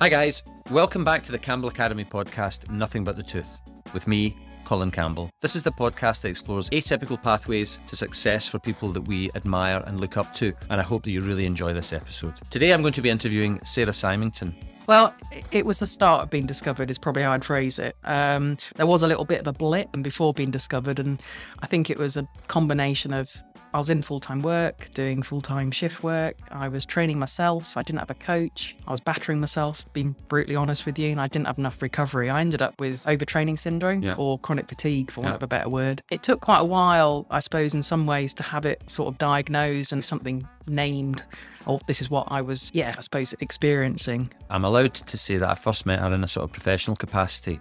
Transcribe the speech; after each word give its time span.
Hi, 0.00 0.08
guys. 0.08 0.44
Welcome 0.70 1.02
back 1.02 1.24
to 1.24 1.32
the 1.32 1.40
Campbell 1.40 1.68
Academy 1.68 2.04
podcast, 2.04 2.70
Nothing 2.70 3.02
But 3.02 3.16
the 3.16 3.22
Tooth, 3.24 3.60
with 3.92 4.06
me, 4.06 4.36
Colin 4.64 4.92
Campbell. 4.92 5.28
This 5.40 5.56
is 5.56 5.64
the 5.64 5.72
podcast 5.72 6.20
that 6.20 6.28
explores 6.28 6.70
atypical 6.70 7.20
pathways 7.20 7.80
to 7.88 7.96
success 7.96 8.46
for 8.46 8.60
people 8.60 8.92
that 8.92 9.00
we 9.00 9.28
admire 9.34 9.82
and 9.88 9.98
look 9.98 10.16
up 10.16 10.32
to, 10.34 10.52
and 10.70 10.80
I 10.80 10.84
hope 10.84 11.02
that 11.02 11.10
you 11.10 11.20
really 11.20 11.46
enjoy 11.46 11.74
this 11.74 11.92
episode. 11.92 12.34
Today, 12.50 12.72
I'm 12.72 12.80
going 12.80 12.92
to 12.92 13.02
be 13.02 13.10
interviewing 13.10 13.58
Sara 13.64 13.92
Symington. 13.92 14.54
Well, 14.86 15.12
it 15.50 15.66
was 15.66 15.80
the 15.80 15.86
start 15.86 16.22
of 16.22 16.30
being 16.30 16.46
discovered, 16.46 16.92
is 16.92 16.96
probably 16.96 17.24
how 17.24 17.32
I'd 17.32 17.44
phrase 17.44 17.80
it. 17.80 17.96
Um, 18.04 18.56
there 18.76 18.86
was 18.86 19.02
a 19.02 19.08
little 19.08 19.24
bit 19.24 19.40
of 19.40 19.48
a 19.48 19.52
blip 19.52 19.90
before 20.00 20.32
being 20.32 20.52
discovered, 20.52 21.00
and 21.00 21.20
I 21.58 21.66
think 21.66 21.90
it 21.90 21.98
was 21.98 22.16
a 22.16 22.26
combination 22.46 23.12
of 23.12 23.30
I 23.74 23.78
was 23.78 23.90
in 23.90 24.02
full 24.02 24.18
time 24.20 24.40
work, 24.40 24.88
doing 24.94 25.22
full 25.22 25.40
time 25.42 25.70
shift 25.70 26.02
work. 26.02 26.36
I 26.50 26.68
was 26.68 26.86
training 26.86 27.18
myself. 27.18 27.76
I 27.76 27.82
didn't 27.82 27.98
have 27.98 28.10
a 28.10 28.14
coach. 28.14 28.76
I 28.86 28.90
was 28.90 29.00
battering 29.00 29.40
myself, 29.40 29.84
being 29.92 30.14
brutally 30.28 30.56
honest 30.56 30.86
with 30.86 30.98
you, 30.98 31.10
and 31.10 31.20
I 31.20 31.26
didn't 31.26 31.46
have 31.46 31.58
enough 31.58 31.82
recovery. 31.82 32.30
I 32.30 32.40
ended 32.40 32.62
up 32.62 32.80
with 32.80 33.04
overtraining 33.04 33.58
syndrome 33.58 34.02
Yeah. 34.02 34.14
or 34.16 34.38
chronic 34.38 34.68
fatigue, 34.68 35.10
for 35.10 35.20
want 35.20 35.32
Yeah. 35.32 35.36
of 35.36 35.42
a 35.42 35.46
better 35.46 35.68
word. 35.68 36.02
It 36.10 36.22
took 36.22 36.40
quite 36.40 36.60
a 36.60 36.64
while, 36.64 37.26
I 37.30 37.40
suppose, 37.40 37.74
in 37.74 37.82
some 37.82 38.06
ways, 38.06 38.32
to 38.34 38.42
have 38.42 38.64
it 38.64 38.88
sort 38.88 39.12
of 39.12 39.18
diagnosed 39.18 39.92
and 39.92 40.02
something 40.02 40.48
named. 40.66 41.22
Oh, 41.66 41.80
this 41.86 42.00
is 42.00 42.08
what 42.08 42.26
I 42.30 42.40
was, 42.40 42.70
yeah, 42.72 42.94
I 42.96 43.00
suppose, 43.02 43.34
experiencing. 43.40 44.30
I'm 44.48 44.64
allowed 44.64 44.94
to 44.94 45.16
say 45.18 45.36
that 45.36 45.48
I 45.50 45.54
first 45.54 45.84
met 45.84 45.98
her 46.00 46.14
in 46.14 46.24
a 46.24 46.28
sort 46.28 46.44
of 46.44 46.52
professional 46.52 46.96
capacity 46.96 47.60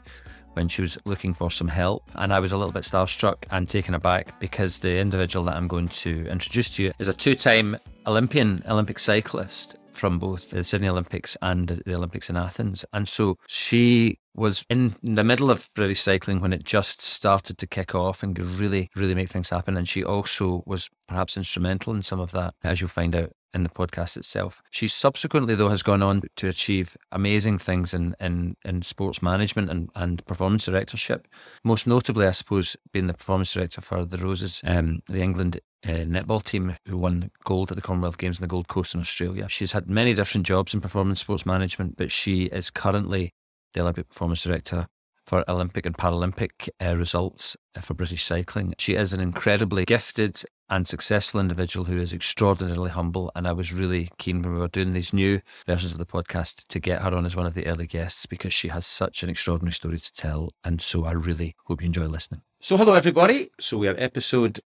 when 0.57 0.67
she 0.67 0.81
was 0.81 0.97
looking 1.05 1.35
for 1.35 1.51
some 1.51 1.67
help, 1.67 2.03
and 2.15 2.33
I 2.33 2.39
was 2.39 2.51
a 2.51 2.57
little 2.57 2.73
bit 2.73 2.81
starstruck 2.81 3.45
and 3.51 3.69
taken 3.69 3.93
aback 3.93 4.39
because 4.39 4.79
the 4.79 4.97
individual 4.97 5.45
that 5.45 5.55
I'm 5.55 5.67
going 5.67 5.87
to 5.89 6.25
introduce 6.27 6.71
to 6.71 6.83
you 6.83 6.93
is 6.97 7.07
a 7.07 7.13
two 7.13 7.35
time 7.35 7.77
Olympian, 8.07 8.63
Olympic 8.67 8.97
cyclist 8.97 9.75
from 9.93 10.17
both 10.17 10.49
the 10.49 10.63
Sydney 10.63 10.87
Olympics 10.87 11.37
and 11.43 11.67
the 11.85 11.93
Olympics 11.93 12.27
in 12.31 12.37
Athens. 12.37 12.85
And 12.91 13.07
so 13.07 13.37
she 13.47 14.17
was 14.37 14.63
in 14.69 14.93
the 15.01 15.23
middle 15.23 15.49
of 15.49 15.69
British 15.73 16.01
cycling 16.01 16.39
when 16.39 16.53
it 16.53 16.63
just 16.63 17.01
started 17.01 17.57
to 17.57 17.67
kick 17.67 17.95
off 17.95 18.21
and 18.21 18.37
really, 18.39 18.89
really 18.95 19.15
make 19.15 19.29
things 19.29 19.49
happen. 19.49 19.75
And 19.75 19.89
she 19.89 20.03
also 20.03 20.63
was 20.65 20.89
perhaps 21.07 21.35
instrumental 21.35 21.93
in 21.93 22.03
some 22.03 22.19
of 22.19 22.31
that, 22.31 22.53
as 22.63 22.79
you'll 22.79 22.89
find 22.89 23.15
out 23.15 23.31
in 23.53 23.63
the 23.63 23.69
podcast 23.69 24.15
itself. 24.15 24.61
She 24.69 24.87
subsequently, 24.87 25.55
though, 25.55 25.69
has 25.69 25.81
gone 25.81 26.03
on 26.03 26.21
to 26.35 26.47
achieve 26.47 26.95
amazing 27.11 27.57
things 27.57 27.93
in, 27.93 28.15
in, 28.19 28.55
in 28.63 28.83
sports 28.83 29.21
management 29.21 29.71
and, 29.71 29.89
and 29.95 30.23
performance 30.25 30.65
directorship. 30.65 31.27
Most 31.63 31.87
notably, 31.87 32.27
I 32.27 32.31
suppose, 32.31 32.77
being 32.91 33.07
the 33.07 33.13
performance 33.13 33.51
director 33.51 33.81
for 33.81 34.05
the 34.05 34.19
Roses, 34.19 34.61
um, 34.63 35.01
the 35.07 35.21
England 35.21 35.59
uh, 35.83 35.89
netball 35.89 36.43
team 36.43 36.75
who 36.87 36.97
won 36.97 37.31
gold 37.43 37.71
at 37.71 37.75
the 37.75 37.81
Commonwealth 37.81 38.17
Games 38.17 38.37
in 38.37 38.43
the 38.43 38.47
Gold 38.47 38.67
Coast 38.67 38.93
in 38.93 38.99
Australia. 38.99 39.47
She's 39.49 39.71
had 39.71 39.89
many 39.89 40.13
different 40.13 40.45
jobs 40.45 40.73
in 40.73 40.81
performance 40.81 41.21
sports 41.21 41.45
management, 41.45 41.97
but 41.97 42.11
she 42.11 42.43
is 42.45 42.69
currently 42.69 43.33
the 43.77 43.83
Olympic 43.83 44.09
performance 44.09 44.41
director 44.41 44.87
for 45.23 45.43
Olympic 45.47 45.85
and 45.85 45.95
Paralympic 45.95 46.69
uh, 46.83 46.95
results 46.95 47.55
uh, 47.75 47.81
for 47.81 47.93
British 47.93 48.25
cycling. 48.25 48.73
She 48.79 48.95
is 48.95 49.13
an 49.13 49.19
incredibly 49.19 49.85
gifted 49.85 50.41
and 50.69 50.87
successful 50.87 51.39
individual 51.39 51.85
who 51.85 51.99
is 51.99 52.13
extraordinarily 52.13 52.89
humble. 52.89 53.31
And 53.35 53.47
I 53.47 53.51
was 53.51 53.73
really 53.73 54.09
keen 54.17 54.41
when 54.41 54.53
we 54.53 54.59
were 54.59 54.67
doing 54.67 54.93
these 54.93 55.13
new 55.13 55.41
versions 55.67 55.91
of 55.91 55.99
the 55.99 56.05
podcast 56.05 56.65
to 56.69 56.79
get 56.79 57.01
her 57.01 57.13
on 57.13 57.25
as 57.25 57.35
one 57.35 57.45
of 57.45 57.53
the 57.53 57.67
early 57.67 57.85
guests 57.85 58.25
because 58.25 58.53
she 58.53 58.69
has 58.69 58.87
such 58.87 59.21
an 59.21 59.29
extraordinary 59.29 59.73
story 59.73 59.99
to 59.99 60.13
tell. 60.13 60.49
And 60.63 60.81
so 60.81 61.05
I 61.05 61.11
really 61.11 61.55
hope 61.65 61.81
you 61.81 61.87
enjoy 61.87 62.07
listening. 62.07 62.41
So, 62.59 62.77
hello, 62.77 62.93
everybody. 62.93 63.51
So, 63.59 63.77
we 63.77 63.87
are 63.87 63.95
episode 63.97 64.61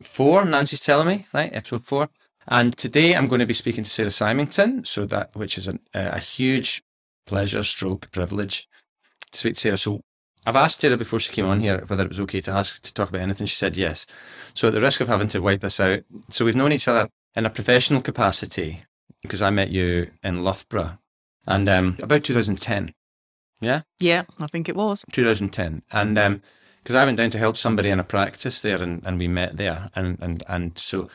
four, 0.00 0.44
Nancy's 0.44 0.80
telling 0.80 1.08
me, 1.08 1.26
right? 1.34 1.52
Episode 1.52 1.84
four. 1.84 2.08
And 2.46 2.74
today 2.78 3.14
I'm 3.14 3.28
going 3.28 3.40
to 3.40 3.46
be 3.46 3.52
speaking 3.52 3.84
to 3.84 3.90
Sara 3.90 4.10
Symington, 4.10 4.86
so 4.86 5.04
that 5.06 5.36
which 5.36 5.58
is 5.58 5.68
an, 5.68 5.80
uh, 5.94 6.12
a 6.12 6.18
huge 6.18 6.82
pleasure, 7.28 7.62
stroke, 7.62 8.10
privilege 8.10 8.66
to 9.30 9.38
speak 9.38 9.54
to 9.54 9.60
Sara. 9.60 9.78
So 9.78 10.00
I've 10.46 10.56
asked 10.56 10.80
Sara 10.80 10.96
before 10.96 11.20
she 11.20 11.32
came 11.32 11.46
on 11.46 11.60
here 11.60 11.84
whether 11.86 12.02
it 12.04 12.08
was 12.08 12.20
okay 12.20 12.40
to 12.40 12.50
ask 12.50 12.82
to 12.82 12.94
talk 12.94 13.10
about 13.10 13.20
anything. 13.20 13.46
She 13.46 13.56
said 13.56 13.76
yes. 13.76 14.06
So 14.54 14.68
at 14.68 14.74
the 14.74 14.80
risk 14.80 15.00
of 15.00 15.08
having 15.08 15.28
to 15.28 15.40
wipe 15.40 15.60
this 15.60 15.78
out, 15.78 16.00
so 16.30 16.44
we've 16.44 16.56
known 16.56 16.72
each 16.72 16.88
other 16.88 17.08
in 17.36 17.46
a 17.46 17.50
professional 17.50 18.00
capacity 18.00 18.84
because 19.22 19.42
I 19.42 19.50
met 19.50 19.70
you 19.70 20.10
in 20.24 20.42
Loughborough 20.42 20.98
and 21.46 21.68
um, 21.68 21.96
about 22.02 22.24
2010. 22.24 22.94
Yeah, 23.60 23.82
Yeah, 23.98 24.22
I 24.38 24.46
think 24.46 24.68
it 24.68 24.76
was. 24.76 25.04
2010. 25.12 25.82
And 25.90 26.18
um, 26.18 26.42
because 26.82 26.94
I 26.94 27.04
went 27.04 27.18
down 27.18 27.30
to 27.30 27.38
help 27.38 27.56
somebody 27.56 27.90
in 27.90 28.00
a 28.00 28.04
practice 28.04 28.60
there 28.60 28.80
and, 28.82 29.02
and 29.04 29.18
we 29.18 29.28
met 29.28 29.56
there. 29.56 29.90
And, 29.94 30.16
and, 30.20 30.42
and 30.48 30.78
so 30.78 31.10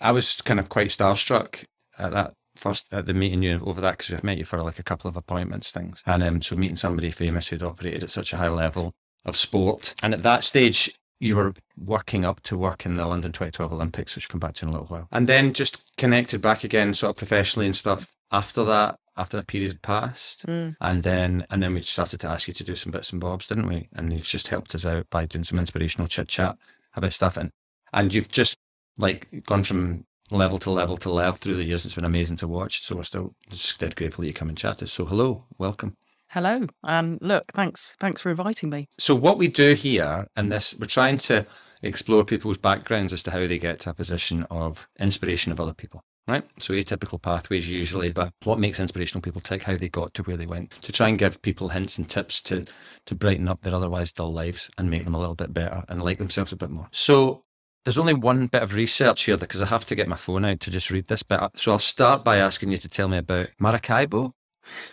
I 0.00 0.12
was 0.12 0.40
kind 0.40 0.60
of 0.60 0.68
quite 0.68 0.88
starstruck 0.88 1.64
at 1.98 2.12
that 2.12 2.34
first, 2.60 2.86
at 2.92 3.06
the 3.06 3.14
meeting 3.14 3.42
you 3.42 3.60
over 3.64 3.80
that 3.80 3.98
because 3.98 4.10
we've 4.10 4.24
met 4.24 4.38
you 4.38 4.44
for 4.44 4.62
like 4.62 4.78
a 4.78 4.84
couple 4.84 5.08
of 5.08 5.16
appointments 5.16 5.70
things. 5.70 6.02
And 6.06 6.22
um, 6.22 6.42
so 6.42 6.56
meeting 6.56 6.76
somebody 6.76 7.10
famous 7.10 7.48
who'd 7.48 7.62
operated 7.62 8.04
at 8.04 8.10
such 8.10 8.32
a 8.32 8.36
high 8.36 8.48
level 8.48 8.92
of 9.24 9.36
sport. 9.36 9.94
And 10.02 10.14
at 10.14 10.22
that 10.22 10.44
stage, 10.44 10.94
you 11.18 11.36
were 11.36 11.54
working 11.76 12.24
up 12.24 12.40
to 12.42 12.56
work 12.56 12.86
in 12.86 12.96
the 12.96 13.06
London 13.06 13.32
2012 13.32 13.72
Olympics, 13.72 14.14
which 14.14 14.28
we'll 14.28 14.32
come 14.32 14.40
back 14.40 14.54
to 14.54 14.66
in 14.66 14.70
a 14.70 14.72
little 14.72 14.86
while. 14.86 15.08
And 15.10 15.26
then 15.26 15.52
just 15.52 15.78
connected 15.96 16.40
back 16.40 16.64
again, 16.64 16.94
sort 16.94 17.10
of 17.10 17.16
professionally 17.16 17.66
and 17.66 17.76
stuff 17.76 18.14
after 18.32 18.64
that, 18.64 18.96
after 19.16 19.36
that 19.36 19.46
period 19.46 19.72
had 19.72 19.82
passed. 19.82 20.46
Mm. 20.46 20.76
And 20.80 21.02
then 21.02 21.46
and 21.50 21.62
then 21.62 21.74
we 21.74 21.82
started 21.82 22.20
to 22.20 22.28
ask 22.28 22.48
you 22.48 22.54
to 22.54 22.64
do 22.64 22.74
some 22.74 22.92
bits 22.92 23.12
and 23.12 23.20
bobs, 23.20 23.48
didn't 23.48 23.68
we? 23.68 23.88
And 23.94 24.12
you've 24.12 24.24
just 24.24 24.48
helped 24.48 24.74
us 24.74 24.86
out 24.86 25.08
by 25.10 25.26
doing 25.26 25.44
some 25.44 25.58
inspirational 25.58 26.08
chit 26.08 26.28
chat 26.28 26.56
about 26.96 27.12
stuff. 27.12 27.36
And 27.36 27.50
and 27.92 28.14
you've 28.14 28.30
just 28.30 28.56
like 28.96 29.44
gone 29.44 29.62
from 29.62 30.04
level 30.30 30.58
to 30.60 30.70
level 30.70 30.96
to 30.98 31.10
level 31.10 31.36
through 31.36 31.56
the 31.56 31.64
years. 31.64 31.84
It's 31.84 31.94
been 31.94 32.04
amazing 32.04 32.36
to 32.38 32.48
watch. 32.48 32.84
So 32.84 32.96
we're 32.96 33.02
still 33.02 33.34
just 33.48 33.78
dead 33.78 33.96
grateful 33.96 34.24
you 34.24 34.32
come 34.32 34.48
and 34.48 34.58
chat 34.58 34.78
to 34.78 34.84
us. 34.84 34.92
So 34.92 35.04
hello, 35.04 35.44
welcome. 35.58 35.96
Hello. 36.28 36.64
Um, 36.84 37.18
look, 37.20 37.50
thanks, 37.54 37.96
thanks 37.98 38.20
for 38.20 38.30
inviting 38.30 38.70
me. 38.70 38.86
So 38.98 39.16
what 39.16 39.36
we 39.36 39.48
do 39.48 39.74
here 39.74 40.28
and 40.36 40.52
this 40.52 40.76
we're 40.78 40.86
trying 40.86 41.18
to 41.18 41.44
explore 41.82 42.24
people's 42.24 42.58
backgrounds 42.58 43.12
as 43.12 43.24
to 43.24 43.32
how 43.32 43.48
they 43.48 43.58
get 43.58 43.80
to 43.80 43.90
a 43.90 43.94
position 43.94 44.46
of 44.48 44.88
inspiration 45.00 45.50
of 45.50 45.58
other 45.58 45.74
people. 45.74 46.04
Right? 46.28 46.44
So 46.60 46.74
atypical 46.74 47.20
pathways 47.20 47.68
usually, 47.68 48.12
but 48.12 48.32
what 48.44 48.60
makes 48.60 48.78
inspirational 48.78 49.22
people 49.22 49.40
tick, 49.40 49.64
how 49.64 49.76
they 49.76 49.88
got 49.88 50.14
to 50.14 50.22
where 50.22 50.36
they 50.36 50.46
went. 50.46 50.70
To 50.82 50.92
try 50.92 51.08
and 51.08 51.18
give 51.18 51.42
people 51.42 51.70
hints 51.70 51.98
and 51.98 52.08
tips 52.08 52.40
to 52.42 52.64
to 53.06 53.14
brighten 53.16 53.48
up 53.48 53.62
their 53.62 53.74
otherwise 53.74 54.12
dull 54.12 54.32
lives 54.32 54.70
and 54.78 54.88
make 54.88 55.04
them 55.04 55.16
a 55.16 55.18
little 55.18 55.34
bit 55.34 55.52
better 55.52 55.82
and 55.88 56.00
like 56.00 56.18
themselves 56.18 56.52
a 56.52 56.56
bit 56.56 56.70
more. 56.70 56.86
So 56.92 57.42
there's 57.84 57.98
only 57.98 58.14
one 58.14 58.46
bit 58.46 58.62
of 58.62 58.74
research 58.74 59.22
here 59.24 59.36
because 59.36 59.62
I 59.62 59.66
have 59.66 59.84
to 59.86 59.94
get 59.94 60.08
my 60.08 60.16
phone 60.16 60.44
out 60.44 60.60
to 60.60 60.70
just 60.70 60.90
read 60.90 61.06
this 61.06 61.22
bit. 61.22 61.40
So 61.54 61.72
I'll 61.72 61.78
start 61.78 62.24
by 62.24 62.36
asking 62.38 62.70
you 62.72 62.78
to 62.78 62.88
tell 62.88 63.08
me 63.08 63.18
about 63.18 63.48
Maracaibo. 63.58 64.34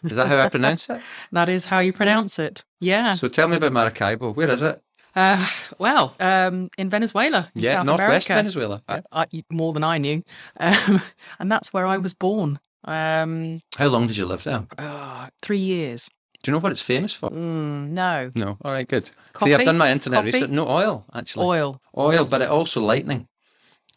Is 0.04 0.16
that 0.16 0.28
how 0.28 0.40
I 0.40 0.50
pronounce 0.50 0.90
it? 0.90 1.02
That 1.32 1.50
is 1.50 1.66
how 1.66 1.80
you 1.80 1.94
pronounce 1.94 2.40
it. 2.40 2.64
Yeah. 2.80 3.14
So 3.14 3.28
tell 3.28 3.48
me 3.48 3.58
about 3.58 3.74
Maracaibo. 3.74 4.32
Where 4.34 4.50
is 4.50 4.62
it? 4.62 4.82
Uh, 5.16 5.48
well, 5.80 6.16
um, 6.20 6.70
in 6.78 6.90
Venezuela, 6.90 7.50
in 7.56 7.64
Yeah, 7.64 7.74
South 7.76 7.86
northwest 7.88 8.30
America. 8.30 8.34
Venezuela. 8.36 8.84
I, 8.88 9.02
I, 9.12 9.26
more 9.52 9.74
than 9.74 9.84
I 9.84 9.98
knew, 9.98 10.24
um, 10.60 11.02
and 11.40 11.52
that's 11.52 11.74
where 11.74 11.86
I 11.88 11.98
was 11.98 12.14
born. 12.14 12.60
Um, 12.86 13.62
How 13.76 13.88
long 13.88 14.08
did 14.08 14.16
you 14.18 14.26
live 14.26 14.44
there? 14.44 14.66
ah, 14.78 15.30
three 15.42 15.58
years. 15.60 16.10
Do 16.44 16.52
you 16.52 16.54
know 16.54 16.60
what 16.60 16.72
it's 16.72 16.82
famous 16.82 17.14
for? 17.14 17.30
Mm, 17.30 17.90
no 17.90 18.32
No. 18.36 18.58
All 18.64 18.72
right, 18.72 18.88
good. 18.88 19.08
See, 19.08 19.14
Coffee? 19.34 19.56
I've 19.56 19.66
done 19.66 19.78
my 19.78 19.92
internet 19.92 20.20
Coffee? 20.20 20.32
research. 20.32 20.50
No 20.50 20.68
oil, 20.68 21.06
actually. 21.14 21.46
oil. 21.46 21.82
Oil, 21.98 22.26
but 22.26 22.42
it 22.42 22.50
also 22.50 22.82
lightning. 22.82 23.28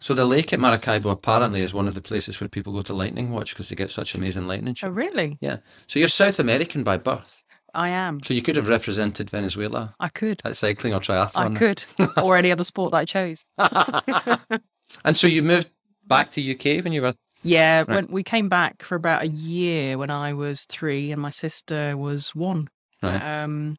So 0.02 0.14
the 0.14 0.24
lake 0.24 0.52
at 0.54 0.60
Maracaibo 0.60 1.10
apparently 1.10 1.60
is 1.60 1.74
one 1.74 1.86
of 1.86 1.94
the 1.94 2.00
places 2.00 2.40
where 2.40 2.48
people 2.48 2.72
go 2.72 2.80
to 2.82 2.94
lightning 2.94 3.30
watch 3.30 3.50
because 3.50 3.68
they 3.68 3.76
get 3.76 3.90
such 3.90 4.14
amazing 4.14 4.46
lightning 4.46 4.74
Oh, 4.82 4.88
really? 4.88 5.36
Yeah. 5.42 5.58
So 5.86 5.98
you're 5.98 6.08
South 6.08 6.38
American 6.38 6.82
by 6.82 6.96
birth. 6.96 7.42
I 7.74 7.90
am. 7.90 8.20
So 8.24 8.34
you 8.34 8.42
could 8.42 8.56
have 8.56 8.66
represented 8.66 9.28
Venezuela 9.30 9.94
I 10.00 10.08
could. 10.08 10.40
at 10.44 10.56
cycling 10.56 10.94
or 10.94 11.00
triathlon. 11.00 11.54
I 11.54 11.58
could. 11.58 11.84
or 12.22 12.36
any 12.36 12.50
other 12.50 12.64
sport 12.64 12.92
that 12.92 12.98
I 12.98 13.04
chose. 13.04 13.44
and 15.04 15.16
so 15.16 15.26
you 15.26 15.42
moved 15.42 15.68
back 16.06 16.32
to 16.32 16.52
UK 16.52 16.82
when 16.82 16.92
you 16.92 17.02
were 17.02 17.14
Yeah, 17.42 17.84
when 17.84 18.06
we 18.08 18.22
came 18.22 18.48
back 18.48 18.82
for 18.82 18.94
about 18.96 19.22
a 19.22 19.28
year 19.28 19.96
when 19.98 20.10
I 20.10 20.32
was 20.34 20.64
three 20.64 21.10
and 21.12 21.20
my 21.20 21.30
sister 21.30 21.96
was 21.96 22.34
one. 22.34 22.68
Right. 23.02 23.16
Um, 23.42 23.76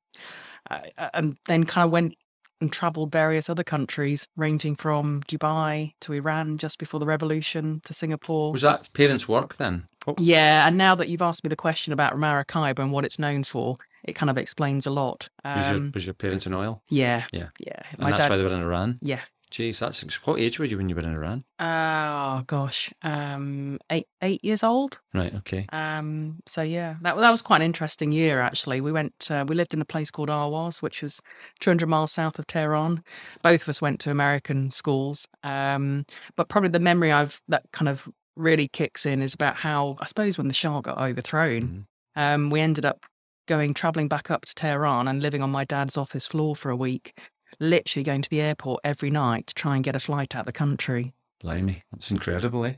I- 0.69 0.91
I- 0.97 1.09
and 1.13 1.37
then 1.47 1.65
kind 1.65 1.85
of 1.85 1.91
went 1.91 2.15
and 2.59 2.71
travelled 2.71 3.11
various 3.11 3.49
other 3.49 3.63
countries, 3.63 4.27
ranging 4.35 4.75
from 4.75 5.21
Dubai 5.27 5.93
to 6.01 6.13
Iran 6.13 6.57
just 6.59 6.77
before 6.77 6.99
the 6.99 7.07
revolution 7.07 7.81
to 7.85 7.93
Singapore. 7.93 8.51
was 8.51 8.61
that 8.61 8.91
parents' 8.93 9.27
work 9.27 9.57
then? 9.57 9.87
What- 10.05 10.19
Yeah, 10.19 10.67
and 10.67 10.77
now 10.77 10.93
that 10.95 11.09
you've 11.09 11.21
asked 11.23 11.43
me 11.43 11.47
the 11.49 11.55
question 11.55 11.91
about 11.91 12.17
Maracaibo 12.17 12.81
and 12.83 12.91
what 12.91 13.03
it's 13.05 13.17
known 13.19 13.43
for, 13.43 13.77
it 14.03 14.13
kind 14.13 14.29
of 14.29 14.37
explains 14.37 14.85
a 14.87 14.91
lot. 14.91 15.29
Was, 15.43 15.67
your, 15.67 15.75
Um, 15.77 15.91
was 15.93 16.05
your 16.05 16.13
parents 16.13 16.45
in 16.47 16.53
oil? 16.53 16.83
yeah, 16.89 17.25
Yeah. 17.31 17.49
yeah. 17.59 17.81
And 17.93 17.99
My 18.01 18.09
that's 18.11 18.21
dad, 18.21 18.29
why 18.29 18.37
they 18.37 18.43
were 18.43 18.53
in 18.53 18.61
Iran. 18.61 18.99
yeah. 19.01 19.21
Jeez, 19.51 19.79
that's 19.79 20.01
what 20.25 20.39
age 20.39 20.59
were 20.59 20.65
you 20.65 20.77
when 20.77 20.87
you 20.87 20.95
were 20.95 21.01
in 21.01 21.13
Iran? 21.13 21.43
Oh 21.59 22.43
gosh, 22.47 22.91
um, 23.01 23.79
eight 23.89 24.07
eight 24.21 24.43
years 24.45 24.63
old. 24.63 24.99
Right. 25.13 25.33
Okay. 25.35 25.65
Um, 25.73 26.39
so 26.47 26.61
yeah, 26.61 26.95
that 27.01 27.17
that 27.17 27.29
was 27.31 27.41
quite 27.41 27.57
an 27.57 27.65
interesting 27.65 28.13
year 28.13 28.39
actually. 28.39 28.79
We 28.79 28.93
went, 28.93 29.27
uh, 29.29 29.43
we 29.45 29.55
lived 29.55 29.73
in 29.73 29.81
a 29.81 29.85
place 29.85 30.09
called 30.09 30.29
Ahvaz, 30.29 30.81
which 30.81 31.01
was 31.03 31.19
200 31.59 31.87
miles 31.87 32.13
south 32.13 32.39
of 32.39 32.47
Tehran. 32.47 33.03
Both 33.43 33.63
of 33.63 33.69
us 33.69 33.81
went 33.81 33.99
to 34.01 34.09
American 34.09 34.71
schools. 34.71 35.27
Um, 35.43 36.05
but 36.37 36.47
probably 36.47 36.69
the 36.69 36.79
memory 36.79 37.11
I've 37.11 37.41
that 37.49 37.63
kind 37.73 37.89
of 37.89 38.07
really 38.37 38.69
kicks 38.69 39.05
in 39.05 39.21
is 39.21 39.33
about 39.33 39.57
how 39.57 39.97
I 39.99 40.05
suppose 40.05 40.37
when 40.37 40.47
the 40.47 40.53
Shah 40.53 40.79
got 40.79 40.97
overthrown, 40.97 41.61
Mhm. 41.61 41.85
Um, 42.15 42.49
we 42.49 42.59
ended 42.61 42.85
up 42.85 43.05
going 43.47 43.73
traveling 43.73 44.07
back 44.07 44.31
up 44.31 44.45
to 44.45 44.55
Tehran 44.55 45.07
and 45.09 45.21
living 45.21 45.41
on 45.41 45.49
my 45.49 45.65
dad's 45.65 45.97
office 45.97 46.27
floor 46.27 46.55
for 46.55 46.69
a 46.69 46.75
week, 46.75 47.17
literally 47.59 48.03
going 48.03 48.21
to 48.21 48.29
the 48.29 48.41
airport 48.41 48.81
every 48.83 49.09
night 49.09 49.47
to 49.47 49.53
try 49.53 49.75
and 49.75 49.83
get 49.83 49.95
a 49.95 49.99
flight 49.99 50.35
out 50.35 50.41
of 50.41 50.45
the 50.45 50.51
country. 50.51 51.13
Blimey, 51.41 51.83
that's 51.91 52.11
incredible, 52.11 52.65
eh? 52.65 52.73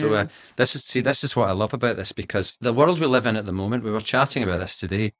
So 0.00 0.14
uh, 0.14 0.26
this 0.56 0.76
is 0.76 0.82
see, 0.84 1.00
this 1.00 1.24
is 1.24 1.34
what 1.34 1.48
I 1.48 1.52
love 1.52 1.72
about 1.72 1.96
this 1.96 2.12
because 2.12 2.58
the 2.60 2.72
world 2.72 3.00
we 3.00 3.06
live 3.06 3.26
in 3.26 3.36
at 3.36 3.46
the 3.46 3.52
moment. 3.52 3.84
We 3.84 3.90
were 3.90 4.00
chatting 4.00 4.42
about 4.42 4.60
this 4.60 4.76
today. 4.76 5.12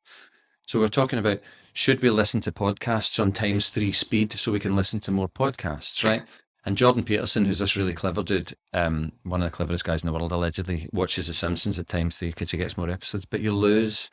So 0.67 0.79
we're 0.79 0.89
talking 0.89 1.19
about 1.19 1.41
should 1.73 2.03
we 2.03 2.11
listen 2.11 2.41
to 2.43 2.53
podcasts 2.53 3.19
on 3.19 3.33
times 3.33 3.71
three 3.71 3.93
speed 3.93 4.33
so 4.33 4.53
we 4.53 4.61
can 4.61 4.77
listen 4.77 5.01
to 5.01 5.11
more 5.11 5.29
podcasts, 5.29 6.05
right? 6.05 6.23
And 6.65 6.77
Jordan 6.77 7.03
Peterson, 7.03 7.45
who's 7.45 7.59
this 7.59 7.77
really 7.77 7.95
clever 7.95 8.23
dude, 8.23 8.55
um, 8.73 9.13
one 9.25 9.43
of 9.43 9.51
the 9.51 9.57
cleverest 9.57 9.85
guys 9.85 10.03
in 10.03 10.07
the 10.07 10.13
world, 10.13 10.31
allegedly 10.31 10.89
watches 10.93 11.27
The 11.27 11.35
Simpsons 11.35 11.79
at 11.79 11.89
times 11.89 12.17
three 12.17 12.29
because 12.29 12.53
he 12.53 12.59
gets 12.59 12.77
more 12.77 12.91
episodes. 12.91 13.25
But 13.25 13.41
you 13.41 13.53
lose 13.53 14.11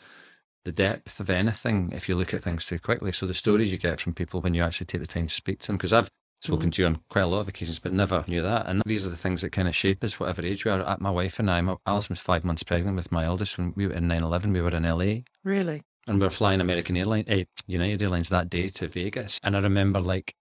the 0.69 0.83
depth 0.83 1.19
of 1.19 1.31
anything 1.31 1.91
if 1.93 2.07
you 2.07 2.15
look 2.15 2.31
at 2.31 2.43
things 2.43 2.63
too 2.63 2.77
quickly. 2.77 3.11
So 3.11 3.25
the 3.25 3.33
stories 3.33 3.71
you 3.71 3.77
get 3.79 3.99
from 3.99 4.13
people 4.13 4.39
when 4.39 4.53
you 4.53 4.61
actually 4.61 4.85
take 4.85 5.01
the 5.01 5.07
time 5.07 5.25
to 5.25 5.33
speak 5.33 5.59
to 5.61 5.67
them, 5.67 5.77
because 5.77 5.93
I've 5.93 6.09
spoken 6.41 6.69
to 6.69 6.81
you 6.81 6.85
on 6.85 6.99
quite 7.09 7.21
a 7.23 7.27
lot 7.27 7.39
of 7.41 7.47
occasions, 7.47 7.79
but 7.79 7.91
never 7.91 8.23
knew 8.27 8.43
that. 8.43 8.67
And 8.67 8.83
these 8.85 9.03
are 9.05 9.09
the 9.09 9.17
things 9.17 9.41
that 9.41 9.51
kind 9.51 9.67
of 9.67 9.75
shape 9.75 10.03
us, 10.03 10.19
whatever 10.19 10.45
age 10.45 10.65
we 10.65 10.71
are. 10.71 10.81
At 10.81 11.01
my 11.01 11.09
wife 11.09 11.39
and 11.39 11.49
I, 11.49 11.59
my, 11.61 11.75
Alison 11.87 12.13
was 12.13 12.19
five 12.19 12.45
months 12.45 12.61
pregnant 12.61 12.95
with 12.97 13.11
my 13.11 13.25
eldest 13.25 13.57
when 13.57 13.73
we 13.75 13.87
were 13.87 13.93
in 13.93 14.07
9 14.07 14.21
11. 14.23 14.53
We 14.53 14.61
were 14.61 14.69
in 14.69 14.83
LA 14.83 15.21
Really? 15.43 15.81
and 16.07 16.19
we 16.19 16.25
were 16.25 16.29
flying 16.29 16.61
American 16.61 16.95
Airlines, 16.95 17.25
eh, 17.29 17.45
United 17.65 18.01
Airlines 18.03 18.29
that 18.29 18.49
day 18.49 18.67
to 18.69 18.87
Vegas. 18.87 19.39
And 19.41 19.57
I 19.57 19.59
remember 19.59 19.99
like 19.99 20.35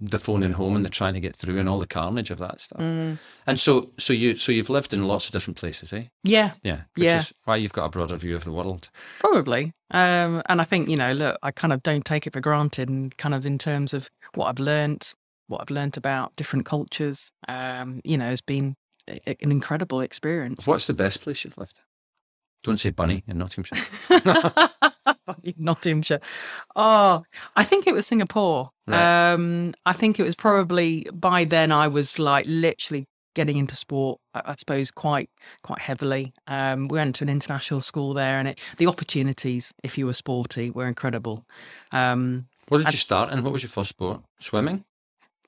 the 0.00 0.18
phoning 0.18 0.52
home 0.52 0.76
and 0.76 0.84
the 0.84 0.88
trying 0.88 1.14
to 1.14 1.20
get 1.20 1.36
through 1.36 1.58
and 1.58 1.68
all 1.68 1.78
the 1.78 1.86
carnage 1.86 2.30
of 2.30 2.38
that 2.38 2.60
stuff. 2.60 2.80
Mm. 2.80 3.18
And 3.46 3.60
so, 3.60 3.90
so 3.98 4.12
you, 4.12 4.36
so 4.36 4.50
you've 4.50 4.70
lived 4.70 4.94
in 4.94 5.06
lots 5.06 5.26
of 5.26 5.32
different 5.32 5.58
places, 5.58 5.92
eh? 5.92 6.04
Yeah, 6.24 6.52
Yeah. 6.62 6.82
Which 6.94 7.04
Yeah. 7.04 7.18
is 7.18 7.32
why 7.44 7.56
you've 7.56 7.72
got 7.74 7.84
a 7.84 7.88
broader 7.90 8.16
view 8.16 8.34
of 8.34 8.44
the 8.44 8.52
world. 8.52 8.88
Probably. 9.18 9.72
Um, 9.90 10.42
and 10.46 10.60
I 10.60 10.64
think, 10.64 10.88
you 10.88 10.96
know, 10.96 11.12
look, 11.12 11.38
I 11.42 11.50
kind 11.50 11.72
of 11.72 11.82
don't 11.82 12.04
take 12.04 12.26
it 12.26 12.32
for 12.32 12.40
granted 12.40 12.88
and 12.88 13.14
kind 13.18 13.34
of 13.34 13.44
in 13.44 13.58
terms 13.58 13.92
of 13.92 14.08
what 14.34 14.46
I've 14.46 14.58
learnt, 14.60 15.14
what 15.48 15.60
I've 15.60 15.70
learnt 15.70 15.96
about 15.96 16.34
different 16.36 16.64
cultures, 16.64 17.32
um, 17.48 18.00
you 18.04 18.16
know, 18.16 18.28
has 18.30 18.40
been 18.40 18.76
a- 19.08 19.36
an 19.42 19.50
incredible 19.50 20.00
experience. 20.00 20.66
What's 20.66 20.86
the 20.86 20.94
best 20.94 21.20
place 21.20 21.44
you've 21.44 21.58
lived? 21.58 21.80
Don't 22.62 22.78
say 22.78 22.90
Bunny 22.90 23.24
in 23.26 23.38
Nottinghamshire. 23.38 23.78
Nottinghamshire. 25.56 26.20
Oh, 26.76 27.22
I 27.56 27.64
think 27.64 27.86
it 27.86 27.94
was 27.94 28.06
Singapore. 28.06 28.70
Right. 28.86 29.32
Um, 29.32 29.72
I 29.86 29.92
think 29.92 30.18
it 30.18 30.22
was 30.24 30.34
probably 30.34 31.06
by 31.12 31.44
then 31.44 31.72
I 31.72 31.88
was 31.88 32.18
like 32.18 32.44
literally 32.48 33.06
getting 33.34 33.56
into 33.56 33.76
sport. 33.76 34.18
I, 34.34 34.42
I 34.46 34.54
suppose 34.58 34.90
quite 34.90 35.30
quite 35.62 35.78
heavily. 35.80 36.32
Um, 36.46 36.88
we 36.88 36.98
went 36.98 37.14
to 37.16 37.24
an 37.24 37.28
international 37.30 37.80
school 37.80 38.14
there, 38.14 38.38
and 38.38 38.48
it, 38.48 38.58
the 38.78 38.86
opportunities, 38.86 39.72
if 39.84 39.96
you 39.96 40.06
were 40.06 40.12
sporty, 40.12 40.70
were 40.70 40.86
incredible. 40.88 41.44
Um, 41.92 42.46
What 42.68 42.78
did 42.78 42.86
And- 42.86 42.94
you 42.94 42.98
start 42.98 43.32
in? 43.32 43.42
What 43.44 43.52
was 43.52 43.62
your 43.62 43.70
first 43.70 43.90
sport? 43.90 44.22
Swimming? 44.40 44.84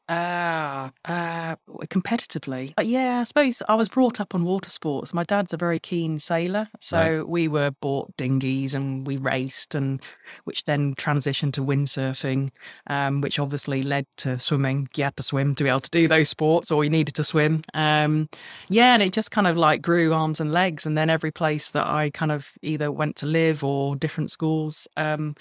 Ah, 0.08 0.90
uh, 1.04 1.56
competitively. 1.86 2.74
Uh, 2.76 2.82
yeah, 2.82 3.20
I 3.20 3.22
suppose 3.22 3.62
I 3.68 3.74
was 3.76 3.88
brought 3.88 4.20
up 4.20 4.34
on 4.34 4.44
water 4.44 4.68
sports. 4.68 5.14
My 5.14 5.22
dad's 5.22 5.52
a 5.52 5.56
very 5.56 5.78
keen 5.78 6.18
sailor, 6.18 6.68
so 6.80 7.24
we 7.26 7.46
were 7.46 7.70
bought 7.70 8.14
dinghies 8.16 8.74
and 8.74 9.06
we 9.06 9.16
raced, 9.16 9.74
and 9.74 10.00
which 10.44 10.64
then 10.64 10.96
transitioned 10.96 11.52
to 11.54 11.64
windsurfing, 11.64 12.50
um, 12.88 13.20
which 13.20 13.38
obviously 13.38 13.82
led 13.82 14.06
to 14.18 14.38
swimming. 14.38 14.88
You 14.96 15.04
had 15.04 15.16
to 15.18 15.22
swim 15.22 15.54
to 15.54 15.64
be 15.64 15.70
able 15.70 15.80
to 15.80 15.90
do 15.90 16.08
those 16.08 16.28
sports, 16.28 16.70
or 16.70 16.82
you 16.82 16.90
needed 16.90 17.14
to 17.14 17.24
swim. 17.24 17.62
Um, 17.72 18.28
yeah, 18.68 18.94
and 18.94 19.02
it 19.02 19.12
just 19.12 19.30
kind 19.30 19.46
of 19.46 19.56
like 19.56 19.82
grew 19.82 20.12
arms 20.12 20.40
and 20.40 20.52
legs, 20.52 20.84
and 20.84 20.98
then 20.98 21.10
every 21.10 21.30
place 21.30 21.70
that 21.70 21.86
I 21.86 22.10
kind 22.10 22.32
of 22.32 22.52
either 22.60 22.90
went 22.90 23.16
to 23.16 23.26
live 23.26 23.62
or 23.62 23.94
different 23.94 24.32
schools, 24.32 24.88
um, 24.96 25.36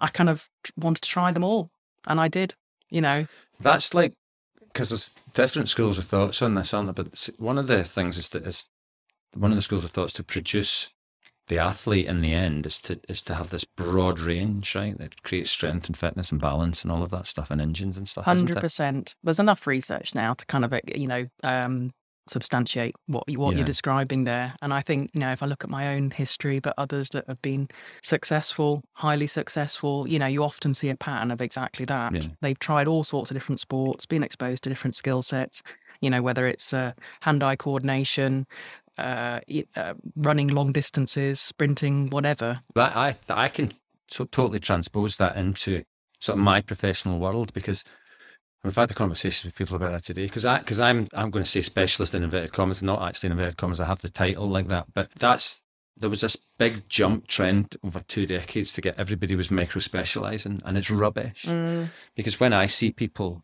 I 0.00 0.08
kind 0.08 0.28
of 0.28 0.48
wanted 0.76 1.02
to 1.02 1.08
try 1.08 1.30
them 1.30 1.44
all, 1.44 1.70
and 2.08 2.20
I 2.20 2.26
did. 2.28 2.54
You 2.92 3.00
know, 3.00 3.28
That's 3.60 3.94
like 3.94 4.14
because 4.72 4.90
there's 4.90 5.10
different 5.34 5.68
schools 5.68 5.98
of 5.98 6.04
thoughts 6.04 6.42
on 6.42 6.54
this, 6.54 6.72
aren't 6.72 6.94
there? 6.94 7.04
But 7.04 7.30
one 7.38 7.58
of 7.58 7.66
the 7.66 7.84
things 7.84 8.16
is 8.16 8.28
that 8.30 8.46
is 8.46 8.68
one 9.34 9.50
of 9.50 9.56
the 9.56 9.62
schools 9.62 9.84
of 9.84 9.90
thoughts 9.90 10.12
to 10.14 10.24
produce 10.24 10.90
the 11.48 11.58
athlete 11.58 12.06
in 12.06 12.20
the 12.20 12.32
end 12.32 12.64
is 12.64 12.78
to 12.78 13.00
is 13.08 13.22
to 13.24 13.34
have 13.34 13.50
this 13.50 13.64
broad 13.64 14.20
range, 14.20 14.74
right? 14.74 14.96
That 14.98 15.22
creates 15.22 15.50
strength 15.50 15.86
and 15.86 15.96
fitness 15.96 16.30
and 16.30 16.40
balance 16.40 16.82
and 16.82 16.92
all 16.92 17.02
of 17.02 17.10
that 17.10 17.26
stuff 17.26 17.50
and 17.50 17.60
engines 17.60 17.96
and 17.96 18.08
stuff. 18.08 18.24
Hundred 18.24 18.58
percent. 18.58 19.16
There's 19.22 19.40
enough 19.40 19.66
research 19.66 20.14
now 20.14 20.34
to 20.34 20.46
kind 20.46 20.64
of 20.64 20.72
you 20.94 21.08
know 21.08 21.26
um, 21.42 21.92
substantiate 22.30 22.94
what 23.06 23.24
you- 23.26 23.38
what 23.40 23.50
Yeah. 23.52 23.58
you're 23.58 23.66
describing 23.66 24.24
there. 24.24 24.54
And 24.62 24.72
I 24.72 24.80
think 24.80 25.10
you 25.14 25.20
know 25.20 25.32
if 25.32 25.42
I 25.42 25.46
look 25.46 25.64
at 25.64 25.70
my 25.70 25.88
own 25.94 26.10
history, 26.10 26.58
but 26.60 26.74
others 26.78 27.10
that 27.10 27.24
have 27.28 27.42
been 27.42 27.68
successful, 28.02 28.82
highly 28.94 29.26
successful, 29.26 30.06
you 30.08 30.18
know, 30.18 30.26
you 30.26 30.42
often 30.44 30.74
see 30.74 30.88
a 30.90 30.96
pattern 30.96 31.30
of 31.30 31.40
exactly 31.40 31.84
that. 31.86 32.12
Yeah. 32.14 32.30
They've 32.40 32.58
tried 32.58 32.86
all 32.88 33.04
sorts 33.04 33.30
of 33.30 33.34
different 33.36 33.60
sports, 33.60 34.06
been 34.06 34.22
exposed 34.22 34.62
to 34.64 34.68
different 34.70 34.94
skill 34.94 35.22
sets. 35.22 35.62
You 36.00 36.08
know, 36.08 36.22
whether 36.22 36.46
it's 36.46 36.72
uh, 36.72 36.92
hand-eye 37.20 37.56
coordination, 37.56 38.46
uh, 38.96 39.40
uh, 39.76 39.94
running 40.16 40.48
long 40.48 40.72
distances, 40.72 41.40
sprinting, 41.40 42.08
whatever. 42.08 42.60
But 42.74 42.96
I 42.96 43.16
I 43.28 43.48
can 43.48 43.72
so 44.08 44.24
totally 44.24 44.60
transpose 44.60 45.16
that 45.18 45.36
into 45.36 45.84
sort 46.20 46.38
of 46.38 46.44
my 46.44 46.60
professional 46.62 47.18
world 47.18 47.52
because 47.52 47.84
we've 48.64 48.74
had 48.74 48.88
the 48.88 48.94
conversations 48.94 49.44
with 49.44 49.54
people 49.54 49.76
about 49.76 49.92
that 49.92 50.04
today. 50.04 50.24
Because 50.24 50.44
I 50.44 50.58
because 50.58 50.80
I'm 50.80 51.08
I'm 51.14 51.30
going 51.30 51.44
to 51.44 51.50
say 51.50 51.62
specialist 51.62 52.14
in 52.14 52.22
inverted 52.22 52.52
commas, 52.52 52.82
not 52.82 53.02
actually 53.02 53.28
in 53.28 53.32
inverted 53.32 53.56
commas. 53.56 53.80
I 53.80 53.86
have 53.86 54.02
the 54.02 54.08
title 54.08 54.48
like 54.48 54.68
that, 54.68 54.86
but 54.94 55.10
that's 55.18 55.62
there 55.96 56.10
was 56.10 56.22
this 56.22 56.36
big 56.58 56.88
jump 56.88 57.26
trend 57.26 57.76
over 57.84 58.00
two 58.00 58.26
decades 58.26 58.72
to 58.72 58.80
get 58.80 58.98
everybody 58.98 59.36
was 59.36 59.50
micro 59.50 59.80
specializing, 59.80 60.62
and 60.64 60.78
it's 60.78 60.90
rubbish. 60.90 61.44
Mm. 61.46 61.88
Because 62.14 62.40
when 62.40 62.52
I 62.52 62.66
see 62.66 62.90
people, 62.90 63.42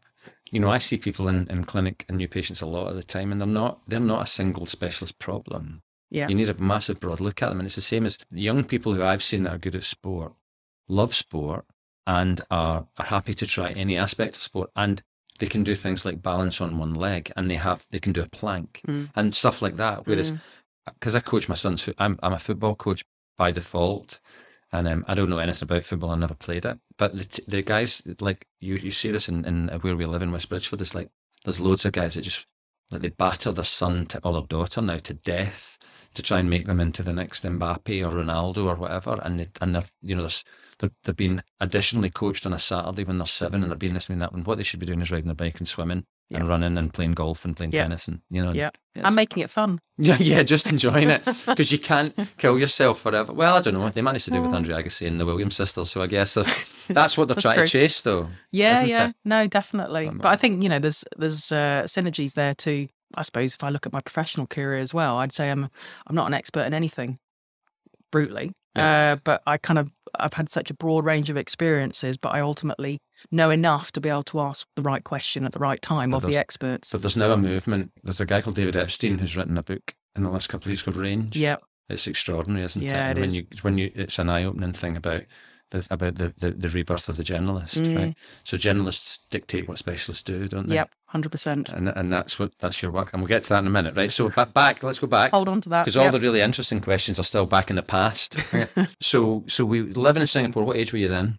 you 0.50 0.60
know, 0.60 0.70
I 0.70 0.78
see 0.78 0.96
people 0.96 1.28
in, 1.28 1.46
in 1.48 1.64
clinic 1.64 2.04
and 2.08 2.16
new 2.16 2.28
patients 2.28 2.62
a 2.62 2.66
lot 2.66 2.88
of 2.88 2.96
the 2.96 3.02
time, 3.02 3.32
and 3.32 3.40
they're 3.40 3.48
not 3.48 3.80
they're 3.86 4.00
not 4.00 4.22
a 4.22 4.26
single 4.26 4.66
specialist 4.66 5.18
problem. 5.18 5.82
Yeah. 6.10 6.28
You 6.28 6.34
need 6.34 6.48
a 6.48 6.54
massive 6.54 7.00
broad 7.00 7.20
look 7.20 7.42
at 7.42 7.48
them. 7.48 7.58
And 7.58 7.66
it's 7.66 7.74
the 7.74 7.82
same 7.82 8.06
as 8.06 8.18
young 8.30 8.64
people 8.64 8.94
who 8.94 9.02
I've 9.02 9.22
seen 9.22 9.42
that 9.42 9.54
are 9.54 9.58
good 9.58 9.74
at 9.74 9.84
sport, 9.84 10.34
love 10.88 11.14
sport, 11.14 11.64
and 12.06 12.40
are, 12.50 12.86
are 12.98 13.06
happy 13.06 13.34
to 13.34 13.46
try 13.46 13.70
any 13.72 13.96
aspect 13.96 14.36
of 14.36 14.42
sport. 14.42 14.70
And 14.76 15.02
they 15.38 15.46
can 15.46 15.64
do 15.64 15.74
things 15.74 16.04
like 16.04 16.22
balance 16.22 16.60
on 16.60 16.78
one 16.78 16.94
leg 16.94 17.30
and 17.36 17.50
they 17.50 17.56
have 17.56 17.86
they 17.90 17.98
can 17.98 18.12
do 18.12 18.22
a 18.22 18.28
plank 18.28 18.80
Mm. 18.86 19.10
and 19.14 19.34
stuff 19.34 19.60
like 19.62 19.76
that. 19.76 20.06
Whereas 20.06 20.32
because 20.94 21.14
I 21.14 21.20
coach 21.20 21.48
my 21.48 21.54
son's 21.56 21.82
foot, 21.82 21.96
I'm 21.98 22.18
I'm 22.22 22.32
a 22.32 22.38
football 22.38 22.74
coach 22.74 23.04
by 23.36 23.50
default. 23.50 24.20
And 24.72 24.88
um, 24.88 25.04
I 25.06 25.14
don't 25.14 25.30
know 25.30 25.38
anything 25.38 25.62
about 25.64 25.84
football. 25.84 26.10
I 26.10 26.16
never 26.16 26.34
played 26.34 26.64
it. 26.64 26.78
But 26.98 27.16
the, 27.16 27.42
the 27.46 27.62
guys, 27.62 28.02
like 28.20 28.46
you, 28.60 28.74
you 28.74 28.90
see 28.90 29.10
this 29.12 29.28
in, 29.28 29.44
in 29.44 29.68
where 29.80 29.94
we 29.94 30.04
live 30.06 30.22
in 30.22 30.32
West 30.32 30.48
Bridgford. 30.48 30.80
It's 30.80 30.94
like 30.94 31.08
there's 31.44 31.60
loads 31.60 31.84
of 31.84 31.92
guys 31.92 32.14
that 32.14 32.22
just 32.22 32.46
like 32.90 33.00
they 33.02 33.10
batter 33.10 33.52
their 33.52 33.64
son 33.64 34.06
to, 34.06 34.20
or 34.24 34.32
their 34.32 34.42
daughter 34.42 34.82
now 34.82 34.98
to 34.98 35.14
death 35.14 35.78
to 36.14 36.22
try 36.22 36.40
and 36.40 36.50
make 36.50 36.66
them 36.66 36.80
into 36.80 37.02
the 37.04 37.12
next 37.12 37.44
Mbappe 37.44 38.04
or 38.06 38.14
Ronaldo 38.16 38.66
or 38.66 38.74
whatever. 38.74 39.20
And 39.22 39.38
they, 39.40 39.48
and 39.60 39.74
they're 39.74 39.84
you 40.02 40.16
know 40.16 40.22
there's 40.22 40.44
they're, 40.78 40.90
they're 41.04 41.14
being 41.14 41.42
additionally 41.60 42.10
coached 42.10 42.46
on 42.46 42.52
a 42.52 42.58
Saturday 42.58 43.04
when 43.04 43.18
they're 43.18 43.26
seven 43.26 43.62
and 43.62 43.70
they're 43.70 43.78
being 43.78 43.94
this 43.94 44.08
and 44.08 44.20
that. 44.22 44.32
When 44.32 44.44
what 44.44 44.58
they 44.58 44.64
should 44.64 44.80
be 44.80 44.86
doing 44.86 45.00
is 45.00 45.10
riding 45.10 45.30
a 45.30 45.34
bike 45.34 45.58
and 45.58 45.68
swimming 45.68 46.04
and 46.32 46.48
running 46.48 46.76
and 46.76 46.92
playing 46.92 47.12
golf 47.12 47.44
and 47.44 47.56
playing 47.56 47.72
Yeah. 47.72 47.82
tennis 47.82 48.08
and 48.08 48.20
you 48.30 48.44
know. 48.44 48.52
Yeah. 48.52 48.70
I'm 49.02 49.14
making 49.14 49.42
it 49.42 49.50
fun. 49.50 49.80
yeah, 49.98 50.16
yeah, 50.18 50.42
just 50.42 50.66
enjoying 50.66 51.10
it 51.10 51.24
because 51.46 51.70
you 51.70 51.78
can't 51.78 52.14
kill 52.38 52.58
yourself 52.58 53.00
forever. 53.00 53.32
Well, 53.32 53.56
I 53.56 53.60
don't 53.62 53.74
know. 53.74 53.80
what 53.80 53.94
They 53.94 54.02
managed 54.02 54.24
to 54.26 54.30
do 54.32 54.38
it 54.38 54.40
with 54.40 54.54
Andre 54.54 54.82
Agassi 54.82 55.06
and 55.06 55.20
the 55.20 55.26
Williams 55.26 55.54
sisters, 55.56 55.90
so 55.90 56.02
I 56.02 56.06
guess 56.08 56.34
that's 56.88 57.16
what 57.16 57.28
they're 57.28 57.34
That's 57.34 57.42
trying 57.42 57.56
true. 57.56 57.66
to 57.66 57.70
chase, 57.70 58.00
though. 58.00 58.28
Yeah, 58.52 58.74
isn't 58.78 58.88
yeah, 58.88 59.08
it? 59.10 59.16
no, 59.24 59.46
definitely. 59.46 60.10
But 60.12 60.26
I 60.26 60.36
think 60.36 60.62
you 60.62 60.68
know, 60.68 60.78
there's 60.78 61.04
there's 61.16 61.52
uh, 61.52 61.84
synergies 61.86 62.34
there 62.34 62.54
too. 62.54 62.88
I 63.14 63.22
suppose 63.22 63.54
if 63.54 63.62
I 63.62 63.68
look 63.68 63.86
at 63.86 63.92
my 63.92 64.00
professional 64.00 64.46
career 64.46 64.78
as 64.78 64.92
well, 64.92 65.18
I'd 65.18 65.32
say 65.32 65.50
I'm 65.50 65.68
I'm 66.06 66.14
not 66.16 66.26
an 66.26 66.34
expert 66.34 66.62
in 66.64 66.74
anything, 66.74 67.18
brutally. 68.16 68.50
Uh, 68.74 69.16
but 69.24 69.42
I 69.46 69.56
kind 69.56 69.78
of 69.78 69.90
I've 70.18 70.34
had 70.34 70.50
such 70.50 70.70
a 70.70 70.74
broad 70.74 71.04
range 71.04 71.30
of 71.30 71.36
experiences, 71.36 72.16
but 72.16 72.30
I 72.30 72.40
ultimately 72.40 72.98
know 73.30 73.50
enough 73.50 73.92
to 73.92 74.00
be 74.00 74.08
able 74.08 74.22
to 74.24 74.40
ask 74.40 74.66
the 74.76 74.82
right 74.82 75.02
question 75.04 75.44
at 75.44 75.52
the 75.52 75.58
right 75.58 75.80
time 75.80 76.10
But 76.10 76.24
of 76.24 76.30
the 76.30 76.36
experts. 76.36 76.88
So 76.88 76.98
there's 76.98 77.16
now 77.16 77.32
a 77.32 77.36
movement. 77.36 77.92
There's 78.02 78.20
a 78.20 78.26
guy 78.26 78.40
called 78.42 78.56
David 78.56 78.76
Epstein 78.76 79.18
who's 79.18 79.36
written 79.36 79.56
a 79.58 79.62
book 79.62 79.94
in 80.14 80.22
the 80.22 80.30
last 80.30 80.48
couple 80.48 80.66
of 80.66 80.70
years 80.70 80.82
called 80.82 80.96
Range. 80.96 81.36
Yeah, 81.36 81.56
It's 81.88 82.06
extraordinary, 82.06 82.64
isn't 82.64 82.82
Yeah, 82.82 83.10
it? 83.10 83.18
it 83.18 83.20
when 83.20 83.28
is. 83.28 83.36
you 83.36 83.46
when 83.62 83.78
you 83.78 83.90
it's 83.94 84.18
an 84.18 84.28
eye 84.30 84.44
opening 84.44 84.72
thing 84.72 84.96
about 84.96 85.22
the, 85.70 85.86
about 85.90 86.16
the, 86.16 86.32
the, 86.38 86.50
the 86.52 86.68
rebirth 86.68 87.08
of 87.08 87.16
the 87.16 87.24
generalist, 87.24 87.76
Mm. 87.80 87.96
right? 87.96 88.14
So 88.44 88.56
generalists 88.56 89.18
dictate 89.30 89.68
what 89.68 89.78
specialists 89.78 90.22
do, 90.22 90.48
don't 90.48 90.68
they? 90.68 90.76
yep, 90.76 90.90
hundred 91.06 91.30
percent. 91.32 91.68
And 91.70 91.88
and 91.88 92.12
that's 92.12 92.38
what 92.38 92.52
that's 92.58 92.80
your 92.82 92.92
work, 92.92 93.10
and 93.12 93.20
we'll 93.22 93.28
get 93.28 93.42
to 93.44 93.48
that 93.50 93.58
in 93.60 93.66
a 93.66 93.70
minute, 93.70 93.96
right? 93.96 94.12
So 94.12 94.28
back, 94.28 94.52
back 94.54 94.82
let's 94.82 94.98
go 94.98 95.06
back. 95.06 95.32
Hold 95.32 95.48
on 95.48 95.60
to 95.62 95.68
that. 95.70 95.84
because 95.84 95.96
all 95.96 96.04
yep. 96.04 96.12
the 96.12 96.20
really 96.20 96.40
interesting 96.40 96.80
questions 96.80 97.18
are 97.18 97.24
still 97.24 97.46
back 97.46 97.70
in 97.70 97.76
the 97.76 97.82
past. 97.82 98.36
so, 99.00 99.44
so 99.48 99.64
we 99.64 99.82
live 99.82 100.16
in 100.16 100.26
Singapore. 100.26 100.64
What 100.64 100.76
age 100.76 100.92
were 100.92 100.98
you 100.98 101.08
then? 101.08 101.38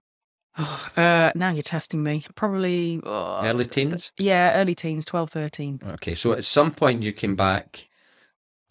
uh, 0.98 1.32
now 1.36 1.52
you're 1.52 1.62
testing 1.64 2.04
me. 2.04 2.26
Probably 2.36 3.00
uh, 3.06 3.42
Early 3.44 3.66
teens. 3.66 4.12
Yeah, 4.18 4.54
early 4.60 4.76
teens, 4.76 5.06
12, 5.06 5.30
13. 5.30 5.80
Okay, 5.94 6.16
so 6.16 6.34
at 6.34 6.44
some 6.46 6.72
point 6.72 7.04
you 7.04 7.14
came 7.14 7.36
back 7.36 7.88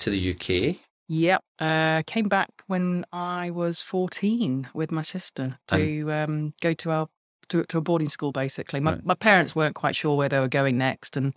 to 0.01 0.11
the 0.11 0.31
UK. 0.33 0.77
Yep. 1.09 1.43
Uh, 1.61 2.03
came 2.07 2.29
back 2.29 2.51
when 2.67 3.05
I 3.13 3.51
was 3.51 3.81
14 3.83 4.69
with 4.75 4.91
my 4.91 5.03
sister 5.03 5.59
to 5.69 6.13
um, 6.13 6.55
go 6.61 6.75
to 6.75 6.91
our 6.91 7.09
to, 7.49 7.63
to 7.67 7.79
a 7.79 7.81
boarding 7.81 8.09
school. 8.09 8.33
Basically, 8.33 8.81
my 8.81 8.93
Right. 8.95 9.07
my 9.07 9.15
parents 9.15 9.55
weren't 9.55 9.77
quite 9.77 9.95
sure 9.95 10.17
where 10.17 10.29
they 10.29 10.41
were 10.41 10.49
going 10.49 10.77
next, 10.79 11.17
and 11.17 11.33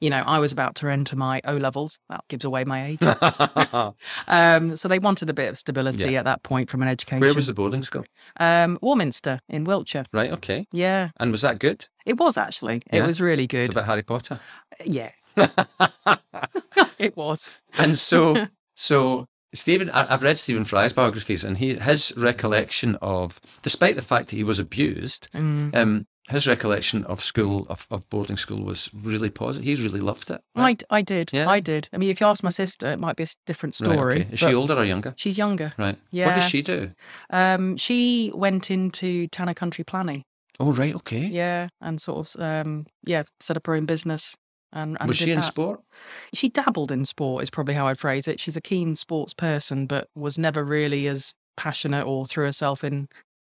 you 0.00 0.10
know 0.10 0.22
I 0.26 0.38
was 0.38 0.52
about 0.52 0.74
to 0.76 0.88
enter 0.88 1.16
my 1.16 1.40
O 1.46 1.56
levels. 1.56 1.98
That 2.10 2.24
gives 2.28 2.44
away 2.44 2.64
my 2.64 2.84
age. 2.88 2.98
um, 4.28 4.76
so 4.76 4.86
they 4.86 4.98
wanted 4.98 5.30
a 5.30 5.32
bit 5.32 5.48
of 5.48 5.58
stability 5.58 6.10
Yeah. 6.10 6.18
at 6.18 6.24
that 6.26 6.42
point 6.42 6.68
from 6.68 6.82
an 6.82 6.88
education. 6.88 7.20
Where 7.20 7.32
was 7.34 7.46
the 7.46 7.54
boarding 7.54 7.84
school? 7.84 8.04
um, 8.38 8.78
Warminster 8.82 9.40
in 9.48 9.64
Wiltshire? 9.64 10.04
Right. 10.12 10.30
Okay. 10.32 10.66
Yeah, 10.72 11.08
And 11.18 11.32
was 11.32 11.40
that 11.40 11.58
good? 11.58 11.86
it 12.04 12.18
was 12.18 12.36
actually. 12.36 12.82
It 12.92 13.00
was 13.02 13.20
really 13.20 13.44
It's 13.44 13.50
good. 13.52 13.70
about 13.70 13.86
Harry 13.86 14.02
Potter. 14.02 14.38
Yeah, 14.84 15.12
it 16.98 17.16
was. 17.16 17.50
and 17.78 17.98
so, 17.98 18.46
so 18.76 19.26
Stephen, 19.54 19.88
I've 19.90 20.22
read 20.22 20.38
Stephen 20.38 20.64
Fry's 20.64 20.92
biographies, 20.92 21.42
and 21.44 21.56
he 21.58 21.74
his 21.74 22.12
recollection 22.16 22.96
of, 22.96 23.40
despite 23.62 23.96
the 23.96 24.02
fact 24.02 24.28
that 24.28 24.36
he 24.36 24.44
was 24.44 24.58
abused, 24.60 25.28
Mm. 25.34 25.74
um, 25.74 26.06
his 26.28 26.46
recollection 26.48 27.04
of 27.04 27.22
school 27.22 27.66
of, 27.70 27.86
of 27.90 28.06
boarding 28.10 28.36
school 28.36 28.62
was 28.64 28.90
really 28.92 29.30
positive. 29.30 29.64
He 29.64 29.76
really 29.76 30.00
loved 30.00 30.28
it. 30.30 30.40
I 30.56 30.76
I 30.90 31.00
did. 31.00 31.30
Yeah? 31.32 31.48
I 31.48 31.60
did. 31.60 31.88
I 31.92 31.96
mean, 31.98 32.10
if 32.10 32.20
you 32.20 32.26
ask 32.26 32.42
my 32.42 32.50
sister, 32.50 32.90
it 32.92 32.98
might 32.98 33.16
be 33.16 33.22
a 33.22 33.26
different 33.46 33.76
Right, 33.80 33.92
story. 33.94 34.20
okay. 34.22 34.28
Is 34.32 34.40
she 34.40 34.52
older 34.54 34.74
or 34.74 34.84
younger? 34.84 35.14
She's 35.16 35.38
younger. 35.38 35.72
Right. 35.78 35.96
Yeah. 36.10 36.26
What 36.26 36.34
does 36.40 36.50
she 36.50 36.62
do? 36.62 36.90
Um, 37.30 37.76
she 37.76 38.32
went 38.34 38.70
into 38.70 39.28
Town 39.28 39.48
and 39.48 39.56
Country 39.56 39.84
Planning. 39.84 40.24
Oh, 40.58 40.72
right. 40.72 40.94
Okay. 40.96 41.26
Yeah, 41.26 41.68
and 41.80 42.00
sort 42.00 42.18
of 42.36 42.42
um, 42.42 42.86
yeah, 43.04 43.22
set 43.40 43.56
up 43.56 43.66
her 43.68 43.74
own 43.74 43.86
business. 43.86 44.34
And, 44.72 44.96
and 45.00 45.08
was 45.08 45.16
she 45.16 45.30
in 45.30 45.40
that. 45.40 45.46
sport? 45.46 45.80
She 46.34 46.48
dabbled 46.48 46.92
in 46.92 47.04
sport, 47.04 47.42
is 47.42 47.50
probably 47.50 47.74
how 47.74 47.86
I'd 47.86 47.98
phrase 47.98 48.28
it. 48.28 48.40
She's 48.40 48.56
a 48.56 48.60
keen 48.60 48.96
sports 48.96 49.32
person, 49.32 49.86
but 49.86 50.08
was 50.14 50.38
never 50.38 50.64
really 50.64 51.06
as 51.06 51.34
passionate 51.56 52.04
or 52.04 52.26
threw 52.26 52.44
herself 52.44 52.84
in 52.84 53.08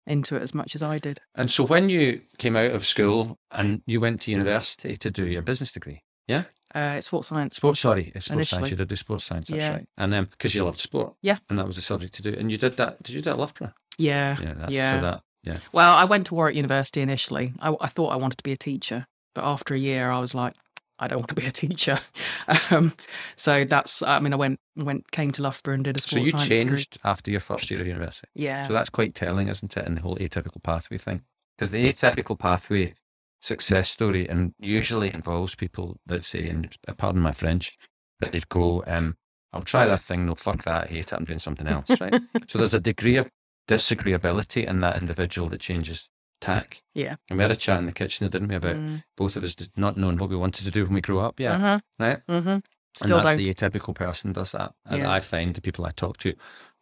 into 0.08 0.36
it 0.36 0.44
as 0.44 0.54
much 0.54 0.76
as 0.76 0.84
I 0.84 1.00
did. 1.00 1.20
And 1.34 1.50
so 1.50 1.64
when 1.64 1.90
you 1.90 2.22
came 2.38 2.56
out 2.56 2.72
of 2.72 2.86
school 2.86 3.40
and 3.50 3.82
you 3.88 4.00
went 4.00 4.22
to 4.22 4.32
university 4.32 4.96
to 4.98 5.10
do 5.10 5.26
your 5.26 5.42
business 5.42 5.72
degree, 5.72 6.04
yeah? 6.28 6.44
Uh, 6.76 6.96
it's 6.98 7.08
sports 7.08 7.30
science. 7.30 7.56
Sports, 7.56 7.80
sorry, 7.80 8.12
it's 8.14 8.26
sports 8.26 8.50
science. 8.50 8.62
Initially. 8.64 8.70
You 8.72 8.78
did 8.78 8.88
do 8.90 8.96
sports 8.98 9.24
science, 9.24 9.48
that's 9.48 9.62
Yeah. 9.64 9.72
right. 9.72 9.88
And 9.98 10.14
then 10.14 10.26
because 10.26 10.54
you 10.54 10.64
loved 10.64 10.80
sport. 10.80 11.16
Yeah. 11.24 11.38
And 11.50 11.58
that 11.58 11.66
was 11.66 11.78
the 11.78 11.82
subject 11.82 12.14
to 12.16 12.22
do. 12.22 12.36
And 12.38 12.52
you 12.52 12.58
did 12.60 12.78
that, 12.78 13.02
did 13.02 13.16
you 13.16 13.22
do 13.22 13.30
it 13.32 13.34
at 13.34 13.40
Loughborough? 13.40 13.74
Yeah. 13.98 14.38
Yeah, 14.40 14.54
that's 14.54 14.74
yeah. 14.74 14.92
so 14.92 15.02
that, 15.02 15.22
yeah. 15.44 15.58
Well, 15.72 15.96
I 15.96 16.04
went 16.04 16.28
to 16.28 16.36
Warwick 16.36 16.56
University 16.56 17.02
initially. 17.02 17.54
I, 17.60 17.74
I 17.80 17.88
thought 17.88 18.10
I 18.10 18.18
wanted 18.18 18.38
to 18.38 18.44
be 18.44 18.52
a 18.52 18.58
teacher, 18.58 19.08
but 19.34 19.44
after 19.46 19.74
a 19.74 19.80
year, 19.80 20.12
I 20.12 20.20
was 20.20 20.36
like, 20.36 20.54
I 21.00 21.08
don't 21.08 21.20
want 21.20 21.30
to 21.30 21.36
be 21.36 21.46
a 21.46 21.52
teacher. 21.52 22.00
um, 22.72 22.94
so 23.36 23.66
that's. 23.66 24.02
I 24.02 24.20
mean, 24.20 24.34
I 24.34 24.38
went 24.38 24.60
went 24.76 25.12
came 25.12 25.32
to 25.34 25.42
Loughborough 25.42 25.76
and 25.76 25.84
did 25.84 25.98
a 25.98 26.02
So 26.02 26.18
you 26.18 26.32
science 26.32 26.48
degree. 26.48 26.64
changed 26.70 26.98
after 27.04 27.32
your 27.32 27.40
first 27.40 27.70
year 27.70 27.82
of 27.82 27.88
university. 27.88 28.28
Yeah. 28.34 28.68
So 28.68 28.74
that's 28.74 28.90
quite 28.90 29.16
telling, 29.16 29.48
isn't 29.48 29.76
it, 29.76 29.86
in 29.86 29.96
the 29.96 30.02
whole 30.02 30.16
atypical 30.18 30.62
pathway 30.64 30.98
thing? 30.98 31.22
Because 31.58 31.72
the 31.72 31.92
atypical 31.92 32.38
pathway 32.38 32.94
success 33.42 33.90
story 33.90 34.28
and 34.28 34.54
usually 34.60 35.14
involves 35.14 35.56
people 35.56 35.98
that 36.06 36.24
say, 36.24 36.48
and 36.50 36.76
pardon 36.98 37.22
my 37.22 37.32
French, 37.32 37.78
that 38.20 38.32
they'd 38.32 38.50
go, 38.50 38.84
um, 38.88 39.16
I'll 39.54 39.62
try 39.62 39.86
that 39.86 40.02
thing, 40.04 40.26
no, 40.26 40.36
fuck 40.36 40.64
that, 40.64 40.86
I 40.86 40.88
hate 40.88 41.12
it, 41.12 41.14
I'm 41.14 41.26
doing 41.26 41.40
something 41.40 41.68
else, 41.68 41.90
right? 42.02 42.22
so 42.48 42.58
there's 42.58 42.74
a 42.74 42.80
degree 42.80 43.18
of 43.18 43.30
disagreeability 43.68 44.66
in 44.66 44.80
that 44.82 44.98
individual 45.00 45.48
that 45.50 45.62
changes 45.62 46.10
tack. 46.42 46.84
Yeah. 46.94 47.16
And 47.30 47.38
we 47.38 47.44
had 47.44 47.52
a 47.52 47.56
chat 47.56 47.80
in 47.80 47.86
the 47.86 47.92
kitchen, 47.92 48.30
didn't 48.30 48.48
we, 48.50 48.56
about 48.56 48.76
Mm. 48.76 49.04
both 49.18 49.36
of 49.36 49.44
us 49.44 49.56
not 49.76 49.98
knowing 49.98 50.18
what 50.18 50.30
we 50.30 50.36
wanted 50.36 50.66
to 50.66 50.72
do 50.72 50.84
when 50.86 50.94
we 50.94 51.02
grew 51.02 51.20
up. 51.20 51.40
Yeah. 51.40 51.56
Uh-huh. 51.56 51.80
Right? 52.00 52.20
Mm-hmm. 52.28 52.48
and 52.50 52.64
Still 52.96 53.18
that's 53.18 53.30
don't. 53.30 53.38
the 53.44 53.54
atypical 53.54 53.94
person 53.96 54.32
does 54.34 54.52
that. 54.54 54.74
And 54.86 55.00
Yeah. 55.02 55.12
I 55.12 55.20
find 55.20 55.54
the 55.54 55.62
people 55.62 55.86
I 55.86 55.92
talk 55.92 56.18
to, 56.20 56.34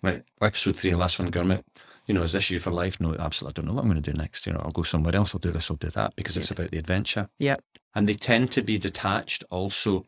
like 0.02 0.26
episode 0.42 0.76
three 0.78 0.92
of 0.92 1.00
Last 1.00 1.18
One 1.20 1.32
Gurmit, 1.32 1.64
you 2.06 2.14
know, 2.14 2.22
is 2.24 2.34
this 2.34 2.50
you 2.52 2.60
for 2.60 2.70
life? 2.72 3.00
No, 3.00 3.16
absolutely. 3.16 3.54
I 3.54 3.56
don't 3.56 3.68
know 3.68 3.74
what 3.74 3.82
I'm 3.86 3.90
going 3.92 4.02
to 4.04 4.12
do 4.12 4.18
next. 4.18 4.46
You 4.46 4.54
know, 4.54 4.62
I'll 4.64 4.72
go 4.72 4.84
somewhere 4.84 5.16
else. 5.16 5.34
I'll 5.34 5.40
do 5.40 5.52
this. 5.52 5.72
I'll 5.72 5.78
do 5.78 5.90
that 5.92 6.16
because 6.16 6.36
it's 6.38 6.52
about 6.52 6.72
the 6.72 6.78
adventure. 6.78 7.30
Yep. 7.40 7.62
And 7.96 8.08
they 8.10 8.14
tend 8.14 8.52
to 8.52 8.62
be 8.62 8.78
detached 8.78 9.44
also, 9.50 10.06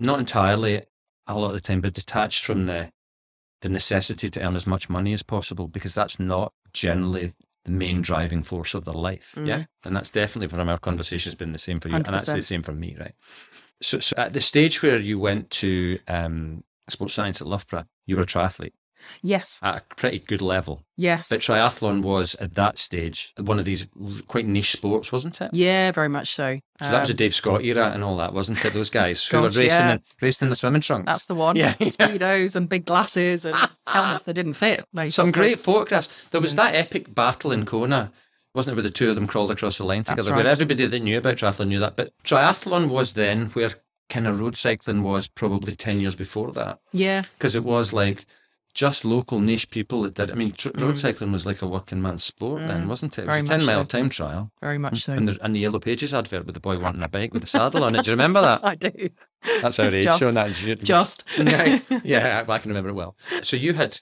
not 0.00 0.18
entirely 0.20 0.82
a 1.26 1.38
lot 1.38 1.48
of 1.48 1.52
the 1.54 1.60
time, 1.60 1.82
but 1.82 1.92
detached 1.94 2.44
from 2.44 2.66
the 2.66 2.90
the 3.60 3.68
necessity 3.68 4.30
to 4.30 4.40
earn 4.40 4.54
as 4.54 4.68
much 4.68 4.88
money 4.88 5.12
as 5.12 5.24
possible 5.24 5.66
because 5.66 5.92
that's 5.92 6.20
not 6.20 6.52
generally 6.72 7.34
the 7.64 7.70
main 7.70 8.02
driving 8.02 8.42
force 8.42 8.74
of 8.74 8.84
their 8.84 8.94
life. 8.94 9.36
Yeah. 9.42 9.64
And 9.84 9.94
that's 9.94 10.10
definitely 10.10 10.48
from 10.48 10.68
our 10.68 10.78
conversations 10.78 11.34
been 11.34 11.52
the 11.52 11.58
same 11.58 11.80
for 11.80 11.88
you. 11.88 11.96
And 11.96 12.04
that's 12.06 12.26
the 12.26 12.42
same 12.42 12.62
for 12.62 12.72
me, 12.72 12.96
right? 12.98 13.14
So, 13.80 13.98
so 14.00 14.14
at 14.16 14.32
the 14.32 14.40
stage 14.40 14.82
where 14.82 14.98
you 14.98 15.18
went 15.18 15.50
to 15.50 15.98
um, 16.08 16.64
sports 16.88 17.14
science 17.14 17.40
at 17.40 17.46
Loughborough, 17.46 17.86
you 18.06 18.16
were 18.16 18.22
a 18.22 18.26
triathlete 18.26 18.72
Yes. 19.22 19.58
at 19.62 19.76
a 19.76 19.94
pretty 19.96 20.18
good 20.18 20.40
level. 20.42 20.82
Yes. 20.96 21.28
But 21.28 21.40
triathlon 21.40 22.02
was 22.02 22.34
at 22.36 22.54
that 22.54 22.78
stage 22.78 23.32
one 23.38 23.58
of 23.58 23.64
these 23.64 23.86
quite 24.26 24.46
niche 24.46 24.72
sports, 24.72 25.12
wasn't 25.12 25.40
it? 25.40 25.50
yeah, 25.52 25.90
very 25.92 26.08
much 26.08 26.34
so. 26.34 26.58
So 26.82 26.90
that 26.90 27.00
was 27.00 27.10
a 27.10 27.12
Um, 27.12 27.16
Dave 27.16 27.34
Scott 27.34 27.64
era 27.64 27.90
and 27.94 28.02
all 28.04 28.16
that, 28.18 28.32
wasn't 28.34 28.64
it? 28.64 28.72
Those 28.72 28.90
guys 28.90 29.24
who 29.24 29.32
Gosh, 29.40 29.54
were 29.54 29.60
racing, 29.60 29.78
yeah. 29.78 29.92
in, 29.92 30.02
racing 30.20 30.46
in 30.46 30.50
the 30.50 30.56
swimming 30.56 30.80
trunks. 30.80 31.06
that's 31.06 31.26
the 31.26 31.34
one. 31.34 31.56
Yeah, 31.56 31.74
yeah. 31.78 31.88
Speedos 31.88 32.54
and 32.56 32.68
big 32.68 32.84
glasses 32.84 33.44
and 33.44 33.56
helmets 33.86 34.24
that 34.24 34.34
didn't 34.34 34.54
fit. 34.54 34.84
Some 35.08 35.30
great 35.32 35.60
photographs. 35.60 36.26
There 36.30 36.40
was 36.40 36.54
that 36.56 36.74
epic 36.74 37.14
battle 37.14 37.52
in 37.52 37.64
Kona, 37.66 38.12
wasn't 38.54 38.72
it, 38.74 38.76
where 38.76 38.82
the 38.82 38.90
two 38.90 39.08
of 39.10 39.14
them 39.14 39.26
crawled 39.26 39.50
across 39.50 39.78
the 39.78 39.84
line 39.84 39.98
That's 40.02 40.10
together, 40.10 40.30
right. 40.32 40.44
where 40.44 40.52
everybody 40.52 40.86
that 40.86 41.02
knew 41.02 41.18
about 41.18 41.36
triathlon 41.36 41.68
knew 41.68 41.80
that. 41.80 41.96
But 41.96 42.12
triathlon 42.24 42.88
was 42.88 43.12
then 43.14 43.46
where 43.50 43.70
kind 44.08 44.26
of 44.26 44.40
road 44.40 44.56
cycling 44.56 45.02
was 45.02 45.28
probably 45.28 45.76
10 45.76 46.00
years 46.00 46.14
before 46.16 46.50
that. 46.52 46.78
Yeah. 46.92 47.22
because 47.38 47.54
it 47.54 47.62
was 47.64 47.92
like 47.92 48.24
just 48.78 49.04
local 49.04 49.40
niche 49.40 49.68
people 49.70 50.02
that 50.02 50.14
did. 50.14 50.30
I 50.30 50.34
mean, 50.34 50.52
tr- 50.52 50.68
road 50.76 50.94
Mm. 50.94 50.98
cycling 51.00 51.32
was 51.32 51.44
like 51.44 51.62
a 51.62 51.66
working 51.66 52.00
man's 52.00 52.22
sport 52.22 52.62
then, 52.68 52.84
Mm, 52.84 52.86
wasn't 52.86 53.18
it? 53.18 53.22
It 53.22 53.26
was 53.26 53.34
very 53.34 53.56
a 53.56 53.58
10 53.58 53.66
mile 53.66 53.82
so. 53.82 53.86
time 53.86 54.08
trial. 54.08 54.52
Very 54.60 54.78
much 54.78 55.02
so. 55.02 55.14
And, 55.14 55.26
the, 55.26 55.36
and 55.44 55.52
the 55.52 55.58
Yellow 55.58 55.80
Pages 55.80 56.14
advert 56.14 56.46
with 56.46 56.54
the 56.54 56.60
boy 56.60 56.78
wanting 56.78 57.02
a 57.02 57.08
bike 57.08 57.34
with 57.34 57.42
a 57.42 57.46
saddle 57.46 57.82
on 57.82 57.96
it. 57.96 58.04
Do 58.04 58.12
you 58.12 58.16
remember 58.16 58.40
that? 58.40 58.64
I 58.72 58.76
do. 58.76 58.92
That's 59.62 59.80
our 59.80 59.92
age 59.92 60.04
Just- 60.04 60.20
showing 60.20 60.34
that. 60.34 60.52
Just. 60.84 61.24
yeah, 61.38 61.80
yeah, 62.04 62.44
I 62.48 62.58
can 62.58 62.68
remember 62.70 62.90
it 62.90 62.94
well. 62.94 63.16
So 63.42 63.56
you 63.56 63.72
had, 63.72 63.98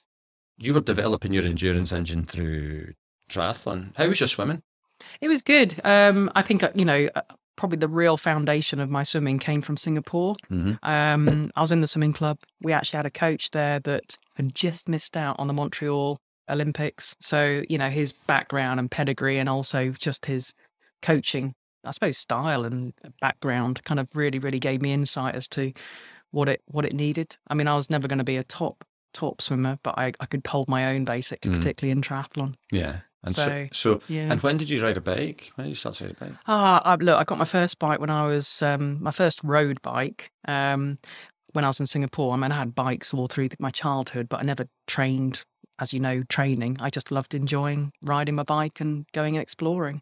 you 0.59 0.75
were 0.75 0.81
developing 0.81 1.33
your 1.33 1.43
endurance 1.43 1.91
engine 1.91 2.23
through 2.25 2.93
triathlon. 3.31 3.93
How 3.95 4.07
was 4.07 4.19
your 4.19 4.27
swimming? 4.27 4.61
It 5.21 5.27
was 5.27 5.41
good. 5.41 5.81
Um, 5.83 6.29
I 6.35 6.43
think 6.43 6.61
uh, 6.61 6.69
you 6.75 6.85
know 6.85 7.09
uh, 7.15 7.21
probably 7.57 7.77
the 7.77 7.89
real 7.89 8.15
foundation 8.15 8.79
of 8.79 8.89
my 8.89 9.03
swimming 9.03 9.39
came 9.39 9.61
from 9.61 9.75
Singapore. 9.75 10.35
Mm-hmm. 10.49 10.73
Um, 10.83 11.51
I 11.55 11.61
was 11.61 11.71
in 11.71 11.81
the 11.81 11.87
swimming 11.87 12.13
club. 12.13 12.37
We 12.61 12.71
actually 12.71 12.97
had 12.97 13.05
a 13.05 13.11
coach 13.11 13.51
there 13.51 13.79
that 13.81 14.17
had 14.35 14.55
just 14.55 14.87
missed 14.87 15.17
out 15.17 15.35
on 15.39 15.47
the 15.47 15.53
Montreal 15.53 16.19
Olympics. 16.49 17.15
So 17.19 17.63
you 17.69 17.77
know 17.77 17.89
his 17.89 18.13
background 18.13 18.79
and 18.79 18.89
pedigree, 18.89 19.37
and 19.37 19.49
also 19.49 19.89
just 19.91 20.25
his 20.27 20.53
coaching, 21.01 21.53
I 21.83 21.91
suppose, 21.91 22.17
style 22.17 22.63
and 22.63 22.93
background, 23.21 23.83
kind 23.83 23.99
of 23.99 24.07
really, 24.15 24.39
really 24.39 24.59
gave 24.59 24.81
me 24.81 24.93
insight 24.93 25.35
as 25.35 25.47
to 25.49 25.73
what 26.31 26.47
it 26.49 26.61
what 26.67 26.85
it 26.85 26.93
needed. 26.93 27.35
I 27.49 27.53
mean, 27.53 27.67
I 27.67 27.75
was 27.75 27.89
never 27.89 28.07
going 28.07 28.19
to 28.19 28.23
be 28.23 28.37
a 28.37 28.43
top 28.43 28.83
top 29.13 29.41
swimmer, 29.41 29.79
but 29.83 29.97
I, 29.97 30.13
I 30.19 30.25
could 30.27 30.45
hold 30.45 30.69
my 30.69 30.93
own 30.93 31.03
basically, 31.05 31.51
Mm. 31.51 31.55
particularly 31.55 31.91
in 31.91 32.01
triathlon. 32.01 32.53
Yeah. 32.71 32.99
And 33.23 33.35
so, 33.35 33.45
So, 33.45 33.67
so, 33.71 34.01
Yeah. 34.07 34.31
and 34.31 34.41
when 34.41 34.57
did 34.57 34.69
you 34.69 34.81
ride 34.83 34.97
a 34.97 35.01
bike? 35.01 35.51
When 35.55 35.65
did 35.65 35.71
you 35.71 35.75
start 35.75 35.95
to 35.95 36.05
ride 36.05 36.15
a 36.19 36.25
bike? 36.25 36.33
Ah, 36.47 36.81
I, 36.85 36.95
look, 36.95 37.19
I 37.19 37.23
got 37.23 37.37
my 37.37 37.45
first 37.45 37.79
bike 37.79 37.99
when 37.99 38.09
I 38.09 38.25
was 38.27 38.61
um, 38.61 39.01
my 39.01 39.11
first 39.11 39.41
road 39.43 39.81
bike 39.81 40.31
um, 40.47 40.99
when 41.53 41.65
I 41.65 41.67
was 41.67 41.79
in 41.79 41.87
Singapore. 41.87 42.33
I 42.33 42.37
mean, 42.37 42.51
I 42.51 42.55
had 42.55 42.75
bikes 42.75 43.13
all 43.13 43.27
through 43.27 43.49
my 43.59 43.71
childhood, 43.71 44.29
but 44.29 44.39
I 44.39 44.43
never 44.43 44.67
trained, 44.85 45.43
as 45.79 45.93
you 45.93 45.99
know, 45.99 46.23
training. 46.29 46.77
I 46.79 46.89
just 46.89 47.11
loved 47.11 47.33
enjoying 47.33 47.91
riding 48.03 48.35
my 48.35 48.43
bike 48.43 48.79
and 48.79 49.05
going 49.13 49.35
and 49.35 49.41
exploring. 49.41 50.01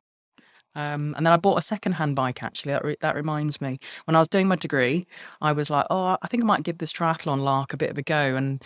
Um, 0.78 1.14
and 1.16 1.26
then 1.26 1.32
I 1.32 1.38
bought 1.38 1.58
a 1.58 1.62
second-hand 1.62 2.18
bike. 2.18 2.44
Actually, 2.44 2.74
that 2.74 2.84
re- 2.84 2.98
that 3.00 3.16
reminds 3.16 3.62
me. 3.62 3.80
When 4.04 4.16
I 4.16 4.20
was 4.20 4.28
doing 4.28 4.50
my 4.50 4.58
degree, 4.58 5.06
I 5.40 5.54
was 5.54 5.70
like, 5.70 5.86
"Oh, 5.90 6.18
I 6.22 6.28
think 6.28 6.44
I 6.44 6.46
might 6.46 6.64
give 6.64 6.80
this 6.80 6.92
triathlon 6.92 7.44
lark 7.44 7.72
a 7.72 7.78
bit 7.78 7.90
of 7.90 7.98
a 7.98 8.02
go." 8.02 8.36
And 8.36 8.62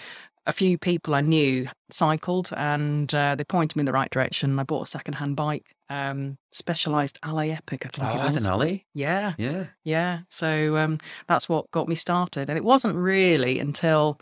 a 0.49 0.53
few 0.53 0.77
people 0.77 1.15
I 1.15 1.21
knew 1.21 1.67
cycled, 1.91 2.49
and 2.57 3.13
uh, 3.13 3.35
they 3.35 3.43
pointed 3.43 3.75
me 3.75 3.81
in 3.81 3.85
the 3.85 3.91
right 3.93 4.09
direction. 4.09 4.59
I 4.59 4.63
bought 4.63 4.83
a 4.83 4.89
second-hand 4.89 5.35
bike, 5.35 5.65
um, 5.89 6.37
Specialized 6.51 7.17
Allez 7.23 7.51
Epic. 7.53 7.85
I 7.85 7.89
think 7.89 8.07
Oh, 8.07 8.15
it 8.15 8.21
that's 8.23 8.35
was. 8.35 8.45
an 8.45 8.51
Allez. 8.51 8.79
Yeah, 8.93 9.33
Yeah. 9.37 9.65
yeah. 9.83 10.19
So 10.29 10.77
um, 10.77 10.97
that's 11.27 11.47
what 11.47 11.69
got 11.71 11.87
me 11.87 11.95
started. 11.95 12.49
And 12.49 12.57
it 12.57 12.63
wasn't 12.63 12.95
really 12.95 13.59
until 13.59 14.19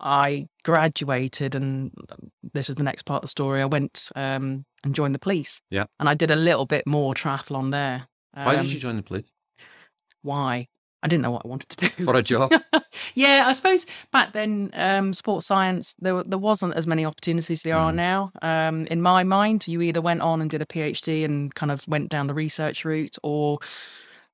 I 0.00 0.46
graduated, 0.64 1.54
and 1.54 1.92
this 2.54 2.68
is 2.70 2.76
the 2.76 2.82
next 2.82 3.02
part 3.02 3.18
of 3.18 3.22
the 3.22 3.28
story. 3.28 3.60
I 3.62 3.66
went 3.66 4.10
um, 4.16 4.64
and 4.84 4.94
joined 4.94 5.14
the 5.14 5.18
police. 5.18 5.60
Yeah. 5.70 5.84
And 5.98 6.08
I 6.08 6.14
did 6.14 6.30
a 6.30 6.36
little 6.36 6.66
bit 6.66 6.86
more 6.86 7.14
triathlon 7.14 7.70
there. 7.70 8.08
Why 8.32 8.56
Um, 8.56 8.62
did 8.62 8.72
you 8.72 8.80
join 8.80 8.96
the 8.96 9.02
police? 9.02 9.26
Why? 10.22 10.68
I 11.02 11.08
didn't 11.08 11.22
know 11.22 11.30
what 11.30 11.42
I 11.44 11.48
wanted 11.48 11.68
to 11.70 11.88
do. 11.88 12.04
For 12.04 12.14
a 12.14 12.22
job? 12.22 12.52
yeah, 13.14 13.44
I 13.46 13.52
suppose 13.52 13.86
back 14.12 14.32
then, 14.32 14.70
um, 14.74 15.12
sports 15.12 15.46
science 15.46 15.94
there 15.98 16.22
there 16.24 16.38
wasn't 16.38 16.74
as 16.74 16.86
many 16.86 17.04
opportunities 17.06 17.62
there 17.62 17.76
are 17.76 17.90
Mm. 17.92 17.94
now. 17.94 18.32
Um, 18.42 18.86
in 18.86 19.00
my 19.00 19.24
mind, 19.24 19.66
you 19.66 19.80
either 19.82 20.00
went 20.00 20.20
on 20.20 20.40
and 20.42 20.50
did 20.50 20.60
a 20.62 20.66
PhD 20.66 21.24
and 21.24 21.54
kind 21.54 21.72
of 21.72 21.86
went 21.88 22.10
down 22.10 22.26
the 22.26 22.34
research 22.34 22.84
route, 22.84 23.16
or 23.22 23.58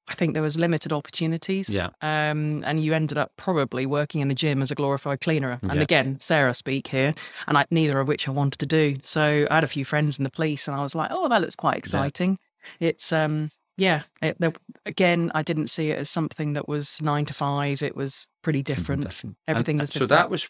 I 0.09 0.15
think 0.15 0.35
there 0.35 0.43
was 0.43 0.57
limited 0.57 0.93
opportunities. 0.93 1.69
Yeah. 1.69 1.89
Um, 2.01 2.63
and 2.65 2.83
you 2.83 2.95
ended 2.95 3.19
up 3.19 3.33
probably 3.37 3.87
working 3.87 4.21
in 4.21 4.29
the 4.29 4.35
gym 4.35 4.63
as 4.63 4.71
a 4.71 4.75
glorified 4.77 5.21
cleaner. 5.21 5.59
And 5.63 5.75
Yeah. 5.75 5.81
again, 5.83 6.19
Sara 6.21 6.55
speak 6.55 6.89
here, 6.89 7.13
and 7.49 7.59
I, 7.59 7.67
neither 7.71 7.99
of 8.01 8.07
which 8.09 8.29
I 8.29 8.31
wanted 8.31 8.59
to 8.59 8.67
do. 8.67 8.97
So 9.03 9.47
I 9.51 9.55
had 9.57 9.65
a 9.65 9.69
few 9.69 9.85
friends 9.85 10.19
in 10.19 10.25
the 10.25 10.31
police, 10.31 10.69
and 10.69 10.77
I 10.77 10.83
was 10.83 10.95
like, 10.95 11.11
oh, 11.13 11.29
that 11.29 11.41
looks 11.41 11.57
quite 11.57 11.77
exciting. 11.77 12.39
It's 12.81 13.13
um, 13.13 13.51
yeah. 13.77 14.03
It, 14.23 14.37
there, 14.39 14.53
again, 14.85 15.31
I 15.35 15.43
didn't 15.43 15.69
see 15.69 15.91
it 15.91 15.99
as 15.99 16.11
something 16.11 16.55
that 16.55 16.69
was 16.69 17.01
nine 17.03 17.25
to 17.27 17.35
five. 17.35 17.83
It 17.83 17.97
was 17.97 18.27
pretty 18.43 18.63
different. 18.63 19.03
different. 19.05 19.37
Everything 19.47 19.75
And- 19.75 19.81
was 19.83 19.91
so 19.91 20.07
that 20.07 20.31
was 20.31 20.49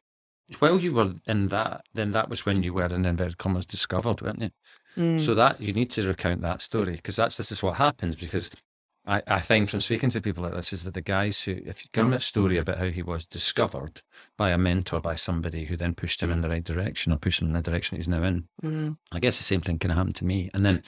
while 0.58 0.78
you 0.78 0.94
were 0.94 1.12
in 1.26 1.48
that. 1.48 1.82
Then 1.94 2.12
that 2.12 2.28
was 2.28 2.46
when 2.46 2.62
you 2.62 2.72
were 2.72 2.86
in 2.86 3.04
inverted 3.04 3.38
commas 3.38 3.66
discovered, 3.66 4.22
weren't 4.22 4.42
you? 4.42 4.50
Mm. 4.96 5.20
So 5.20 5.34
that 5.34 5.60
you 5.60 5.72
need 5.72 5.90
to 5.92 6.06
recount 6.06 6.40
that 6.42 6.62
story 6.62 6.92
because 6.96 7.16
that's 7.16 7.36
this 7.36 7.50
is 7.52 7.62
what 7.62 7.76
happens 7.76 8.16
because. 8.16 8.50
I, 9.06 9.22
I 9.26 9.40
find 9.40 9.68
from 9.70 9.80
speaking 9.80 10.10
to 10.10 10.20
people 10.20 10.42
like 10.42 10.54
this 10.54 10.72
is 10.72 10.84
that 10.84 10.94
the 10.94 11.00
guys 11.00 11.42
who, 11.42 11.52
if 11.64 11.84
you 11.84 11.90
give 11.92 12.04
them 12.04 12.12
a 12.12 12.20
story 12.20 12.58
about 12.58 12.78
how 12.78 12.86
he 12.86 13.02
was 13.02 13.24
discovered 13.24 14.02
by 14.36 14.50
a 14.50 14.58
mentor, 14.58 15.00
by 15.00 15.14
somebody 15.14 15.66
who 15.66 15.76
then 15.76 15.94
pushed 15.94 16.22
him 16.22 16.30
in 16.30 16.40
the 16.40 16.48
right 16.48 16.64
direction 16.64 17.12
or 17.12 17.16
pushed 17.16 17.40
him 17.40 17.48
in 17.48 17.54
the 17.54 17.62
direction 17.62 17.96
he's 17.96 18.08
now 18.08 18.22
in, 18.22 18.48
Mm. 18.62 18.96
I 19.12 19.20
guess 19.20 19.36
the 19.36 19.44
same 19.44 19.60
thing 19.60 19.78
can 19.78 19.90
happen 19.90 20.12
to 20.14 20.24
me. 20.24 20.50
And 20.52 20.64
then, 20.64 20.82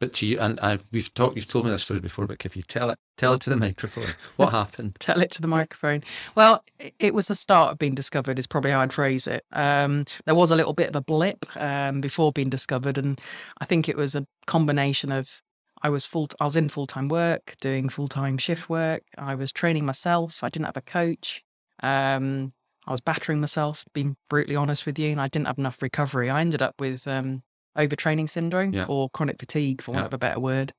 but 0.00 0.12
to 0.14 0.26
you, 0.26 0.38
and 0.38 0.58
I've, 0.60 0.84
we've 0.92 1.12
talked, 1.12 1.36
you've 1.36 1.48
told 1.48 1.64
me 1.64 1.70
this 1.70 1.82
story 1.82 2.00
before, 2.00 2.26
but 2.26 2.44
if 2.44 2.56
you 2.56 2.62
tell 2.62 2.90
it, 2.90 2.98
tell 3.16 3.34
it 3.34 3.40
to 3.42 3.50
the 3.50 3.56
microphone, 3.56 4.14
what 4.36 4.50
happened? 4.50 4.96
tell 5.00 5.20
it 5.20 5.30
to 5.32 5.42
the 5.42 5.48
microphone. 5.48 6.02
Well, 6.34 6.64
it 6.98 7.12
was 7.12 7.28
the 7.28 7.34
start 7.34 7.72
of 7.72 7.78
being 7.78 7.94
discovered, 7.94 8.38
is 8.38 8.46
probably 8.46 8.70
how 8.70 8.80
I'd 8.80 8.92
phrase 8.92 9.26
it. 9.26 9.44
Um, 9.52 10.04
there 10.24 10.34
was 10.34 10.50
a 10.50 10.56
little 10.56 10.74
bit 10.74 10.88
of 10.88 10.96
a 10.96 11.02
blip 11.02 11.44
um, 11.56 12.00
before 12.00 12.32
being 12.32 12.50
discovered, 12.50 12.96
and 12.96 13.20
I 13.60 13.64
think 13.64 13.88
it 13.88 13.96
was 13.96 14.14
a 14.14 14.26
combination 14.46 15.12
of 15.12 15.42
I 15.82 15.88
was 15.90 16.04
full, 16.04 16.28
I 16.40 16.44
was 16.44 16.56
in 16.56 16.68
full 16.68 16.86
time 16.86 17.08
work, 17.08 17.54
doing 17.60 17.88
full 17.88 18.08
time 18.08 18.38
shift 18.38 18.68
work. 18.68 19.02
I 19.16 19.34
was 19.34 19.52
training 19.52 19.84
myself. 19.86 20.42
I 20.42 20.48
didn't 20.48 20.66
have 20.66 20.76
a 20.76 20.82
coach. 20.82 21.44
Um, 21.82 22.52
I 22.86 22.90
was 22.90 23.00
battering 23.00 23.40
myself, 23.40 23.84
being 23.92 24.16
brutally 24.30 24.56
honest 24.56 24.86
with 24.86 24.98
you, 24.98 25.10
and 25.10 25.20
I 25.20 25.28
didn't 25.28 25.46
have 25.46 25.58
enough 25.58 25.82
recovery. 25.82 26.30
I 26.30 26.40
ended 26.40 26.62
up 26.62 26.74
with 26.80 27.06
um, 27.06 27.42
overtraining 27.76 28.28
syndrome 28.30 28.72
Yeah. 28.72 28.86
or 28.88 29.10
chronic 29.10 29.38
fatigue, 29.38 29.82
for 29.82 29.92
want 29.92 30.04
Yeah. 30.04 30.06
of 30.06 30.14
a 30.14 30.18
better 30.18 30.40
word. 30.40 30.72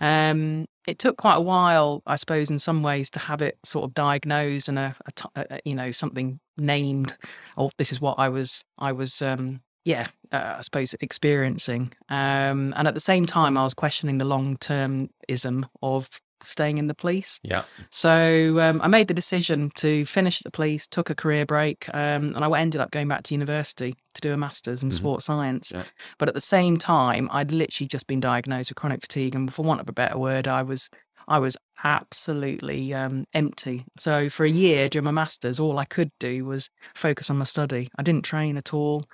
Um, 0.00 0.66
it 0.86 0.98
took 0.98 1.16
quite 1.16 1.36
a 1.36 1.40
while, 1.40 2.02
I 2.06 2.16
suppose, 2.16 2.50
in 2.50 2.58
some 2.58 2.82
ways, 2.82 3.08
to 3.10 3.20
have 3.20 3.40
it 3.42 3.58
sort 3.64 3.84
of 3.84 3.94
diagnosed 3.94 4.68
and 4.68 4.78
a, 4.78 4.96
a 5.36 5.40
a- 5.54 5.60
you 5.64 5.74
know 5.74 5.92
something 5.92 6.40
named. 6.56 7.16
Or 7.56 7.70
this 7.78 7.92
is 7.92 8.00
what 8.00 8.18
I 8.18 8.28
was, 8.28 8.64
I 8.78 8.92
was, 8.92 9.22
um, 9.22 9.60
yeah, 9.84 10.08
uh, 10.32 10.54
I 10.58 10.60
suppose 10.62 10.94
experiencing. 11.00 11.92
Um, 12.08 12.72
and 12.76 12.86
at 12.88 12.94
the 12.94 13.00
same 13.00 13.26
time, 13.26 13.56
I 13.56 13.64
was 13.64 13.74
questioning 13.74 14.18
the 14.18 14.24
long 14.24 14.56
termism 14.58 15.64
of 15.82 16.08
staying 16.44 16.78
in 16.78 16.88
the 16.88 16.94
police. 16.94 17.38
Yeah. 17.44 17.62
So 17.90 18.58
um, 18.60 18.80
I 18.82 18.88
made 18.88 19.06
the 19.06 19.14
decision 19.14 19.70
to 19.76 20.04
finish 20.04 20.40
at 20.40 20.44
the 20.44 20.50
police, 20.50 20.88
took 20.88 21.08
a 21.08 21.14
career 21.14 21.46
break, 21.46 21.88
um, 21.94 22.34
and 22.34 22.38
I 22.44 22.60
ended 22.60 22.80
up 22.80 22.90
going 22.90 23.06
back 23.06 23.22
to 23.24 23.34
university 23.34 23.94
to 24.14 24.20
do 24.20 24.32
a 24.32 24.36
master's 24.36 24.82
in 24.82 24.90
Mhm. 24.90 24.94
sports 24.94 25.24
science. 25.26 25.70
Yeah. 25.72 25.84
But 26.18 26.28
at 26.28 26.34
the 26.34 26.40
same 26.40 26.78
time, 26.78 27.28
I'd 27.30 27.52
literally 27.52 27.86
just 27.86 28.08
been 28.08 28.18
diagnosed 28.18 28.70
with 28.70 28.76
chronic 28.76 29.02
fatigue, 29.02 29.36
and 29.36 29.54
for 29.54 29.62
want 29.62 29.80
of 29.80 29.88
a 29.88 29.92
better 29.92 30.18
word, 30.18 30.48
I 30.48 30.62
was 30.62 30.90
I 31.28 31.38
was 31.38 31.56
absolutely 31.84 32.92
um, 32.92 33.24
empty. 33.32 33.84
So 33.96 34.28
for 34.28 34.44
a 34.44 34.50
year 34.50 34.88
during 34.88 35.04
my 35.04 35.12
masters, 35.12 35.60
all 35.60 35.78
I 35.78 35.84
could 35.84 36.10
do 36.18 36.44
was 36.44 36.68
focus 36.96 37.30
on 37.30 37.38
my 37.38 37.44
study. 37.44 37.88
I 37.96 38.02
didn't 38.02 38.24
train 38.24 38.56
at 38.56 38.74
all. 38.74 39.04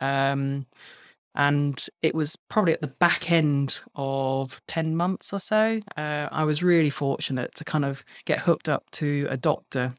Um, 0.00 0.66
and 1.34 1.86
it 2.02 2.14
was 2.14 2.34
probably 2.48 2.72
at 2.72 2.80
the 2.80 2.86
back 2.86 3.30
end 3.30 3.80
of 3.94 4.60
10 4.68 4.96
months 4.96 5.32
or 5.34 5.38
so. 5.38 5.80
Uh, 5.96 6.28
I 6.32 6.44
was 6.44 6.62
really 6.62 6.88
fortunate 6.88 7.54
to 7.56 7.64
kind 7.64 7.84
of 7.84 8.04
get 8.24 8.40
hooked 8.40 8.70
up 8.70 8.90
to 8.92 9.26
a 9.28 9.36
doctor 9.36 9.94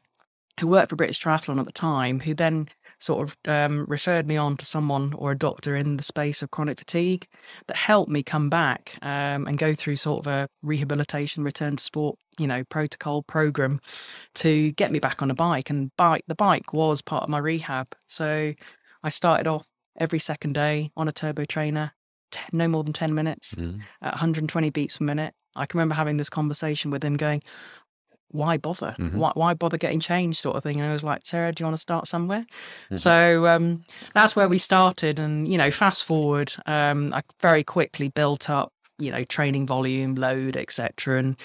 who 0.58 0.66
worked 0.66 0.90
for 0.90 0.96
British 0.96 1.22
Triathlon 1.22 1.60
at 1.60 1.66
the 1.66 1.72
time, 1.72 2.18
who 2.18 2.34
then 2.34 2.66
sort 2.98 3.28
of 3.28 3.36
um, 3.46 3.84
referred 3.86 4.26
me 4.26 4.36
on 4.36 4.56
to 4.56 4.64
someone 4.64 5.14
or 5.14 5.30
a 5.30 5.38
doctor 5.38 5.76
in 5.76 5.96
the 5.96 6.02
space 6.02 6.42
of 6.42 6.50
chronic 6.50 6.78
fatigue 6.78 7.26
that 7.66 7.76
helped 7.76 8.10
me 8.10 8.22
come 8.22 8.50
back 8.50 8.98
um, 9.02 9.46
and 9.46 9.58
go 9.58 9.74
through 9.74 9.96
sort 9.96 10.26
of 10.26 10.32
a 10.32 10.48
rehabilitation 10.62 11.44
return 11.44 11.76
to 11.76 11.84
sport 11.84 12.18
you 12.38 12.46
know 12.46 12.64
protocol 12.64 13.22
program 13.22 13.80
to 14.34 14.72
get 14.72 14.90
me 14.90 14.98
back 14.98 15.22
on 15.22 15.30
a 15.30 15.34
bike 15.34 15.70
and 15.70 15.90
bike 15.96 16.24
the 16.26 16.34
bike 16.34 16.72
was 16.72 17.00
part 17.00 17.22
of 17.22 17.28
my 17.28 17.38
rehab 17.38 17.86
so 18.08 18.52
i 19.02 19.08
started 19.08 19.46
off 19.46 19.68
every 19.98 20.18
second 20.18 20.54
day 20.54 20.90
on 20.96 21.08
a 21.08 21.12
turbo 21.12 21.44
trainer 21.44 21.92
t- 22.30 22.40
no 22.52 22.68
more 22.68 22.84
than 22.84 22.92
10 22.92 23.14
minutes 23.14 23.54
Mhm. 23.54 23.80
at 24.02 24.12
120 24.14 24.70
beats 24.70 24.98
per 24.98 25.04
minute 25.04 25.34
i 25.56 25.66
can 25.66 25.78
remember 25.78 25.94
having 25.94 26.16
this 26.18 26.30
conversation 26.30 26.90
with 26.90 27.02
him 27.04 27.16
going 27.16 27.42
why 28.30 28.58
bother 28.58 28.94
Mhm. 28.98 29.14
why, 29.14 29.32
why 29.34 29.54
bother 29.54 29.78
getting 29.78 30.00
changed 30.00 30.38
sort 30.38 30.54
of 30.56 30.62
thing 30.62 30.78
and 30.80 30.88
i 30.88 30.92
was 30.92 31.02
like 31.02 31.22
sara 31.24 31.50
do 31.52 31.62
you 31.62 31.66
want 31.66 31.76
to 31.76 31.80
start 31.80 32.06
somewhere 32.06 32.44
Mhm. 32.90 32.98
so 33.00 33.46
um, 33.46 33.84
that's 34.14 34.36
where 34.36 34.48
we 34.48 34.58
started 34.58 35.18
and 35.18 35.50
you 35.50 35.56
know 35.58 35.70
fast 35.70 36.04
forward 36.04 36.52
um, 36.66 37.12
i 37.14 37.22
very 37.40 37.64
quickly 37.64 38.08
built 38.08 38.50
up 38.50 38.72
you 38.98 39.10
know 39.10 39.24
training 39.24 39.66
volume 39.66 40.14
load 40.14 40.56
etc 40.56 41.18
and 41.18 41.36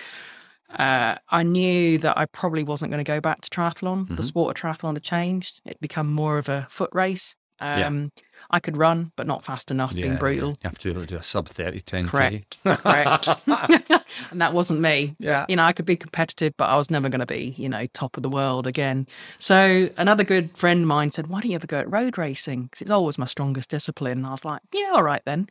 uh, 0.70 1.16
I 1.30 1.44
knew 1.44 2.00
that 2.00 2.18
I 2.18 2.26
probably 2.26 2.64
wasn't 2.64 2.90
going 2.92 3.04
to 3.04 3.12
go 3.12 3.22
back 3.22 3.42
to 3.42 3.50
triathlon. 3.52 4.08
The 4.08 4.24
Mhm. 4.24 4.26
sport 4.26 4.58
of 4.58 4.62
triathlon 4.62 4.96
had 4.96 5.04
changed. 5.04 5.62
It 5.66 5.80
become 5.80 6.12
more 6.12 6.40
of 6.40 6.50
a 6.50 6.66
foot 6.68 6.90
race. 6.94 7.36
Yeah. 7.64 7.88
Um, 7.88 8.12
I 8.52 8.60
could 8.60 8.78
run, 8.78 9.12
but 9.16 9.26
not 9.26 9.44
fast 9.44 9.72
enough, 9.72 9.94
Yeah, 9.94 10.04
being 10.04 10.14
yeah. 10.14 10.20
brutal. 10.20 10.50
You 10.50 10.56
have 10.64 10.78
to 10.80 10.84
be 10.86 10.92
able 10.92 11.02
to 11.02 11.08
do 11.08 11.16
a 11.16 11.24
sub 11.24 11.48
30 11.50 11.80
10 11.80 12.08
Correct. 12.08 12.58
Correct. 12.64 13.30
and 13.48 14.42
that 14.42 14.54
wasn't 14.54 14.80
me. 14.80 15.16
yeah. 15.18 15.46
You 15.48 15.56
know, 15.56 15.64
I 15.64 15.72
could 15.72 15.86
be 15.86 15.96
competitive, 15.96 16.54
but 16.58 16.66
I 16.66 16.76
was 16.76 16.92
never 16.92 17.10
going 17.10 17.22
to 17.22 17.26
be, 17.26 17.56
you 17.58 17.70
know, 17.70 17.86
top 17.94 18.18
of 18.18 18.22
the 18.24 18.30
world 18.30 18.68
again. 18.68 19.08
So 19.40 19.90
another 19.98 20.24
good 20.24 20.56
friend 20.58 20.82
of 20.82 20.88
mine 20.88 21.12
said, 21.12 21.28
"Why 21.28 21.40
don't 21.42 21.52
you 21.52 21.56
ever 21.56 21.66
go 21.68 21.80
at 21.80 21.92
road 21.92 22.18
racing? 22.18 22.64
Because 22.64 22.82
it's 22.82 22.92
always 22.92 23.18
my 23.18 23.26
strongest 23.26 23.70
discipline." 23.70 24.20
And 24.20 24.28
I 24.28 24.32
was 24.32 24.46
like, 24.46 24.62
"Yeah, 24.74 24.92
all 24.94 25.04
right 25.04 25.22
then." 25.26 25.48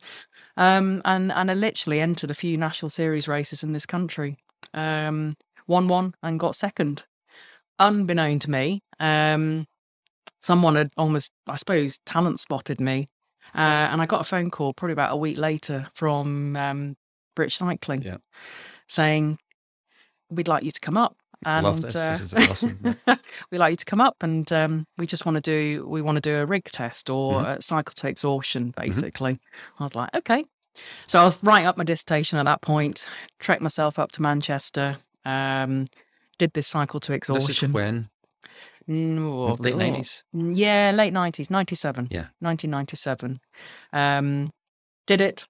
Um, 0.55 1.01
and 1.03 1.31
and 1.31 1.49
I 1.49 1.53
literally 1.55 1.99
entered 1.99 2.31
a 2.31 2.35
few 2.35 2.57
national 2.57 2.89
series 2.91 3.27
races 3.27 3.63
in 3.63 3.73
this 3.73 3.85
country. 3.87 4.37
Um, 4.73 5.33
won 5.67 5.87
one 5.87 6.13
and 6.21 6.39
got 6.39 6.55
second. 6.55 7.03
Unbeknown 7.79 8.39
to 8.39 8.51
me, 8.51 8.83
um, 8.99 9.65
someone 10.43 10.75
had 10.75 10.91
almost, 10.97 11.31
I 11.47 11.55
suppose, 11.55 11.97
talent 12.05 12.39
spotted 12.39 12.79
me, 12.79 13.07
uh, 13.55 13.57
and 13.91 14.01
I 14.01 14.05
got 14.05 14.21
a 14.21 14.25
phone 14.25 14.51
call 14.51 14.73
probably 14.73 14.93
about 14.93 15.11
a 15.11 15.15
week 15.15 15.37
later 15.37 15.87
from 15.95 16.55
um, 16.55 16.95
British 17.35 17.57
Cycling, 17.57 18.03
Yeah. 18.03 18.17
saying, 18.87 19.39
"We'd 20.29 20.47
like 20.47 20.63
you 20.63 20.71
to 20.71 20.79
come 20.79 20.97
up." 20.97 21.15
And 21.45 21.65
Love 21.65 21.81
this. 21.81 21.95
uh, 21.95 22.11
This 22.11 22.21
is 22.21 22.33
awesome. 22.49 22.95
we'd 23.51 23.57
like 23.57 23.71
you 23.71 23.75
to 23.75 23.85
come 23.85 23.99
up, 23.99 24.15
and 24.21 24.49
um, 24.53 24.85
we 24.97 25.05
just 25.05 25.25
want 25.25 25.35
to 25.35 25.41
do 25.41 25.85
we 25.87 26.01
want 26.01 26.15
to 26.15 26.21
do 26.21 26.37
a 26.37 26.45
rig 26.45 26.63
test 26.65 27.09
or 27.09 27.41
Mhm. 27.41 27.57
a 27.57 27.61
cycle 27.61 27.93
to 27.95 28.07
exhaustion, 28.07 28.73
basically. 28.77 29.39
I 29.79 29.83
was 29.83 29.93
like, 29.95 30.09
okay. 30.15 30.45
So 31.07 31.19
I 31.19 31.25
was 31.25 31.43
writing 31.43 31.67
up 31.67 31.77
my 31.77 31.83
dissertation 31.83 32.39
at 32.39 32.45
that 32.45 32.61
point. 32.61 33.05
Trekked 33.39 33.61
myself 33.61 33.99
up 33.99 34.11
to 34.13 34.21
Manchester. 34.21 34.97
Um, 35.25 35.87
did 36.39 36.53
this 36.53 36.67
cycle 36.67 36.99
to 37.01 37.13
exhaustion. 37.13 37.47
this 37.47 37.63
is 37.63 37.69
when? 37.69 38.09
Mm, 38.89 39.59
Late 39.59 39.75
90s? 39.75 40.23
Mm, 40.35 40.53
Yeah, 40.55 40.91
late 40.93 41.13
nineties, 41.13 41.49
ninety 41.49 41.75
seven. 41.75 42.07
Yeah. 42.11 42.27
nineteen 42.41 42.71
ninety 42.71 42.97
seven. 42.97 43.39
Um, 43.91 44.51
did 45.07 45.21
it. 45.21 45.45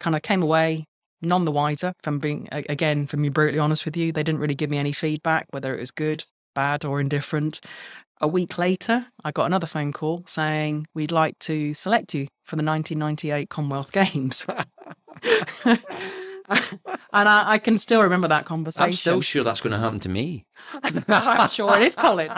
Kind 0.00 0.14
of 0.14 0.22
came 0.22 0.42
away 0.42 0.84
none 1.22 1.44
the 1.46 1.52
wiser. 1.52 1.94
I'm 2.04 2.18
being 2.18 2.48
again, 2.52 3.06
from 3.06 3.22
be 3.22 3.30
brutally 3.30 3.58
honest 3.58 3.84
with 3.86 3.96
you, 3.96 4.12
they 4.12 4.22
didn't 4.22 4.40
really 4.40 4.54
give 4.54 4.70
me 4.70 4.78
any 4.78 4.92
feedback 4.92 5.46
whether 5.50 5.74
it 5.74 5.80
was 5.80 5.90
good, 5.90 6.24
bad, 6.54 6.84
or 6.84 7.00
indifferent. 7.00 7.60
A 8.20 8.28
week 8.28 8.56
later, 8.58 9.06
I 9.24 9.30
got 9.30 9.44
another 9.46 9.66
phone 9.66 9.92
call 9.92 10.24
saying 10.26 10.86
we'd 10.94 11.12
like 11.12 11.38
to 11.40 11.74
select 11.74 12.14
you 12.14 12.28
for 12.44 12.56
the 12.56 12.62
1998 12.64 13.48
Commonwealth 13.50 13.92
Games. 14.00 14.46
and 17.12 17.28
I, 17.28 17.52
I 17.52 17.58
can 17.58 17.78
still 17.78 18.02
remember 18.02 18.28
that 18.28 18.44
conversation. 18.44 18.86
I'm 18.86 18.92
still 18.92 19.20
sure 19.20 19.44
that's 19.44 19.60
going 19.60 19.72
to 19.72 19.78
happen 19.78 20.00
to 20.00 20.08
me. 20.08 20.46
I'm 21.08 21.48
sure 21.48 21.76
it 21.76 21.82
is, 21.82 21.94
Colin. 21.94 22.30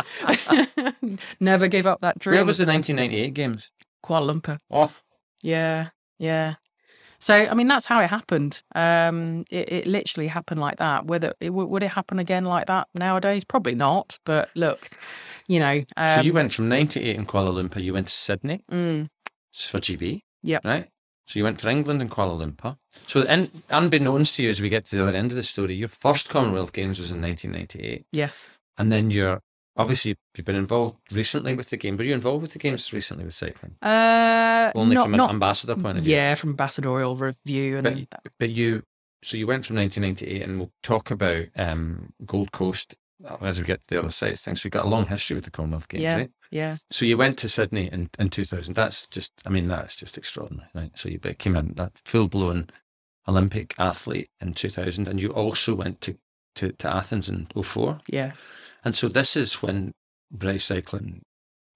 Never 1.40 1.68
give 1.68 1.86
up 1.86 2.00
that 2.00 2.18
dream. 2.18 2.36
Where 2.36 2.44
was 2.44 2.58
the 2.58 2.66
1998 2.66 3.34
games? 3.34 3.70
Kuala 4.04 4.32
Lumpur. 4.32 4.58
Off. 4.70 5.02
Yeah, 5.42 5.88
yeah. 6.18 6.54
So 7.20 7.34
I 7.34 7.54
mean, 7.54 7.66
that's 7.66 7.86
how 7.86 8.00
it 8.00 8.08
happened. 8.08 8.62
Um, 8.74 9.44
it, 9.50 9.72
it 9.72 9.86
literally 9.86 10.28
happened 10.28 10.60
like 10.60 10.78
that. 10.78 11.06
Whether 11.06 11.34
it 11.40 11.50
would 11.50 11.66
would 11.66 11.82
it 11.82 11.90
happen 11.90 12.18
again 12.18 12.44
like 12.44 12.66
that 12.68 12.88
nowadays? 12.94 13.44
Probably 13.44 13.74
not. 13.74 14.18
But 14.24 14.50
look, 14.54 14.90
you 15.48 15.58
know. 15.58 15.82
Um, 15.96 16.10
so 16.10 16.20
you 16.20 16.32
went 16.32 16.52
from 16.52 16.68
98 16.68 17.16
in 17.16 17.26
Kuala 17.26 17.52
Lumpur, 17.52 17.82
you 17.82 17.92
went 17.92 18.06
to 18.06 18.12
Sydney 18.12 18.62
mm, 18.70 19.08
for 19.52 19.78
GB. 19.78 20.22
Yep. 20.44 20.64
Right? 20.64 20.88
So 21.28 21.38
you 21.38 21.44
went 21.44 21.60
for 21.60 21.68
England 21.68 22.00
and 22.00 22.10
Kuala 22.10 22.40
Lumpur. 22.42 22.78
So 23.06 23.20
in, 23.22 23.50
unbeknownst 23.68 24.36
to 24.36 24.42
you 24.42 24.48
as 24.50 24.62
we 24.62 24.70
get 24.70 24.86
to 24.86 24.96
the 24.96 25.02
other 25.06 25.16
end 25.16 25.30
of 25.30 25.36
the 25.36 25.42
story, 25.42 25.74
your 25.74 25.88
first 25.88 26.30
Commonwealth 26.30 26.72
Games 26.72 26.98
was 26.98 27.10
in 27.10 27.20
1998. 27.20 28.06
yes. 28.12 28.50
And 28.78 28.90
then 28.90 29.10
you're, 29.10 29.40
obviously, 29.76 30.16
you've 30.36 30.46
been 30.46 30.54
involved 30.56 30.96
recently 31.10 31.54
with 31.54 31.68
the 31.70 31.76
game. 31.76 31.96
Were 31.98 32.04
you 32.04 32.14
involved 32.14 32.42
with 32.42 32.52
the 32.52 32.58
games 32.60 32.92
recently 32.92 33.24
with 33.24 33.34
cycling? 33.34 33.74
Uh, 33.82 34.70
Only 34.74 34.94
not, 34.94 35.02
from 35.04 35.14
an 35.14 35.18
not 35.18 35.30
ambassador 35.30 35.74
point 35.74 35.98
of 35.98 36.04
view. 36.04 36.14
yeah, 36.14 36.34
from 36.36 36.50
ambassadorial 36.50 37.14
review 37.16 37.78
and 37.78 38.06
But, 38.10 38.20
but 38.38 38.50
you 38.50 38.84
so 39.22 39.36
you 39.36 39.48
went 39.48 39.66
from 39.66 39.74
1998, 39.76 40.42
and 40.48 40.58
we'll 40.60 40.70
talk 40.84 41.10
about 41.10 41.46
um, 41.56 42.12
Gold 42.24 42.52
Coast 42.52 42.94
as 43.40 43.58
we 43.58 43.64
get 43.66 43.80
to 43.82 43.94
the 43.94 43.98
other 43.98 44.10
side 44.10 44.32
of 44.34 44.38
things. 44.38 44.62
So 44.62 44.66
you've 44.66 44.72
got 44.72 44.84
a 44.86 44.88
long 44.88 45.06
history 45.06 45.34
with 45.34 45.44
the 45.44 45.50
Commonwealth 45.50 45.88
Games, 45.88 46.02
Yeah. 46.04 46.14
right? 46.14 46.30
Yeah. 46.50 46.76
So 46.90 47.04
you 47.04 47.16
went 47.16 47.38
to 47.38 47.48
Sydney 47.48 47.88
in, 47.92 48.11
in 48.18 48.30
2000. 48.30 48.74
That's 48.74 49.06
just, 49.06 49.32
I 49.44 49.50
mean, 49.50 49.68
that's 49.68 49.96
just 49.96 50.16
extraordinary, 50.16 50.68
right? 50.74 50.90
So 50.94 51.08
you 51.08 51.18
became 51.18 51.56
a 51.56 51.62
that 51.74 52.00
full 52.04 52.28
blown 52.28 52.68
Olympic 53.26 53.74
athlete 53.78 54.30
in 54.40 54.54
2000, 54.54 55.06
and 55.08 55.20
you 55.20 55.28
also 55.30 55.74
went 55.74 56.00
to, 56.02 56.16
to, 56.56 56.72
to 56.72 56.88
Athens 56.88 57.28
in 57.28 57.46
04. 57.62 58.00
Yeah. 58.08 58.32
And 58.84 58.96
so 58.96 59.08
this 59.08 59.37
is 59.37 59.54
when 59.62 59.92
race 60.42 60.64
cycling, 60.64 61.22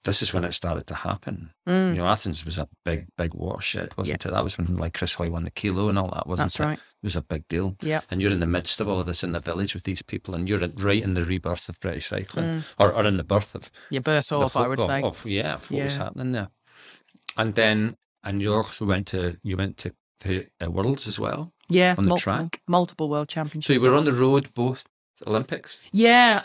this 0.05 0.23
is 0.23 0.33
when 0.33 0.45
it 0.45 0.53
started 0.53 0.87
to 0.87 0.95
happen. 0.95 1.51
Mm, 1.69 1.91
You 1.91 1.95
know, 1.99 2.07
Athens 2.07 2.45
was 2.45 2.59
a 2.59 2.69
big, 2.85 3.07
big 3.19 3.35
watershed, 3.35 3.91
wasn't 3.99 4.25
it? 4.25 4.31
That 4.31 4.45
was 4.45 4.57
when 4.57 4.77
like 4.77 4.95
Chris 4.95 5.15
Hoy 5.15 5.31
won 5.31 5.45
the 5.45 5.51
kilo 5.51 5.89
and 5.89 5.99
all 5.99 6.11
that, 6.15 6.27
wasn't 6.27 6.47
that's 6.49 6.61
it? 6.61 6.63
right. 6.65 6.79
It 7.03 7.07
was 7.07 7.17
a 7.17 7.23
big 7.23 7.49
deal. 7.49 7.77
Yeah. 7.83 8.03
And 8.11 8.23
you're 8.23 8.31
in 8.31 8.39
the 8.41 8.47
midst 8.47 8.81
of 8.81 8.89
all 8.89 9.01
of 9.01 9.07
this 9.07 9.25
in 9.25 9.33
the 9.33 9.41
village 9.41 9.75
with 9.75 9.83
these 9.83 10.03
people, 10.03 10.35
and 10.35 10.49
you're 10.49 10.61
right 10.77 11.03
in 11.03 11.15
the 11.15 11.25
rebirth 11.25 11.69
of 11.69 11.81
British 11.81 12.07
cycling, 12.09 12.45
Mm. 12.45 12.75
or, 12.79 12.93
or 12.95 13.05
in 13.07 13.17
the 13.17 13.25
birth 13.25 13.55
of 13.57 13.71
Your 13.91 14.03
birth 14.03 14.31
off, 14.33 14.55
I 14.57 14.69
would 14.69 14.79
of- 14.79 14.87
say. 14.87 15.03
Of, 15.03 15.27
yeah, 15.27 15.55
of 15.55 15.71
what 15.71 15.83
was 15.85 15.97
happening 15.97 16.33
there. 16.33 16.49
And 17.37 17.55
then, 17.55 17.97
and 18.23 18.41
you 18.41 18.55
also 18.55 18.85
went 18.87 19.07
to 19.09 19.37
you 19.43 19.57
went 19.57 19.79
to 19.79 19.93
the 20.21 20.47
uh, 20.65 20.71
Worlds 20.71 21.09
as 21.09 21.19
well. 21.19 21.53
yeah. 21.69 21.95
on 21.99 22.05
the 22.05 22.11
multiple, 22.11 22.33
track? 22.39 22.61
multiple 22.69 23.09
world 23.09 23.29
championships. 23.29 23.67
So 23.67 23.73
you 23.73 23.81
were 23.81 23.95
on 23.97 24.05
the 24.05 24.13
road 24.13 24.55
both 24.55 24.87
Olympics. 25.27 25.81
Yeah, 25.93 26.41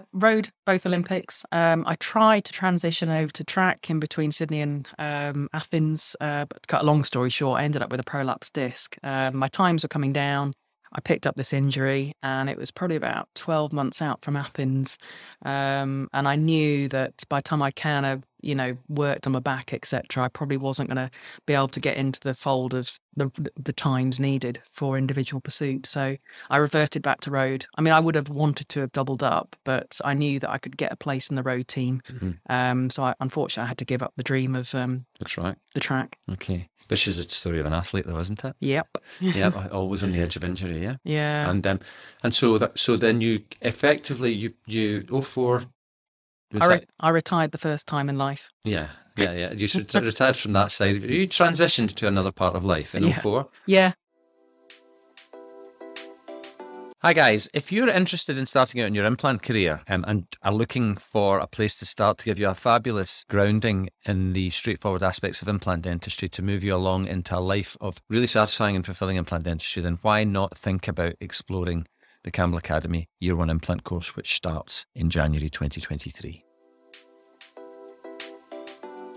uh, 0.00 0.04
rode 0.12 0.50
both 0.66 0.86
Olympics. 0.86 1.44
Um, 1.52 1.84
I 1.86 1.94
tried 1.96 2.44
to 2.46 2.52
transition 2.52 3.10
over 3.10 3.32
to 3.32 3.44
track 3.44 3.90
in 3.90 4.00
between 4.00 4.32
Sydney 4.32 4.60
and 4.60 4.88
um, 4.98 5.48
Athens, 5.52 6.16
uh, 6.20 6.46
but 6.48 6.66
cut 6.68 6.82
a 6.82 6.84
long 6.84 7.04
story 7.04 7.30
short, 7.30 7.60
I 7.60 7.64
ended 7.64 7.82
up 7.82 7.90
with 7.90 8.00
a 8.00 8.04
prolapse 8.04 8.50
disc. 8.50 8.96
Um, 9.02 9.36
my 9.36 9.48
times 9.48 9.82
were 9.82 9.88
coming 9.88 10.12
down. 10.12 10.52
I 10.92 11.00
picked 11.00 11.26
up 11.26 11.36
this 11.36 11.52
injury, 11.52 12.12
and 12.22 12.48
it 12.48 12.56
was 12.56 12.70
probably 12.70 12.96
about 12.96 13.28
12 13.34 13.72
months 13.72 14.00
out 14.00 14.24
from 14.24 14.36
Athens. 14.36 14.96
Um, 15.44 16.08
and 16.12 16.26
I 16.26 16.36
knew 16.36 16.88
that 16.88 17.24
by 17.28 17.38
the 17.38 17.42
time 17.42 17.62
I 17.62 17.70
of, 18.06 18.24
you 18.40 18.54
know, 18.54 18.76
worked 18.88 19.26
on 19.26 19.32
my 19.32 19.40
back, 19.40 19.72
etc., 19.72 20.24
I 20.24 20.28
probably 20.28 20.56
wasn't 20.56 20.88
going 20.88 21.08
to 21.08 21.10
be 21.46 21.54
able 21.54 21.68
to 21.68 21.80
get 21.80 21.96
into 21.96 22.20
the 22.20 22.34
fold 22.34 22.74
of 22.74 22.98
the 23.16 23.30
the 23.56 23.72
times 23.72 24.20
needed 24.20 24.62
for 24.70 24.96
individual 24.96 25.40
pursuit. 25.40 25.86
So 25.86 26.16
I 26.50 26.56
reverted 26.56 27.02
back 27.02 27.20
to 27.22 27.30
road. 27.30 27.66
I 27.76 27.80
mean, 27.80 27.92
I 27.92 28.00
would 28.00 28.14
have 28.14 28.28
wanted 28.28 28.68
to 28.70 28.80
have 28.80 28.92
doubled 28.92 29.22
up, 29.22 29.56
but 29.64 30.00
I 30.04 30.14
knew 30.14 30.38
that 30.40 30.50
I 30.50 30.58
could 30.58 30.76
get 30.76 30.92
a 30.92 30.96
place 30.96 31.28
in 31.28 31.36
the 31.36 31.42
road 31.42 31.68
team. 31.68 32.02
Mm-hmm. 32.10 32.30
Um, 32.48 32.90
so 32.90 33.02
I, 33.02 33.14
unfortunately, 33.20 33.66
I 33.66 33.68
had 33.68 33.78
to 33.78 33.84
give 33.84 34.02
up 34.02 34.12
the 34.16 34.22
dream 34.22 34.54
of 34.54 34.74
um, 34.74 35.06
the 35.18 35.24
track. 35.24 35.58
The 35.74 35.80
track. 35.80 36.18
Okay, 36.32 36.68
which 36.88 37.08
is 37.08 37.18
a 37.18 37.24
story 37.24 37.60
of 37.60 37.66
an 37.66 37.72
athlete, 37.72 38.06
though, 38.06 38.18
isn't 38.18 38.44
it? 38.44 38.54
Yep. 38.60 38.98
yep. 39.20 39.54
Always 39.72 40.04
on 40.04 40.12
the 40.12 40.20
edge 40.20 40.36
of 40.36 40.44
injury. 40.44 40.82
Yeah. 40.82 40.96
Yeah. 41.04 41.50
And 41.50 41.66
um, 41.66 41.80
and 42.22 42.34
so 42.34 42.58
that 42.58 42.78
so 42.78 42.96
then 42.96 43.20
you 43.20 43.42
effectively 43.60 44.32
you 44.32 44.54
you 44.66 45.02
04 45.22 45.64
I, 46.58 46.66
re- 46.66 46.86
I, 47.00 47.10
retired 47.10 47.52
the 47.52 47.58
first 47.58 47.86
time 47.86 48.08
in 48.08 48.16
life. 48.16 48.50
Yeah, 48.64 48.88
yeah, 49.16 49.32
yeah. 49.32 49.52
You 49.52 49.66
should 49.68 49.94
retired 49.94 50.36
from 50.36 50.54
that 50.54 50.70
side. 50.70 51.02
You 51.02 51.28
transitioned 51.28 51.94
to 51.96 52.08
another 52.08 52.32
part 52.32 52.56
of 52.56 52.64
life 52.64 52.94
in 52.94 53.04
yeah. 53.04 53.20
04. 53.20 53.48
Yeah. 53.66 53.92
Hi 57.00 57.12
guys, 57.12 57.48
if 57.54 57.70
you're 57.70 57.88
interested 57.88 58.36
in 58.36 58.46
starting 58.46 58.80
out 58.80 58.88
in 58.88 58.94
your 58.94 59.04
implant 59.04 59.44
career 59.44 59.82
um, 59.88 60.04
and 60.08 60.26
are 60.42 60.52
looking 60.52 60.96
for 60.96 61.38
a 61.38 61.46
place 61.46 61.78
to 61.78 61.86
start 61.86 62.18
to 62.18 62.24
give 62.24 62.40
you 62.40 62.48
a 62.48 62.56
fabulous 62.56 63.24
grounding 63.28 63.90
in 64.04 64.32
the 64.32 64.50
straightforward 64.50 65.04
aspects 65.04 65.40
of 65.40 65.46
implant 65.46 65.82
dentistry 65.82 66.28
to 66.30 66.42
move 66.42 66.64
you 66.64 66.74
along 66.74 67.06
into 67.06 67.38
a 67.38 67.40
life 67.40 67.76
of 67.80 68.02
really 68.10 68.26
satisfying 68.26 68.74
and 68.74 68.84
fulfilling 68.84 69.16
implant 69.16 69.44
dentistry, 69.44 69.80
then 69.80 70.00
why 70.02 70.24
not 70.24 70.58
think 70.58 70.88
about 70.88 71.14
exploring 71.20 71.86
the 72.28 72.32
Campbell 72.32 72.58
Academy 72.58 73.08
Year 73.20 73.34
One 73.34 73.48
Implant 73.48 73.84
course, 73.84 74.14
which 74.14 74.36
starts 74.36 74.84
in 74.94 75.08
January 75.08 75.48
2023. 75.48 76.44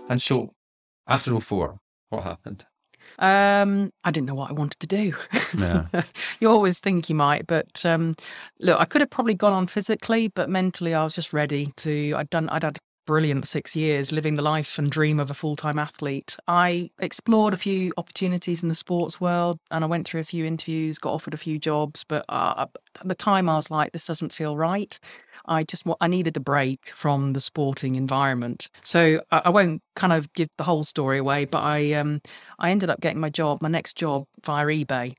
And 0.08 0.22
so, 0.22 0.54
after 1.06 1.38
04, 1.38 1.76
what 2.08 2.22
happened? 2.22 2.64
Um, 3.18 3.90
I 4.02 4.10
didn't 4.10 4.28
know 4.28 4.34
what 4.34 4.48
I 4.48 4.54
wanted 4.54 4.80
to 4.80 4.86
do. 4.86 5.12
Yeah. 5.58 5.88
you 6.40 6.48
always 6.48 6.80
think 6.80 7.10
you 7.10 7.14
might, 7.14 7.46
but 7.46 7.84
um, 7.84 8.14
look, 8.58 8.80
I 8.80 8.86
could 8.86 9.02
have 9.02 9.10
probably 9.10 9.34
gone 9.34 9.52
on 9.52 9.66
physically, 9.66 10.28
but 10.28 10.48
mentally, 10.48 10.94
I 10.94 11.04
was 11.04 11.14
just 11.14 11.34
ready 11.34 11.70
to. 11.76 12.14
I'd 12.16 12.30
done. 12.30 12.48
I'd 12.48 12.62
had 12.62 12.78
brilliant 13.06 13.46
six 13.46 13.74
years 13.74 14.12
living 14.12 14.36
the 14.36 14.42
life 14.42 14.78
and 14.78 14.90
dream 14.90 15.18
of 15.18 15.30
a 15.30 15.34
full 15.34 15.56
time 15.56 15.78
athlete. 15.78 16.36
I 16.46 16.90
explored 16.98 17.54
a 17.54 17.56
few 17.58 17.92
opportunities 17.96 18.62
in 18.62 18.68
the 18.68 18.74
sports 18.74 19.20
world, 19.20 19.58
and 19.70 19.84
I 19.84 19.86
went 19.86 20.06
through 20.06 20.20
a 20.20 20.24
few 20.24 20.44
interviews, 20.44 20.98
got 20.98 21.12
offered 21.12 21.34
a 21.34 21.38
few 21.38 21.58
jobs, 21.58 22.04
but 22.06 22.24
uh, 22.28 22.66
at 23.00 23.08
the 23.08 23.14
time, 23.14 23.48
I 23.48 23.56
was 23.56 23.70
like, 23.70 23.92
this 23.92 24.06
doesn't 24.06 24.32
feel 24.32 24.56
right. 24.56 24.98
I 25.46 25.64
just 25.64 25.84
I 26.00 26.06
needed 26.06 26.36
a 26.36 26.40
break 26.40 26.92
from 26.94 27.32
the 27.32 27.40
sporting 27.40 27.96
environment. 27.96 28.68
So 28.82 29.22
I, 29.30 29.42
I 29.46 29.48
won't 29.50 29.82
kind 29.96 30.12
of 30.12 30.32
give 30.34 30.48
the 30.56 30.64
whole 30.64 30.84
story 30.84 31.18
away, 31.18 31.44
but 31.46 31.62
I 31.62 31.92
um 31.94 32.20
I 32.58 32.70
ended 32.70 32.90
up 32.90 33.00
getting 33.00 33.20
my 33.20 33.30
job, 33.30 33.62
my 33.62 33.68
next 33.68 33.96
job 33.96 34.26
via 34.44 34.66
eBay. 34.66 35.14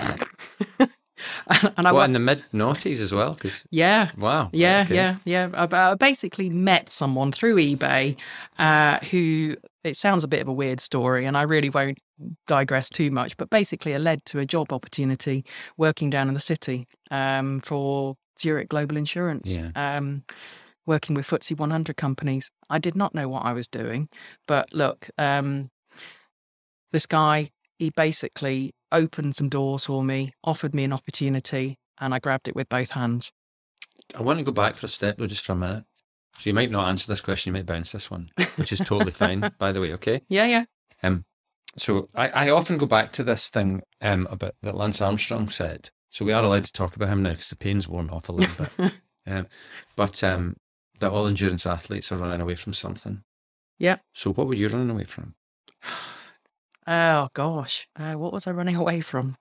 and 1.76 1.86
I 1.86 1.92
what, 1.92 2.00
went, 2.00 2.10
in 2.10 2.12
the 2.14 2.18
mid 2.20 2.44
noughties 2.52 3.00
as 3.00 3.12
well? 3.12 3.34
Because, 3.34 3.64
yeah, 3.70 4.10
wow. 4.16 4.50
yeah, 4.52 4.82
okay. 4.82 4.94
yeah, 4.94 5.16
yeah. 5.24 5.48
I, 5.54 5.90
I 5.90 5.94
basically 5.94 6.50
met 6.50 6.92
someone 6.92 7.32
through 7.32 7.56
eBay 7.56 8.16
uh, 8.58 8.98
who 9.10 9.56
it 9.84 9.96
sounds 9.96 10.24
a 10.24 10.28
bit 10.28 10.40
of 10.40 10.48
a 10.48 10.52
weird 10.52 10.80
story, 10.80 11.26
and 11.26 11.36
I 11.36 11.42
really 11.42 11.70
won't 11.70 11.98
digress 12.46 12.88
too 12.88 13.10
much. 13.10 13.36
But 13.36 13.50
basically, 13.50 13.92
it 13.92 14.00
led 14.00 14.24
to 14.26 14.38
a 14.38 14.46
job 14.46 14.72
opportunity 14.72 15.44
working 15.76 16.10
down 16.10 16.28
in 16.28 16.34
the 16.34 16.40
city 16.40 16.86
um, 17.10 17.60
for 17.60 18.16
Zurich 18.40 18.68
Global 18.68 18.96
Insurance. 18.96 19.50
Yeah. 19.50 19.70
Um, 19.74 20.24
working 20.86 21.14
with 21.14 21.26
FTSE 21.26 21.58
100 21.58 21.96
companies. 21.98 22.50
I 22.70 22.78
did 22.78 22.96
not 22.96 23.14
know 23.14 23.28
what 23.28 23.44
I 23.44 23.52
was 23.52 23.68
doing, 23.68 24.08
but 24.46 24.72
look, 24.72 25.10
um, 25.18 25.70
this 26.92 27.04
guy, 27.04 27.50
he 27.78 27.90
basically 27.90 28.72
opened 28.92 29.36
some 29.36 29.48
doors 29.48 29.86
for 29.86 30.02
me, 30.02 30.32
offered 30.44 30.74
me 30.74 30.84
an 30.84 30.92
opportunity, 30.92 31.78
and 32.00 32.14
I 32.14 32.18
grabbed 32.18 32.48
it 32.48 32.56
with 32.56 32.68
both 32.68 32.90
hands. 32.90 33.32
I 34.14 34.22
want 34.22 34.38
to 34.38 34.44
go 34.44 34.52
back 34.52 34.76
for 34.76 34.86
a 34.86 34.88
step 34.88 35.18
though, 35.18 35.26
just 35.26 35.44
for 35.44 35.52
a 35.52 35.56
minute. 35.56 35.84
So 36.38 36.48
you 36.48 36.54
might 36.54 36.70
not 36.70 36.88
answer 36.88 37.08
this 37.08 37.20
question, 37.20 37.50
you 37.50 37.58
might 37.58 37.66
bounce 37.66 37.92
this 37.92 38.10
one, 38.10 38.30
which 38.56 38.72
is 38.72 38.78
totally 38.78 39.10
fine, 39.12 39.52
by 39.58 39.72
the 39.72 39.80
way, 39.80 39.92
okay? 39.94 40.22
Yeah, 40.28 40.46
yeah. 40.46 40.64
Um, 41.02 41.24
so 41.76 42.08
I, 42.14 42.28
I 42.28 42.50
often 42.50 42.78
go 42.78 42.86
back 42.86 43.12
to 43.12 43.24
this 43.24 43.48
thing 43.48 43.82
um, 44.00 44.28
about 44.30 44.54
that 44.62 44.76
Lance 44.76 45.02
Armstrong 45.02 45.48
said. 45.48 45.90
So 46.10 46.24
we 46.24 46.32
are 46.32 46.42
allowed 46.42 46.64
to 46.64 46.72
talk 46.72 46.96
about 46.96 47.08
him 47.08 47.22
now 47.22 47.32
because 47.32 47.50
the 47.50 47.56
pain's 47.56 47.88
worn 47.88 48.08
off 48.10 48.28
a 48.28 48.32
little 48.32 48.66
bit. 48.78 48.92
um, 49.26 49.46
but 49.96 50.22
um, 50.22 50.56
that 51.00 51.10
all 51.10 51.26
endurance 51.26 51.66
athletes 51.66 52.10
are 52.12 52.16
running 52.16 52.40
away 52.40 52.54
from 52.54 52.72
something. 52.72 53.22
Yeah. 53.78 53.98
So 54.14 54.32
what 54.32 54.46
were 54.46 54.54
you 54.54 54.68
running 54.68 54.90
away 54.90 55.04
from? 55.04 55.34
Oh 56.90 57.28
gosh, 57.34 57.86
uh, 57.96 58.14
what 58.14 58.32
was 58.32 58.46
I 58.46 58.50
running 58.50 58.76
away 58.82 59.00
from? 59.02 59.36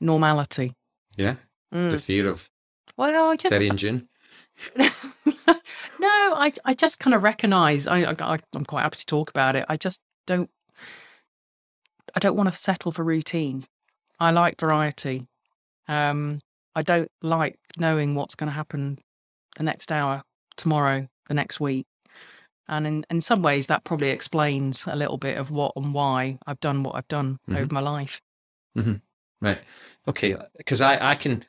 Normality. 0.00 0.72
Yeah, 1.16 1.36
Mm. 1.74 1.90
the 1.90 1.98
fear 1.98 2.28
of 2.28 2.48
Well, 2.96 3.12
no, 3.12 3.26
I 3.30 3.36
just 3.36 3.52
Terry 3.52 3.68
and 3.68 3.78
June. 3.78 4.08
no, 4.76 4.86
I 6.02 6.52
I 6.64 6.74
just 6.74 6.98
kind 6.98 7.14
of 7.14 7.22
recognise. 7.22 7.86
I, 7.86 8.02
I 8.04 8.38
I'm 8.54 8.64
quite 8.64 8.82
happy 8.82 8.98
to 8.98 9.06
talk 9.06 9.28
about 9.30 9.56
it. 9.56 9.64
I 9.68 9.76
just 9.76 10.00
don't. 10.26 10.50
I 12.14 12.20
don't 12.20 12.36
want 12.36 12.50
to 12.50 12.56
settle 12.56 12.92
for 12.92 13.04
routine. 13.04 13.64
I 14.18 14.30
like 14.30 14.58
variety. 14.60 15.26
Um, 15.88 16.40
I 16.74 16.82
don't 16.82 17.10
like 17.22 17.58
knowing 17.78 18.14
what's 18.14 18.34
going 18.34 18.48
to 18.48 18.54
happen 18.54 18.98
the 19.56 19.62
next 19.62 19.92
hour, 19.92 20.22
tomorrow, 20.56 21.08
the 21.26 21.34
next 21.34 21.60
week. 21.60 21.86
And 22.68 22.86
in, 22.86 23.06
in 23.10 23.20
some 23.20 23.42
ways, 23.42 23.66
that 23.68 23.84
probably 23.84 24.10
explains 24.10 24.86
a 24.86 24.96
little 24.96 25.18
bit 25.18 25.38
of 25.38 25.50
what 25.50 25.72
and 25.76 25.94
why 25.94 26.38
I've 26.46 26.60
done 26.60 26.82
what 26.82 26.94
I've 26.96 27.08
done 27.08 27.38
Mhm. 27.48 27.56
over 27.56 27.74
my 27.74 27.80
life. 27.80 28.20
Right. 29.40 29.58
Okay. 30.08 30.36
Because 30.56 30.80
I, 30.80 31.10
I 31.12 31.14
can, 31.14 31.44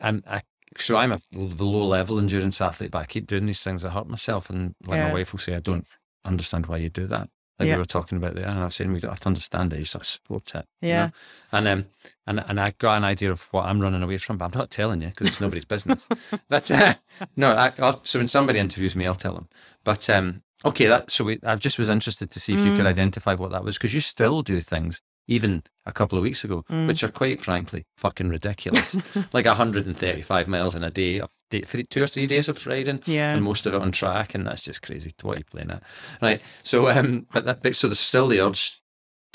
I'm, 0.00 0.22
I, 0.26 0.42
so 0.78 0.96
I'm 0.96 1.12
a 1.12 1.20
the 1.32 1.64
low 1.64 1.86
level 1.86 2.18
endurance 2.18 2.60
athlete, 2.60 2.90
but 2.92 2.98
I 2.98 3.06
keep 3.06 3.26
doing 3.26 3.46
these 3.46 3.62
things. 3.62 3.84
I 3.84 3.88
hurt 3.90 4.08
myself, 4.08 4.50
and 4.50 4.74
like 4.86 5.00
my 5.00 5.12
wife 5.12 5.32
will 5.32 5.40
say, 5.40 5.54
I 5.54 5.60
don't 5.60 5.86
understand 6.24 6.66
why 6.66 6.76
you 6.76 6.88
do 6.88 7.06
that. 7.06 7.28
Like 7.58 7.66
Yeah. 7.68 7.74
we 7.74 7.78
were 7.80 7.84
talking 7.86 8.18
about 8.18 8.34
there, 8.34 8.46
and 8.46 8.58
I 8.60 8.64
was 8.66 8.76
saying 8.76 8.92
we 8.92 9.00
don't 9.00 9.10
have 9.10 9.20
to 9.20 9.26
understand 9.26 9.72
it. 9.72 9.78
You 9.80 9.84
sort 9.84 10.02
of 10.02 10.06
support 10.08 10.54
it. 10.54 10.66
you 10.80 10.88
Yeah. 10.90 11.06
know? 11.06 11.10
And 11.52 11.68
um, 11.68 11.86
and 12.26 12.44
and 12.46 12.60
I 12.60 12.70
got 12.78 12.96
an 12.98 13.04
idea 13.04 13.32
of 13.32 13.42
what 13.52 13.66
I'm 13.66 13.80
running 13.80 14.02
away 14.02 14.18
from, 14.18 14.38
but 14.38 14.44
I'm 14.46 14.58
not 14.58 14.70
telling 14.70 15.02
you 15.02 15.08
because 15.08 15.26
it's 15.28 15.40
nobody's 15.40 15.64
business. 15.64 16.06
But 16.48 16.70
uh, 16.70 16.94
no, 17.36 17.52
I, 17.52 17.72
I'll, 17.78 18.00
so 18.04 18.18
when 18.20 18.28
somebody 18.28 18.58
interviews 18.60 18.94
me, 18.96 19.06
I'll 19.06 19.14
tell 19.14 19.34
them. 19.34 19.48
But 19.82 20.08
um, 20.08 20.42
okay, 20.64 20.86
that 20.86 21.10
so 21.10 21.24
we, 21.24 21.38
I 21.44 21.54
just 21.56 21.78
was 21.78 21.88
interested 21.90 22.30
to 22.30 22.40
see 22.40 22.54
if 22.54 22.60
you 22.60 22.76
could 22.76 22.84
Mm. 22.86 22.94
identify 22.96 23.34
what 23.34 23.50
that 23.52 23.64
was 23.64 23.76
because 23.76 23.94
you 23.94 24.00
still 24.00 24.42
do 24.42 24.60
things 24.60 25.00
even 25.28 25.62
a 25.86 25.92
couple 25.92 26.18
of 26.18 26.24
weeks 26.24 26.42
ago, 26.44 26.64
Mm. 26.70 26.88
which 26.88 27.04
are 27.04 27.08
quite 27.10 27.40
frankly 27.40 27.84
fucking 27.96 28.28
ridiculous. 28.28 28.96
like 29.32 29.46
135 29.46 30.48
miles 30.48 30.74
in 30.74 30.82
a 30.82 30.90
day 30.90 31.20
of 31.20 31.30
day, 31.50 31.62
three, 31.62 31.84
two 31.84 32.02
or 32.02 32.06
three 32.06 32.26
days 32.26 32.48
of 32.48 32.66
riding, 32.66 33.00
Yeah. 33.06 33.32
and 33.34 33.42
most 33.44 33.66
of 33.66 33.74
it 33.74 33.80
on 33.80 33.92
track, 33.92 34.34
and 34.34 34.46
that's 34.46 34.62
just 34.62 34.82
crazy. 34.82 35.12
What 35.22 35.36
are 35.36 35.38
you 35.38 35.44
playing 35.44 35.70
at, 35.70 35.82
right? 36.20 36.40
So, 36.62 36.88
um, 36.90 37.26
but 37.32 37.44
that, 37.44 37.76
so 37.76 37.86
there's 37.88 38.00
still 38.00 38.28
the 38.28 38.40
urge 38.40 38.80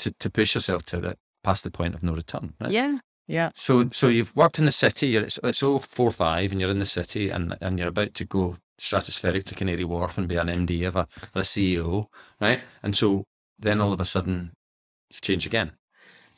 to 0.00 0.10
to 0.20 0.28
push 0.30 0.54
yourself 0.54 0.82
to 0.86 0.98
it. 1.10 1.18
past 1.42 1.62
the 1.64 1.70
point 1.70 1.94
of 1.94 2.02
no 2.02 2.12
return. 2.12 2.54
Right? 2.60 2.72
Yeah. 2.72 2.98
Yeah. 3.28 3.50
So, 3.54 3.88
so 3.92 4.08
you've 4.08 4.34
worked 4.36 4.58
in 4.58 4.66
the 4.66 4.72
city. 4.72 5.08
You're, 5.08 5.22
it's, 5.24 5.38
it's 5.42 5.62
all 5.62 5.78
four 5.80 6.10
five, 6.10 6.52
and 6.52 6.60
you're 6.60 6.70
in 6.70 6.78
the 6.78 6.84
city, 6.84 7.30
and 7.30 7.56
and 7.60 7.78
you're 7.78 7.88
about 7.88 8.14
to 8.14 8.24
go 8.24 8.56
stratospheric 8.80 9.44
to 9.44 9.54
Canary 9.54 9.84
Wharf 9.84 10.18
and 10.18 10.28
be 10.28 10.36
an 10.36 10.48
MD 10.48 10.86
of 10.86 10.96
a, 10.96 11.06
a 11.34 11.40
CEO, 11.40 12.06
right? 12.40 12.60
And 12.82 12.96
so 12.96 13.24
then 13.58 13.80
all 13.80 13.92
of 13.92 14.00
a 14.00 14.04
sudden, 14.04 14.52
you 15.10 15.18
change 15.20 15.46
again. 15.46 15.72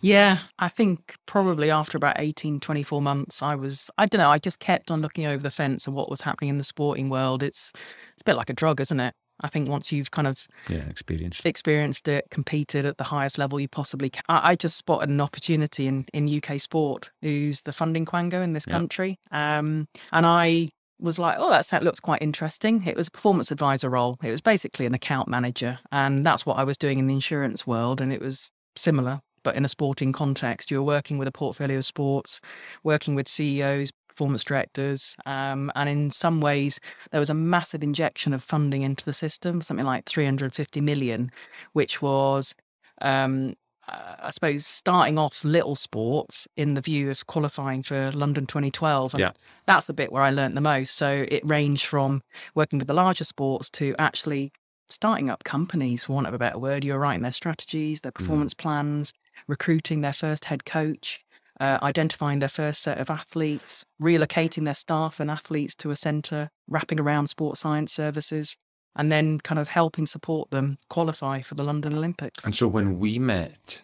Yeah, 0.00 0.38
I 0.60 0.68
think 0.68 1.16
probably 1.26 1.70
after 1.70 1.96
about 1.96 2.20
18, 2.20 2.60
24 2.60 3.02
months, 3.02 3.42
I 3.42 3.56
was, 3.56 3.90
I 3.98 4.06
don't 4.06 4.20
know, 4.20 4.30
I 4.30 4.38
just 4.38 4.60
kept 4.60 4.92
on 4.92 5.00
looking 5.02 5.26
over 5.26 5.42
the 5.42 5.50
fence 5.50 5.88
of 5.88 5.94
what 5.94 6.08
was 6.08 6.20
happening 6.20 6.50
in 6.50 6.58
the 6.58 6.64
sporting 6.64 7.10
world. 7.10 7.42
It's, 7.42 7.72
it's 8.12 8.22
a 8.22 8.24
bit 8.24 8.36
like 8.36 8.48
a 8.50 8.52
drug, 8.54 8.80
isn't 8.80 9.00
it? 9.00 9.14
I 9.40 9.48
think 9.48 9.68
once 9.68 9.90
you've 9.92 10.10
kind 10.10 10.26
of 10.28 10.46
Yeah, 10.68 10.84
experienced. 10.88 11.46
experienced 11.46 12.06
it, 12.08 12.26
competed 12.30 12.86
at 12.86 12.96
the 12.98 13.04
highest 13.04 13.38
level 13.38 13.58
you 13.58 13.68
possibly 13.68 14.10
can. 14.10 14.22
I, 14.28 14.50
I 14.50 14.54
just 14.56 14.76
spotted 14.76 15.10
an 15.10 15.20
opportunity 15.20 15.86
in, 15.88 16.06
in 16.12 16.28
UK 16.42 16.60
sport, 16.60 17.10
who's 17.22 17.62
the 17.62 17.72
funding 17.72 18.04
quango 18.04 18.42
in 18.42 18.52
this 18.52 18.64
Yeah. 18.66 18.74
country. 18.74 19.18
Um, 19.32 19.88
and 20.12 20.26
I 20.26 20.70
was 21.00 21.18
like, 21.18 21.36
oh, 21.38 21.50
that 21.50 21.82
looks 21.82 22.00
quite 22.00 22.22
interesting. 22.22 22.86
It 22.86 22.96
was 22.96 23.08
a 23.08 23.10
performance 23.10 23.50
advisor 23.50 23.90
role. 23.90 24.18
It 24.22 24.30
was 24.30 24.40
basically 24.40 24.86
an 24.86 24.94
account 24.94 25.28
manager. 25.28 25.78
And 25.92 26.24
that's 26.24 26.44
what 26.44 26.58
I 26.58 26.64
was 26.64 26.76
doing 26.76 26.98
in 26.98 27.06
the 27.06 27.14
insurance 27.14 27.66
world. 27.66 28.00
And 28.00 28.12
it 28.12 28.20
was 28.20 28.50
similar, 28.76 29.20
but 29.42 29.54
in 29.54 29.64
a 29.64 29.68
sporting 29.68 30.12
context. 30.12 30.70
You 30.70 30.78
were 30.78 30.82
working 30.82 31.18
with 31.18 31.28
a 31.28 31.32
portfolio 31.32 31.78
of 31.78 31.84
sports, 31.84 32.40
working 32.82 33.14
with 33.14 33.28
CEOs, 33.28 33.90
performance 34.08 34.42
directors. 34.42 35.14
Um, 35.26 35.70
and 35.76 35.88
in 35.88 36.10
some 36.10 36.40
ways, 36.40 36.80
there 37.12 37.20
was 37.20 37.30
a 37.30 37.34
massive 37.34 37.84
injection 37.84 38.34
of 38.34 38.42
funding 38.42 38.82
into 38.82 39.04
the 39.04 39.12
system, 39.12 39.60
something 39.60 39.86
like 39.86 40.06
350 40.06 40.80
million, 40.80 41.30
which 41.72 42.02
was, 42.02 42.54
um, 43.00 43.54
uh, 43.88 44.16
I 44.20 44.30
suppose, 44.30 44.66
starting 44.66 45.18
off 45.18 45.44
little 45.44 45.74
sports 45.74 46.46
in 46.56 46.74
the 46.74 46.80
view 46.80 47.10
of 47.10 47.26
qualifying 47.26 47.82
for 47.82 48.12
London 48.12 48.46
2012. 48.46 49.14
And 49.14 49.20
Yeah. 49.20 49.30
that's 49.66 49.86
the 49.86 49.94
bit 49.94 50.12
where 50.12 50.22
I 50.22 50.30
learnt 50.30 50.54
the 50.54 50.60
most. 50.60 50.94
So 50.96 51.24
it 51.28 51.42
ranged 51.44 51.86
from 51.86 52.22
working 52.54 52.78
with 52.78 52.88
the 52.88 52.94
larger 52.94 53.24
sports 53.24 53.70
to 53.70 53.94
actually 53.98 54.52
starting 54.90 55.28
up 55.28 55.44
companies, 55.44 56.04
for 56.04 56.14
want 56.14 56.26
of 56.26 56.34
a 56.34 56.38
better 56.38 56.58
word. 56.58 56.84
You're 56.84 56.98
writing 56.98 57.22
their 57.22 57.32
strategies, 57.32 58.00
their 58.00 58.12
performance 58.12 58.54
plans, 58.54 59.12
recruiting 59.46 60.00
their 60.00 60.12
first 60.14 60.46
head 60.46 60.64
coach, 60.64 61.24
uh, 61.60 61.78
identifying 61.82 62.38
their 62.38 62.48
first 62.48 62.80
set 62.82 62.98
of 62.98 63.10
athletes, 63.10 63.84
relocating 64.00 64.64
their 64.64 64.74
staff 64.74 65.20
and 65.20 65.30
athletes 65.30 65.74
to 65.76 65.90
a 65.90 65.96
centre, 65.96 66.50
wrapping 66.68 67.00
around 67.00 67.26
sports 67.28 67.60
science 67.60 67.92
services, 67.92 68.56
and 68.98 69.10
then 69.10 69.38
kind 69.38 69.58
of 69.58 69.68
helping 69.68 70.04
support 70.06 70.50
them 70.50 70.76
qualify 70.90 71.40
for 71.40 71.54
the 71.54 71.62
London 71.64 71.94
Olympics. 71.94 72.44
And 72.44 72.54
so 72.54 72.66
when 72.68 72.98
we 72.98 73.18
met, 73.18 73.82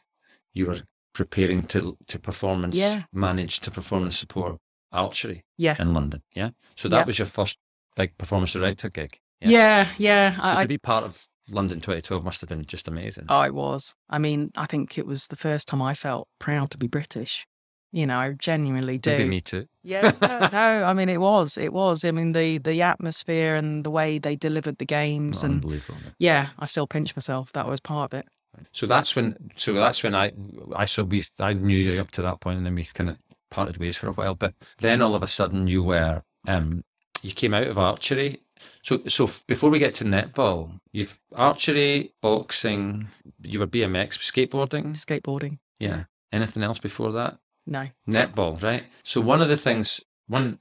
you 0.53 0.67
were 0.67 0.81
preparing 1.15 1.63
to 1.69 1.97
to 2.09 2.19
performance 2.19 2.75
Yeah. 2.75 3.05
manage 3.13 3.61
to 3.61 3.71
performance 3.71 4.19
support 4.19 4.59
archery 4.93 5.45
yeah. 5.57 5.77
in 5.79 5.95
London. 5.95 6.23
Yeah. 6.35 6.51
So 6.77 6.89
that 6.89 6.99
Yeah. 6.99 7.05
was 7.05 7.19
your 7.19 7.27
first 7.27 7.57
big 7.97 8.19
performance 8.19 8.53
director 8.53 8.91
gig. 8.91 9.19
Yeah, 9.41 9.89
yeah. 9.99 10.37
I, 10.41 10.59
I, 10.59 10.63
to 10.63 10.69
be 10.69 10.79
part 10.79 11.05
of 11.05 11.27
London 11.51 11.79
2012 11.81 12.25
must 12.25 12.41
have 12.41 12.49
been 12.49 12.65
just 12.65 12.89
amazing. 12.89 13.27
oh, 13.29 13.43
it 13.43 13.55
was. 13.55 13.95
I 14.09 14.19
mean, 14.19 14.51
I 14.57 14.67
think 14.67 14.97
it 14.99 15.07
was 15.07 15.27
the 15.27 15.37
first 15.37 15.69
time 15.69 15.83
I 15.83 15.95
felt 15.95 16.29
proud 16.39 16.71
to 16.71 16.79
be 16.79 16.87
British. 16.87 17.47
You 17.95 18.07
know, 18.07 18.19
I 18.19 18.33
genuinely 18.33 18.99
do. 18.99 19.11
Maybe 19.13 19.25
me 19.29 19.41
too. 19.41 19.69
Yeah, 19.85 20.11
no, 20.21 20.49
no, 20.53 20.85
I 20.85 20.93
mean 20.95 21.09
it 21.09 21.21
was, 21.21 21.57
it 21.57 21.73
was. 21.73 22.05
I 22.05 22.11
mean 22.11 22.33
the 22.33 22.59
the 22.59 22.83
atmosphere 22.83 23.55
and 23.55 23.85
the 23.85 23.91
way 23.91 24.19
they 24.19 24.35
delivered 24.35 24.79
the 24.79 24.85
games, 24.85 25.45
and 25.45 25.55
Unbelievable. 25.63 26.01
yeah, 26.19 26.49
I 26.59 26.67
still 26.67 26.89
pinch 26.89 27.15
myself. 27.15 27.53
That 27.53 27.69
was 27.69 27.79
part 27.81 28.13
of 28.13 28.19
it. 28.19 28.27
So 28.73 28.87
that's 28.87 29.15
when. 29.15 29.37
So 29.57 29.73
that's 29.75 30.03
when 30.03 30.15
I 30.15 30.33
I 30.75 30.87
saw 30.87 31.05
we 31.05 31.23
I 31.39 31.53
knew 31.53 31.77
you 31.79 32.01
up 32.01 32.11
to 32.13 32.23
that 32.23 32.41
point, 32.41 32.57
and 32.59 32.67
then 32.67 32.75
we 32.75 32.85
kind 32.85 33.11
of 33.11 33.19
parted 33.51 33.77
ways 33.77 33.97
for 33.97 34.09
a 34.09 34.13
while. 34.13 34.35
But 34.35 34.55
then 34.79 35.01
all 35.01 35.15
of 35.15 35.23
a 35.23 35.29
sudden 35.29 35.69
you 35.69 35.85
were 35.85 36.23
um 36.49 36.83
you 37.23 37.33
came 37.33 37.55
out 37.55 37.69
of 37.69 37.79
archery. 37.79 38.41
So 38.83 39.03
so 39.07 39.31
before 39.47 39.71
we 39.71 39.79
get 39.79 39.95
to 39.97 40.05
netball, 40.05 40.81
you've 40.93 41.17
archery, 41.33 42.13
boxing, 42.21 43.07
you 43.43 43.61
were 43.61 43.69
BMX, 43.69 44.19
skateboarding. 44.19 44.97
Skateboarding, 44.97 45.59
Yeah. 45.79 46.05
Anything 46.33 46.65
else 46.65 46.81
before 46.81 47.13
that? 47.13 47.39
No, 47.67 47.89
Netball, 48.09 48.63
right? 48.63 48.85
So 49.03 49.21
one 49.21 49.41
of 49.43 49.49
the 49.49 49.57
things 49.57 50.01
one. 50.27 50.59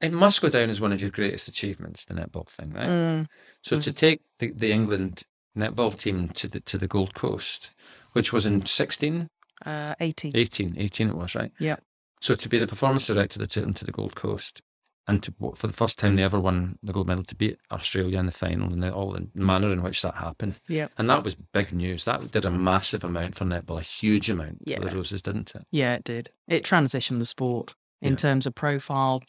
It 0.00 0.12
must 0.12 0.40
go 0.40 0.48
down 0.48 0.70
as 0.70 0.80
one 0.80 0.92
of 0.92 1.00
your 1.00 1.10
greatest 1.10 1.48
achievements, 1.48 2.04
the 2.04 2.14
netball 2.14 2.48
thing, 2.48 2.72
right? 2.72 2.88
Mm, 2.88 3.26
So 3.62 3.80
to 3.80 3.92
take 3.92 4.20
the, 4.38 4.52
the 4.52 4.70
England 4.70 5.24
netball 5.56 5.98
team 5.98 6.28
to 6.30 6.46
the 6.48 6.60
to 6.60 6.78
the 6.78 6.86
Gold 6.86 7.14
Coast, 7.14 7.70
which 8.12 8.32
was 8.32 8.46
in 8.46 8.64
16, 8.64 9.28
uh, 9.66 9.94
eighteen. 10.00 10.32
18, 10.34 10.76
18 10.78 11.08
it 11.08 11.16
was, 11.16 11.34
right? 11.34 11.52
Yeah. 11.58 11.76
So 12.20 12.34
to 12.36 12.48
be 12.48 12.58
the 12.58 12.68
performance 12.68 13.06
director 13.08 13.38
that 13.40 13.50
took 13.50 13.64
them 13.64 13.74
to 13.74 13.84
the 13.84 13.92
Gold 13.92 14.14
Coast, 14.14 14.62
and 15.06 15.22
to 15.22 15.34
for 15.54 15.66
the 15.66 15.72
first 15.72 15.98
time 15.98 16.16
they 16.16 16.22
ever 16.22 16.40
won 16.40 16.78
the 16.82 16.92
gold 16.92 17.06
medal 17.06 17.24
to 17.24 17.34
beat 17.34 17.58
Australia 17.70 18.18
in 18.18 18.26
the 18.26 18.32
final, 18.32 18.72
and 18.72 18.82
the, 18.82 18.92
all 18.92 19.12
the 19.12 19.28
manner 19.34 19.70
in 19.70 19.82
which 19.82 20.02
that 20.02 20.14
happened, 20.14 20.58
Yeah. 20.68 20.88
and 20.98 21.08
that 21.10 21.22
was 21.24 21.34
big 21.34 21.72
news. 21.72 22.04
That 22.04 22.30
did 22.30 22.44
a 22.44 22.50
massive 22.50 23.04
amount 23.04 23.36
for 23.36 23.44
netball, 23.44 23.78
a 23.78 23.82
huge 23.82 24.30
amount 24.30 24.58
Yeah. 24.64 24.78
for 24.80 24.88
the 24.88 24.96
Roses, 24.96 25.22
didn't 25.22 25.54
it? 25.54 25.66
Yeah, 25.70 25.94
it 25.94 26.04
did. 26.04 26.30
It 26.48 26.64
transitioned 26.64 27.18
the 27.18 27.26
sport 27.26 27.74
in 28.00 28.12
Yeah. 28.12 28.16
terms 28.16 28.46
of 28.46 28.54
profile, 28.54 29.22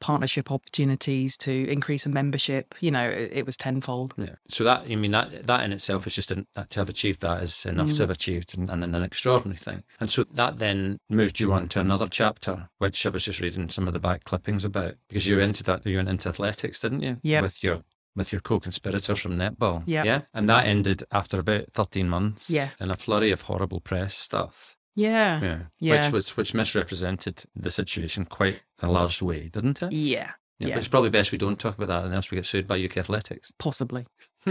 partnership 0.00 0.50
opportunities 0.50 1.36
to 1.38 1.68
increase 1.70 2.06
in 2.06 2.12
membership. 2.12 2.74
You 2.80 2.90
know, 2.90 3.08
it, 3.08 3.30
it 3.32 3.46
was 3.46 3.56
tenfold. 3.56 4.14
Yeah. 4.16 4.36
So 4.48 4.64
that 4.64 4.82
I 4.88 4.96
mean 4.96 5.10
that 5.12 5.46
that 5.46 5.64
in 5.64 5.72
itself 5.72 6.06
is 6.06 6.14
just 6.14 6.30
an, 6.30 6.46
to 6.70 6.80
have 6.80 6.88
achieved 6.88 7.20
that 7.20 7.42
is 7.42 7.66
enough 7.66 7.88
to 7.88 7.94
mm. 7.94 7.98
have 7.98 8.10
achieved 8.10 8.56
and, 8.56 8.70
and 8.70 8.84
an 8.84 9.02
extraordinary 9.02 9.58
thing. 9.58 9.84
And 10.00 10.10
so 10.10 10.24
that 10.32 10.58
then 10.58 11.00
moved 11.08 11.40
you 11.40 11.52
on 11.52 11.68
to 11.68 11.80
another 11.80 12.08
chapter, 12.08 12.68
which 12.78 13.04
I 13.06 13.10
was 13.10 13.24
just 13.24 13.40
reading 13.40 13.68
some 13.68 13.86
of 13.86 13.94
the 13.94 14.00
back 14.00 14.24
clippings 14.24 14.64
about 14.64 14.94
because 15.08 15.26
you 15.26 15.36
were 15.36 15.42
into 15.42 15.62
that. 15.64 15.86
You 15.86 15.96
went 15.96 16.08
into 16.08 16.28
athletics, 16.28 16.80
didn't 16.80 17.02
you? 17.02 17.18
yeah 17.22 17.40
With 17.40 17.62
your 17.62 17.82
with 18.16 18.32
your 18.32 18.40
co-conspirator 18.40 19.14
from 19.14 19.36
netball. 19.36 19.82
Yep. 19.86 20.04
Yeah. 20.04 20.20
And 20.34 20.48
that 20.48 20.66
ended 20.66 21.04
after 21.12 21.38
about 21.38 21.72
thirteen 21.72 22.08
months. 22.08 22.50
Yeah. 22.50 22.70
In 22.80 22.90
a 22.90 22.96
flurry 22.96 23.30
of 23.30 23.42
horrible 23.42 23.80
press 23.80 24.14
stuff. 24.14 24.76
Yeah. 24.98 25.40
Yeah. 25.40 25.58
Yeah. 25.78 26.02
Which 26.02 26.12
was 26.12 26.36
which 26.36 26.54
misrepresented 26.54 27.44
the 27.54 27.70
situation 27.70 28.24
quite 28.24 28.62
a 28.80 28.90
large 28.90 29.22
way, 29.22 29.48
didn't 29.48 29.80
it? 29.82 29.92
Yeah. 29.92 30.32
Yeah. 30.58 30.68
yeah. 30.68 30.74
But 30.74 30.78
it's 30.78 30.88
probably 30.88 31.10
best 31.10 31.30
we 31.30 31.38
don't 31.38 31.58
talk 31.58 31.76
about 31.76 31.86
that, 31.88 32.04
unless 32.04 32.30
we 32.30 32.36
get 32.36 32.46
sued 32.46 32.66
by 32.66 32.82
UK 32.84 32.96
Athletics. 32.98 33.52
Possibly. 33.58 34.06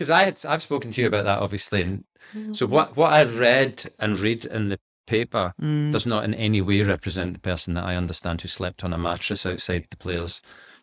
Because 0.00 0.08
I 0.08 0.22
had, 0.24 0.40
I've 0.48 0.62
spoken 0.62 0.92
to 0.92 1.00
you 1.02 1.08
about 1.08 1.24
that, 1.26 1.40
obviously. 1.40 1.82
And 1.82 2.04
so 2.56 2.64
what 2.64 2.96
what 2.96 3.12
I 3.12 3.22
read 3.24 3.92
and 3.98 4.18
read 4.18 4.46
in 4.46 4.70
the 4.70 4.78
paper 5.06 5.52
Mm, 5.60 5.92
does 5.92 6.06
not 6.06 6.24
in 6.24 6.32
any 6.32 6.62
way 6.62 6.80
represent 6.80 7.34
the 7.34 7.40
person 7.40 7.74
that 7.74 7.84
I 7.84 7.96
understand 7.96 8.40
who 8.40 8.48
slept 8.48 8.82
on 8.82 8.94
a 8.94 8.98
mattress 8.98 9.44
outside 9.44 9.88
the 9.90 9.98
players' 9.98 10.40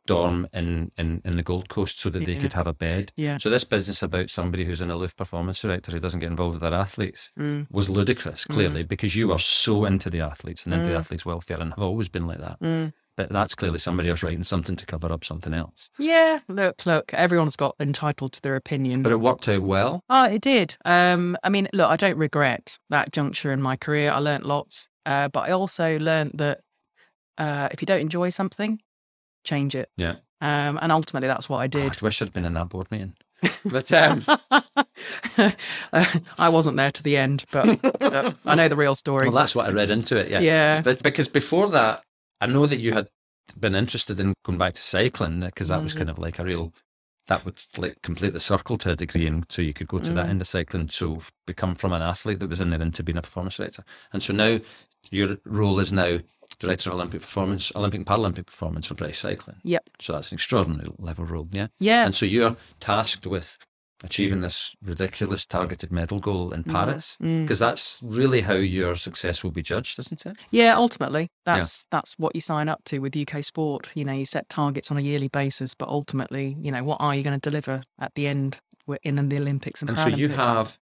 dorm 0.08 0.48
in, 0.54 0.92
in, 0.98 1.22
in 1.24 1.38
the 1.38 1.44
Gold 1.44 1.70
Coast 1.70 2.00
so 2.00 2.10
that 2.10 2.26
they 2.26 2.34
Yeah. 2.34 2.40
could 2.42 2.54
have 2.54 2.66
a 2.68 2.74
bed. 2.74 3.12
Yeah. 3.16 3.38
So 3.38 3.50
this 3.50 3.64
business 3.64 4.02
about 4.02 4.30
somebody 4.32 4.66
who's 4.66 4.82
an 4.82 4.90
aloof 4.90 5.16
performance 5.16 5.62
director 5.62 5.92
who 5.92 6.00
doesn't 6.00 6.20
get 6.22 6.32
involved 6.32 6.56
with 6.56 6.62
their 6.64 6.74
athletes 6.74 7.32
mm, 7.38 7.68
was 7.70 7.90
ludicrous, 7.90 8.46
clearly, 8.46 8.84
because 8.84 9.16
you 9.16 9.32
are 9.32 9.40
so 9.40 9.86
into 9.86 10.10
the 10.10 10.22
athletes 10.22 10.66
and 10.66 10.74
into 10.74 10.88
the 10.88 10.96
Mm. 10.96 11.00
athletes' 11.00 11.26
welfare 11.26 11.60
and 11.60 11.72
have 11.74 11.84
always 11.84 12.10
been 12.10 12.26
like 12.26 12.40
that. 12.40 12.60
mm. 12.60 12.92
But 13.16 13.30
that's 13.30 13.56
clearly 13.56 13.80
somebody 13.80 14.10
else 14.12 14.22
writing 14.22 14.44
something 14.44 14.76
to 14.76 14.86
cover 14.86 15.12
up 15.12 15.26
something 15.26 15.52
else. 15.52 15.90
Yeah. 15.98 16.40
Look, 16.48 16.86
look. 16.86 17.12
Everyone's 17.16 17.56
got 17.56 17.76
entitled 17.80 18.32
to 18.34 18.42
their 18.44 18.56
opinion. 18.56 19.02
But 19.02 19.12
it 19.12 19.20
worked 19.20 19.50
out 19.50 19.64
well. 19.64 20.04
Oh, 20.08 20.26
it 20.26 20.42
did. 20.42 20.78
Um, 20.86 21.36
I 21.44 21.50
mean, 21.50 21.68
look, 21.74 21.90
I 21.90 21.96
don't 21.96 22.18
regret 22.18 22.78
that 22.92 23.12
juncture 23.12 23.52
in 23.52 23.60
my 23.60 23.76
career. 23.76 24.12
I 24.12 24.20
learnt 24.20 24.46
lots, 24.46 24.88
uh, 25.08 25.30
but 25.30 25.50
I 25.50 25.52
also 25.52 25.98
learnt 25.98 26.38
that 26.38 26.60
uh, 27.40 27.70
if 27.72 27.82
you 27.82 27.86
don't 27.88 28.02
enjoy 28.02 28.30
something, 28.30 28.82
change 29.48 29.76
it. 29.76 29.90
Yeah. 29.98 30.16
Um, 30.42 30.78
and 30.82 30.92
ultimately, 30.92 31.28
that's 31.28 31.50
what 31.50 31.58
I 31.58 31.64
Oh, 31.66 31.68
did. 31.68 31.92
I 31.94 32.06
wish 32.06 32.22
I'd 32.22 32.34
been 32.34 32.46
in 32.46 32.54
that 32.54 32.70
board 32.70 32.92
meeting. 32.92 33.16
But 33.66 33.92
um, 33.92 34.24
I 36.38 36.50
wasn't 36.50 36.78
there 36.78 36.92
to 36.92 37.04
the 37.04 37.18
end, 37.18 37.46
but 37.52 38.02
uh, 38.02 38.32
I 38.46 38.56
know 38.56 38.68
the 38.68 38.76
real 38.76 38.96
story. 38.96 39.28
well, 39.28 39.36
that's 39.38 39.56
what 39.56 39.68
I 39.68 39.72
read 39.72 39.92
into 39.92 40.18
it. 40.18 40.30
Yeah. 40.30 40.40
yeah. 40.40 40.82
But 40.82 41.04
because 41.04 41.28
before 41.28 41.70
that, 41.70 42.04
I 42.42 42.48
know 42.48 42.66
that 42.66 42.80
you 42.80 42.94
had 42.94 43.08
been 43.60 43.76
interested 43.76 44.20
in 44.20 44.34
going 44.44 44.58
back 44.58 44.74
to 44.76 44.82
cycling 44.82 45.42
because 45.42 45.68
that 45.70 45.84
was 45.84 45.94
Mhm. 45.94 45.98
kind 45.98 46.10
of 46.10 46.20
like 46.20 46.40
a 46.40 46.44
real 46.44 46.74
that 47.28 47.44
would 47.44 47.62
like 47.78 48.02
complete 48.04 48.32
the 48.34 48.40
circle 48.40 48.78
to 48.78 48.92
a 48.92 48.96
degree, 48.96 49.28
and 49.28 49.46
so 49.50 49.62
you 49.62 49.74
could 49.74 49.88
go 49.88 50.00
to 50.00 50.14
that 50.14 50.28
Mm. 50.28 50.30
end 50.30 50.42
of 50.42 50.48
cycling. 50.48 50.90
So 50.90 51.22
become 51.46 51.76
from 51.76 51.92
an 51.94 52.02
athlete 52.02 52.40
that 52.40 52.50
was 52.50 52.62
in 52.62 52.70
there 52.70 52.82
into 52.82 53.04
being 53.04 53.18
a 53.18 53.22
performance 53.22 53.58
director, 53.58 53.84
and 54.14 54.24
so 54.24 54.34
now 54.34 54.60
your 55.12 55.38
role 55.46 55.80
is 55.80 55.92
now 55.92 56.20
director 56.60 56.90
of 56.90 56.96
Olympic 56.96 57.22
performance, 57.22 57.72
Olympic 57.76 58.00
and 58.00 58.06
Paralympic 58.06 58.46
performance 58.48 58.88
for 58.88 58.94
British 58.96 59.20
cycling. 59.20 59.58
Yep. 59.64 59.84
So 60.00 60.14
that's 60.14 60.32
an 60.32 60.36
extraordinary 60.36 60.90
level 60.98 61.26
role, 61.26 61.48
yeah. 61.52 61.68
Yeah. 61.80 62.06
And 62.06 62.16
so 62.16 62.26
you're 62.26 62.56
tasked 62.80 63.28
with 63.28 63.58
achieving 64.04 64.42
this 64.42 64.76
ridiculous 64.84 65.44
targeted 65.44 65.92
medal 65.92 66.20
goal 66.20 66.54
in 66.54 66.64
Paris 66.64 67.18
Mm. 67.20 67.44
because 67.44 67.58
that's 67.58 68.00
really 68.04 68.42
how 68.42 68.54
your 68.54 68.94
success 68.96 69.44
will 69.44 69.50
be 69.50 69.64
judged, 69.64 69.98
isn't 69.98 70.24
it? 70.26 70.38
Yeah, 70.52 70.76
ultimately, 70.76 71.30
that's 71.46 71.88
that's 71.90 72.14
what 72.20 72.36
you 72.36 72.42
sign 72.42 72.70
up 72.70 72.84
to 72.86 73.00
with 73.00 73.16
UK 73.18 73.44
sport. 73.44 73.90
You 73.96 74.06
know, 74.06 74.14
you 74.14 74.26
set 74.26 74.50
targets 74.50 74.92
on 74.92 74.98
a 74.98 75.02
yearly 75.02 75.30
basis, 75.30 75.74
but 75.74 75.90
ultimately, 75.90 76.56
you 76.62 76.72
know, 76.72 76.84
what 76.84 76.98
are 77.02 77.16
you 77.16 77.24
going 77.24 77.40
to 77.40 77.50
deliver 77.50 77.82
at 78.00 78.14
the 78.14 78.28
end? 78.28 78.60
We're 78.86 79.00
in 79.04 79.16
the 79.30 79.38
Olympics 79.38 79.82
and, 79.82 79.90
And 79.90 79.98
so 80.00 80.08
you 80.08 80.30
have 80.30 80.78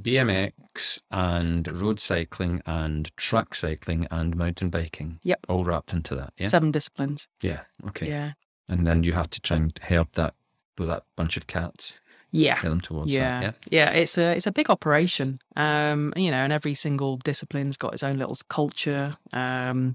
BMX 0.00 0.98
and 1.10 1.66
road 1.80 2.00
cycling 2.00 2.62
and 2.66 3.14
track 3.16 3.54
cycling 3.54 4.06
and 4.10 4.36
mountain 4.36 4.70
biking. 4.70 5.18
Yep. 5.22 5.40
All 5.48 5.64
wrapped 5.64 5.92
into 5.92 6.14
that. 6.16 6.32
Yeah. 6.38 6.48
Seven 6.48 6.70
disciplines. 6.70 7.28
Yeah. 7.40 7.60
Okay. 7.88 8.08
Yeah. 8.08 8.32
And 8.68 8.86
then 8.86 9.02
you 9.02 9.12
have 9.12 9.30
to 9.30 9.40
try 9.40 9.56
and 9.58 9.78
help 9.82 10.12
that 10.12 10.34
with 10.78 10.88
that 10.88 11.04
bunch 11.16 11.36
of 11.36 11.46
cats, 11.46 12.00
Yeah. 12.30 12.54
get 12.62 12.70
them 12.70 12.80
towards 12.80 13.10
Yeah. 13.12 13.40
that. 13.40 13.56
yeah, 13.70 13.90
It's 13.90 14.16
a 14.16 14.34
it's 14.36 14.46
a 14.46 14.52
big 14.52 14.70
operation, 14.70 15.40
um, 15.56 16.12
you 16.16 16.30
know, 16.30 16.38
and 16.44 16.52
every 16.52 16.74
single 16.74 17.16
discipline's 17.18 17.76
got 17.76 17.92
its 17.92 18.02
own 18.02 18.16
little 18.16 18.36
culture. 18.48 19.16
Um, 19.32 19.94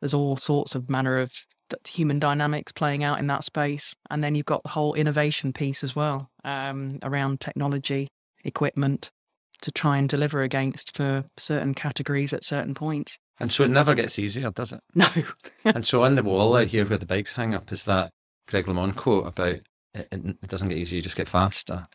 there's 0.00 0.14
all 0.14 0.36
sorts 0.36 0.74
of 0.74 0.88
manner 0.88 1.18
of 1.18 1.32
human 1.88 2.18
dynamics 2.18 2.70
playing 2.70 3.02
out 3.02 3.18
in 3.18 3.26
that 3.28 3.44
space, 3.44 3.96
and 4.10 4.22
then 4.22 4.34
you've 4.34 4.46
got 4.46 4.62
the 4.62 4.68
whole 4.68 4.92
innovation 4.94 5.52
piece 5.54 5.82
as 5.82 5.96
well 5.96 6.30
um, 6.44 6.98
around 7.02 7.40
technology, 7.40 8.08
equipment 8.44 9.10
to 9.62 9.72
try 9.72 9.96
and 9.96 10.08
deliver 10.08 10.42
against 10.42 10.96
for 10.96 11.24
certain 11.38 11.74
categories 11.74 12.32
at 12.32 12.44
certain 12.44 12.74
points. 12.74 13.18
And 13.40 13.52
so 13.52 13.64
it 13.64 13.70
never 13.70 13.94
gets 13.94 14.18
easier, 14.18 14.50
does 14.50 14.72
it? 14.72 14.80
No, 14.94 15.08
and 15.64 15.86
so 15.86 16.04
on 16.04 16.14
the 16.14 16.22
wall 16.22 16.56
out 16.56 16.68
here 16.68 16.84
where 16.86 16.98
the 16.98 17.06
bikes 17.06 17.32
hang 17.32 17.54
up 17.54 17.72
is 17.72 17.84
that 17.84 18.10
Greg 18.48 18.66
LeMond 18.66 18.96
quote 18.96 19.26
about 19.26 19.60
it, 19.94 20.08
it, 20.12 20.48
doesn't 20.48 20.68
get 20.68 20.78
easier, 20.78 20.96
you 20.96 21.02
just 21.02 21.16
get 21.16 21.28
faster. 21.28 21.86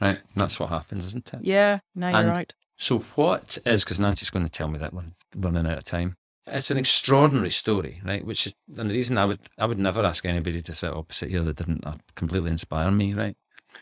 Right? 0.00 0.16
And 0.16 0.36
that's 0.36 0.58
what 0.58 0.70
happens, 0.70 1.04
isn't 1.06 1.32
it? 1.34 1.40
yeah, 1.42 1.80
no, 1.94 2.08
you're 2.08 2.18
And- 2.18 2.28
right. 2.30 2.54
So 2.76 3.00
what 3.14 3.58
is 3.66 3.84
because 3.84 4.00
Nancy's 4.00 4.30
going 4.30 4.46
to 4.46 4.50
tell 4.50 4.68
me 4.68 4.78
that 4.78 4.94
one 4.94 5.12
running 5.36 5.66
out 5.66 5.76
of 5.76 5.84
time. 5.84 6.16
It's 6.46 6.70
an 6.70 6.78
extraordinary 6.78 7.50
story, 7.50 8.00
right? 8.02 8.24
Which 8.24 8.46
is 8.46 8.54
and 8.74 8.88
the 8.88 8.94
reason 8.94 9.18
I 9.18 9.26
would 9.26 9.40
I 9.58 9.66
would 9.66 9.78
never 9.78 10.02
ask 10.02 10.24
anybody 10.24 10.62
to 10.62 10.74
sit 10.74 10.90
opposite 10.90 11.28
here 11.28 11.42
that 11.42 11.56
didn't 11.56 11.86
uh, 11.86 11.96
completely 12.16 12.50
inspire 12.50 12.90
me, 12.90 13.12
right? 13.12 13.36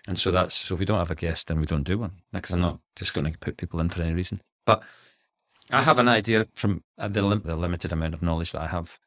And 0.06 0.18
so 0.18 0.30
that's 0.30 0.54
so 0.54 0.74
if 0.74 0.80
we 0.80 0.86
don't 0.86 0.98
have 0.98 1.10
a 1.10 1.14
guest, 1.14 1.48
then 1.48 1.60
we 1.60 1.66
don't 1.66 1.82
do 1.82 1.98
one 1.98 2.12
because 2.32 2.52
I'm 2.52 2.60
not 2.60 2.80
just 2.96 3.14
going 3.14 3.30
to 3.30 3.38
put 3.38 3.56
people 3.56 3.80
in 3.80 3.88
for 3.88 4.02
any 4.02 4.14
reason. 4.14 4.40
But 4.64 4.82
I 5.70 5.82
have 5.82 5.98
an 5.98 6.08
idea 6.08 6.46
from 6.54 6.82
uh, 6.96 7.08
the, 7.08 7.22
lim- 7.22 7.42
the 7.44 7.56
limited 7.56 7.92
amount 7.92 8.14
of 8.14 8.22
knowledge 8.22 8.52
that 8.52 8.62
I 8.62 8.66
have 8.68 8.98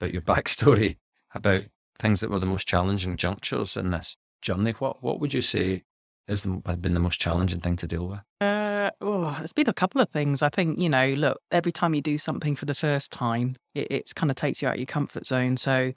about 0.00 0.12
your 0.12 0.22
backstory 0.22 0.96
about 1.34 1.62
things 1.98 2.20
that 2.20 2.30
were 2.30 2.38
the 2.38 2.46
most 2.46 2.66
challenging 2.66 3.16
junctures 3.16 3.76
in 3.76 3.90
this 3.90 4.16
journey. 4.42 4.72
What 4.72 5.02
what 5.02 5.20
would 5.20 5.34
you 5.34 5.42
say 5.42 5.84
has 6.28 6.44
been 6.44 6.94
the 6.94 7.00
most 7.00 7.20
challenging 7.20 7.60
thing 7.60 7.76
to 7.76 7.86
deal 7.86 8.06
with? 8.06 8.20
Uh, 8.40 8.90
oh, 9.00 9.34
there's 9.38 9.52
been 9.52 9.68
a 9.68 9.74
couple 9.74 10.00
of 10.00 10.08
things. 10.10 10.42
I 10.42 10.48
think, 10.48 10.78
you 10.78 10.88
know, 10.88 11.12
look, 11.14 11.40
every 11.50 11.72
time 11.72 11.94
you 11.94 12.00
do 12.00 12.18
something 12.18 12.54
for 12.54 12.66
the 12.66 12.74
first 12.74 13.10
time, 13.10 13.56
it 13.74 13.88
it's 13.90 14.12
kind 14.12 14.30
of 14.30 14.36
takes 14.36 14.62
you 14.62 14.68
out 14.68 14.74
of 14.74 14.80
your 14.80 14.86
comfort 14.86 15.26
zone. 15.26 15.56
So 15.56 15.92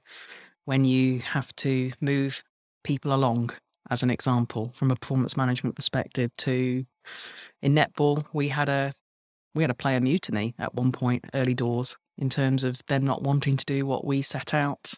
when 0.65 0.85
you 0.85 1.19
have 1.19 1.55
to 1.57 1.91
move 2.01 2.43
people 2.83 3.13
along, 3.13 3.51
as 3.89 4.03
an 4.03 4.09
example, 4.09 4.71
from 4.75 4.91
a 4.91 4.95
performance 4.95 5.35
management 5.37 5.75
perspective, 5.75 6.31
to 6.39 6.85
in 7.61 7.75
netball, 7.75 8.25
we 8.33 8.49
had 8.49 8.69
a 8.69 8.91
we 9.55 9.63
had 9.63 9.69
a 9.71 9.75
player 9.75 9.99
mutiny 10.01 10.55
at 10.57 10.73
one 10.73 10.91
point 10.91 11.25
early 11.33 11.53
doors 11.53 11.97
in 12.17 12.29
terms 12.29 12.63
of 12.63 12.81
them 12.87 13.03
not 13.03 13.21
wanting 13.23 13.57
to 13.57 13.65
do 13.65 13.85
what 13.85 14.05
we 14.05 14.21
set 14.21 14.53
out 14.53 14.93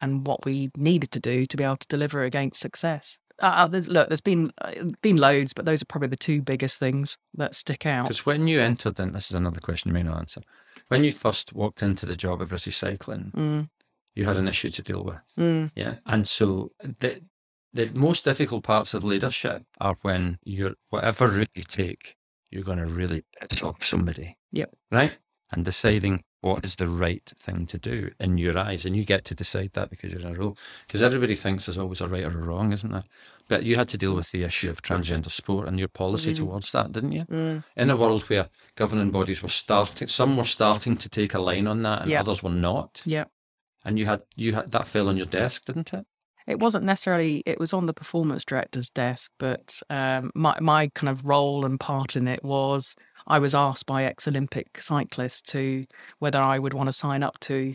and 0.00 0.26
what 0.26 0.44
we 0.44 0.70
needed 0.76 1.10
to 1.12 1.20
do 1.20 1.46
to 1.46 1.56
be 1.56 1.64
able 1.64 1.76
to 1.76 1.86
deliver 1.88 2.22
against 2.24 2.60
success. 2.60 3.18
Uh, 3.40 3.66
there's, 3.68 3.86
look, 3.88 4.08
there's 4.08 4.20
been 4.20 4.50
uh, 4.60 4.72
been 5.00 5.16
loads, 5.16 5.52
but 5.52 5.64
those 5.64 5.80
are 5.80 5.84
probably 5.86 6.08
the 6.08 6.16
two 6.16 6.42
biggest 6.42 6.76
things 6.78 7.16
that 7.34 7.54
stick 7.54 7.86
out. 7.86 8.04
Because 8.06 8.26
when 8.26 8.48
you 8.48 8.60
entered, 8.60 8.98
and 8.98 9.14
this 9.14 9.30
is 9.30 9.34
another 9.36 9.60
question 9.60 9.90
you 9.90 9.94
may 9.94 10.02
not 10.02 10.18
answer, 10.18 10.40
when 10.88 11.04
you 11.04 11.12
first 11.12 11.52
walked 11.52 11.82
into 11.82 12.04
the 12.04 12.16
job 12.16 12.42
of 12.42 12.50
recycling, 12.50 13.32
Mm, 13.32 13.68
you 14.16 14.24
had 14.24 14.36
an 14.36 14.48
issue 14.48 14.70
to 14.70 14.82
deal 14.82 15.04
with. 15.04 15.20
mm, 15.38 15.70
Yeah. 15.76 15.96
And 16.04 16.26
so 16.26 16.72
the, 16.80 17.22
the 17.72 17.90
most 17.94 18.24
difficult 18.24 18.64
parts 18.64 18.94
of 18.94 19.04
leadership 19.04 19.64
are 19.80 19.96
when 20.02 20.38
you're, 20.44 20.74
whatever 20.90 21.28
route 21.28 21.50
you 21.54 21.62
take, 21.64 22.16
you're 22.50 22.62
going 22.64 22.78
to 22.78 22.86
really 22.86 23.24
piss 23.48 23.62
off 23.62 23.84
somebody. 23.84 24.36
Yep. 24.52 24.74
Right? 24.90 25.18
And 25.52 25.64
deciding 25.64 26.24
what 26.40 26.64
is 26.64 26.76
the 26.76 26.86
right 26.86 27.32
thing 27.38 27.66
to 27.66 27.78
do 27.78 28.10
in 28.20 28.38
your 28.38 28.56
eyes. 28.56 28.84
And 28.84 28.94
you 28.96 29.04
get 29.04 29.24
to 29.26 29.34
decide 29.34 29.70
that 29.74 29.90
because 29.90 30.12
you're 30.12 30.22
in 30.22 30.34
a 30.36 30.38
role. 30.38 30.56
Because 30.86 31.02
everybody 31.02 31.34
thinks 31.34 31.66
there's 31.66 31.76
always 31.78 32.00
a 32.00 32.06
right 32.08 32.22
or 32.24 32.28
a 32.30 32.44
wrong, 32.44 32.72
isn't 32.72 32.92
there? 32.92 33.04
But 33.48 33.64
you 33.64 33.76
had 33.76 33.88
to 33.90 33.98
deal 33.98 34.14
with 34.14 34.30
the 34.30 34.44
issue 34.44 34.70
of 34.70 34.82
transgender 34.82 35.30
sport 35.30 35.66
and 35.66 35.78
your 35.78 35.88
policy 35.88 36.32
Mhm. 36.32 36.36
towards 36.36 36.70
that, 36.72 36.92
didn't 36.92 37.12
you? 37.12 37.24
mm. 37.24 37.64
in 37.76 37.90
a 37.90 37.96
world 37.96 38.22
where 38.28 38.50
governing 38.76 39.10
bodies 39.10 39.42
were 39.42 39.48
starting, 39.48 40.06
some 40.08 40.36
were 40.36 40.44
starting 40.44 40.96
to 40.98 41.08
take 41.08 41.34
a 41.34 41.40
line 41.40 41.66
on 41.66 41.82
that, 41.82 42.02
and 42.02 42.10
Yeah. 42.10 42.20
others 42.20 42.42
were 42.42 42.50
not. 42.50 43.02
Yeah. 43.04 43.24
And 43.84 43.98
you 43.98 44.06
had 44.06 44.22
you 44.36 44.54
had 44.54 44.70
that 44.72 44.86
fell 44.86 45.08
on 45.08 45.16
your 45.16 45.26
desk, 45.26 45.64
didn't 45.64 45.92
it? 45.94 46.06
It 46.48 46.60
wasn't 46.60 46.84
necessarily. 46.84 47.42
It 47.44 47.60
was 47.60 47.74
on 47.74 47.84
the 47.84 47.92
performance 47.92 48.44
director's 48.44 48.88
desk, 48.88 49.32
but 49.38 49.80
um, 49.90 50.30
my 50.34 50.58
my 50.60 50.88
kind 50.94 51.10
of 51.10 51.24
role 51.24 51.66
and 51.66 51.78
part 51.78 52.16
in 52.16 52.26
it 52.26 52.42
was 52.42 52.96
I 53.26 53.38
was 53.38 53.54
asked 53.54 53.84
by 53.84 54.04
ex-Olympic 54.04 54.80
cyclists 54.80 55.42
to 55.52 55.84
whether 56.20 56.40
I 56.40 56.58
would 56.58 56.72
want 56.72 56.86
to 56.88 56.92
sign 56.94 57.22
up 57.22 57.38
to 57.40 57.74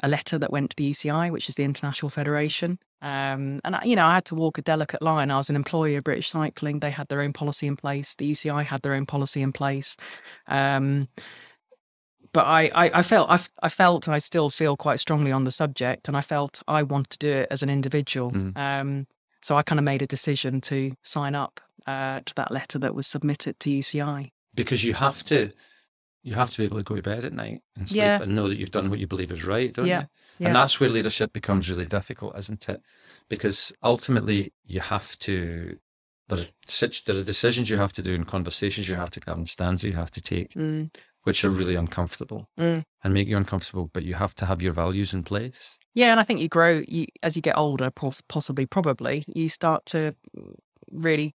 a 0.00 0.08
letter 0.08 0.38
that 0.38 0.52
went 0.52 0.70
to 0.70 0.76
the 0.76 0.92
UCI, 0.92 1.32
which 1.32 1.48
is 1.48 1.56
the 1.56 1.64
International 1.64 2.08
Federation. 2.08 2.78
Um, 3.02 3.60
and 3.64 3.74
I, 3.74 3.82
you 3.84 3.96
know, 3.96 4.06
I 4.06 4.14
had 4.14 4.24
to 4.26 4.36
walk 4.36 4.58
a 4.58 4.62
delicate 4.62 5.02
line. 5.02 5.32
I 5.32 5.36
was 5.36 5.50
an 5.50 5.56
employee 5.56 5.96
of 5.96 6.04
British 6.04 6.30
Cycling; 6.30 6.78
they 6.78 6.90
had 6.90 7.08
their 7.08 7.20
own 7.20 7.32
policy 7.32 7.66
in 7.66 7.74
place. 7.74 8.14
The 8.14 8.30
UCI 8.30 8.64
had 8.64 8.82
their 8.82 8.94
own 8.94 9.06
policy 9.06 9.42
in 9.42 9.52
place. 9.52 9.96
Um, 10.46 11.08
but 12.32 12.46
I, 12.46 12.70
I, 12.74 12.90
I 12.98 13.02
felt 13.02 13.30
I, 13.30 13.40
I 13.62 13.68
felt 13.68 14.06
and 14.06 14.14
I 14.14 14.18
still 14.18 14.50
feel 14.50 14.76
quite 14.76 15.00
strongly 15.00 15.32
on 15.32 15.44
the 15.44 15.50
subject, 15.50 16.08
and 16.08 16.16
I 16.16 16.20
felt 16.20 16.62
I 16.68 16.82
want 16.82 17.10
to 17.10 17.18
do 17.18 17.30
it 17.30 17.48
as 17.50 17.62
an 17.62 17.70
individual. 17.70 18.30
Mm. 18.32 18.56
Um, 18.56 19.06
so 19.42 19.56
I 19.56 19.62
kind 19.62 19.78
of 19.78 19.84
made 19.84 20.02
a 20.02 20.06
decision 20.06 20.60
to 20.62 20.92
sign 21.02 21.34
up 21.34 21.60
uh, 21.86 22.20
to 22.26 22.34
that 22.34 22.50
letter 22.50 22.78
that 22.80 22.94
was 22.94 23.06
submitted 23.06 23.58
to 23.60 23.70
UCI. 23.70 24.30
Because 24.54 24.84
you 24.84 24.94
have 24.94 25.22
to 25.26 25.52
you 26.24 26.34
have 26.34 26.50
to 26.50 26.58
be 26.58 26.64
able 26.64 26.76
to 26.78 26.82
go 26.82 26.96
to 26.96 27.02
bed 27.02 27.24
at 27.24 27.32
night 27.32 27.62
and 27.76 27.88
sleep 27.88 27.98
Yeah. 28.02 28.20
and 28.20 28.34
know 28.34 28.48
that 28.48 28.58
you've 28.58 28.72
done 28.72 28.90
what 28.90 28.98
you 28.98 29.06
believe 29.06 29.30
is 29.32 29.44
right, 29.44 29.72
don't 29.72 29.86
Yeah, 29.86 30.00
you? 30.00 30.06
yeah. 30.40 30.46
And 30.48 30.56
that's 30.56 30.80
where 30.80 30.90
leadership 30.90 31.32
becomes 31.32 31.70
really 31.70 31.86
difficult, 31.86 32.36
isn't 32.36 32.68
it? 32.68 32.82
Because 33.28 33.72
ultimately 33.82 34.52
you 34.66 34.80
have 34.80 35.16
to 35.20 35.78
there 36.28 36.40
are, 36.40 36.46
such, 36.66 37.04
there 37.06 37.16
are 37.16 37.22
decisions 37.22 37.70
you 37.70 37.78
have 37.78 37.92
to 37.94 38.02
do 38.02 38.14
and 38.14 38.26
conversations 38.26 38.86
you 38.88 38.96
have 38.96 39.08
to 39.10 39.20
have 39.26 39.38
and 39.38 39.48
stands 39.48 39.82
you 39.82 39.94
have 39.94 40.10
to 40.10 40.20
take, 40.20 40.52
Mm, 40.52 40.90
which 41.28 41.44
are 41.44 41.50
really 41.50 41.74
uncomfortable 41.74 42.48
mm. 42.58 42.82
and 43.04 43.12
make 43.12 43.28
you 43.28 43.36
uncomfortable, 43.36 43.90
but 43.92 44.02
you 44.02 44.14
have 44.14 44.34
to 44.34 44.46
have 44.46 44.62
your 44.62 44.72
values 44.72 45.12
in 45.12 45.22
place. 45.22 45.78
Yeah, 45.92 46.10
and 46.10 46.18
I 46.18 46.22
think 46.22 46.40
you 46.40 46.48
grow 46.48 46.82
you, 46.88 47.04
as 47.22 47.36
you 47.36 47.42
get 47.42 47.58
older, 47.58 47.90
pos- 47.90 48.22
possibly, 48.30 48.64
probably, 48.64 49.26
you 49.26 49.50
start 49.50 49.84
to 49.86 50.14
really 50.90 51.34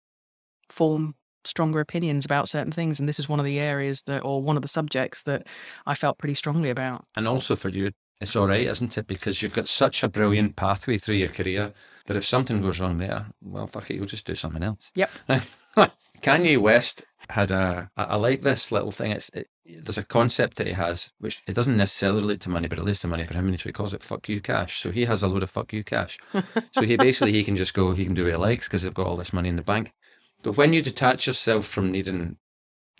form 0.68 1.14
stronger 1.46 1.80
opinions 1.80 2.26
about 2.26 2.50
certain 2.50 2.70
things. 2.70 3.00
And 3.00 3.08
this 3.08 3.18
is 3.18 3.30
one 3.30 3.40
of 3.40 3.46
the 3.46 3.58
areas 3.58 4.02
that, 4.02 4.22
or 4.26 4.42
one 4.42 4.56
of 4.56 4.62
the 4.62 4.68
subjects 4.68 5.22
that 5.22 5.46
I 5.86 5.94
felt 5.94 6.18
pretty 6.18 6.34
strongly 6.34 6.68
about. 6.68 7.06
And 7.16 7.26
also 7.26 7.56
for 7.56 7.70
you, 7.70 7.92
it's 8.20 8.36
all 8.36 8.48
right, 8.48 8.66
isn't 8.66 8.98
it? 8.98 9.06
Because 9.06 9.40
you've 9.40 9.54
got 9.54 9.68
such 9.68 10.02
a 10.02 10.08
brilliant 10.08 10.56
pathway 10.56 10.98
through 10.98 11.14
your 11.14 11.30
career 11.30 11.72
that 12.08 12.16
if 12.18 12.26
something 12.26 12.60
goes 12.60 12.78
wrong 12.78 12.98
there, 12.98 13.28
well, 13.42 13.66
fuck 13.66 13.90
it, 13.90 13.94
you'll 13.94 14.04
just 14.04 14.26
do 14.26 14.34
something 14.34 14.62
else. 14.62 14.92
Yep. 14.96 15.10
Kanye 16.20 16.58
West 16.58 17.06
had 17.30 17.50
a, 17.50 17.90
I 17.96 18.16
like 18.16 18.42
this 18.42 18.72
little 18.72 18.92
thing. 18.92 19.12
It's, 19.12 19.30
it, 19.30 19.48
there's 19.68 19.98
a 19.98 20.04
concept 20.04 20.56
that 20.56 20.66
he 20.66 20.72
has, 20.72 21.12
which 21.18 21.42
it 21.46 21.54
doesn't 21.54 21.76
necessarily 21.76 22.20
relate 22.22 22.40
to 22.42 22.50
money, 22.50 22.68
but 22.68 22.78
it 22.78 22.80
relates 22.80 23.00
to 23.00 23.08
money 23.08 23.26
for 23.26 23.34
him. 23.34 23.48
And 23.48 23.60
so 23.60 23.68
he 23.68 23.72
calls 23.72 23.92
it 23.92 24.02
fuck 24.02 24.28
you 24.28 24.40
cash. 24.40 24.80
So 24.80 24.90
he 24.90 25.04
has 25.04 25.22
a 25.22 25.28
load 25.28 25.42
of 25.42 25.50
fuck 25.50 25.72
you 25.72 25.84
cash. 25.84 26.18
so 26.72 26.82
he 26.82 26.96
basically, 26.96 27.32
he 27.32 27.44
can 27.44 27.56
just 27.56 27.74
go, 27.74 27.92
he 27.92 28.04
can 28.04 28.14
do 28.14 28.24
what 28.24 28.30
he 28.32 28.36
likes 28.36 28.66
because 28.66 28.82
they've 28.82 28.94
got 28.94 29.06
all 29.06 29.16
this 29.16 29.32
money 29.32 29.48
in 29.48 29.56
the 29.56 29.62
bank. 29.62 29.92
But 30.42 30.56
when 30.56 30.72
you 30.72 30.80
detach 30.82 31.26
yourself 31.26 31.66
from 31.66 31.90
needing 31.92 32.36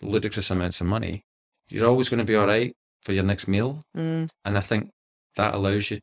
ludicrous 0.01 0.51
amounts 0.51 0.81
of 0.81 0.87
money, 0.87 1.23
you're 1.69 1.87
always 1.87 2.09
going 2.09 2.19
to 2.19 2.23
be 2.25 2.35
all 2.35 2.47
right 2.47 2.75
for 3.01 3.13
your 3.13 3.23
next 3.23 3.47
meal. 3.47 3.83
Mm, 3.95 4.29
And 4.45 4.57
I 4.57 4.61
think 4.61 4.91
that 5.35 5.53
allows 5.53 5.89
you, 5.91 5.99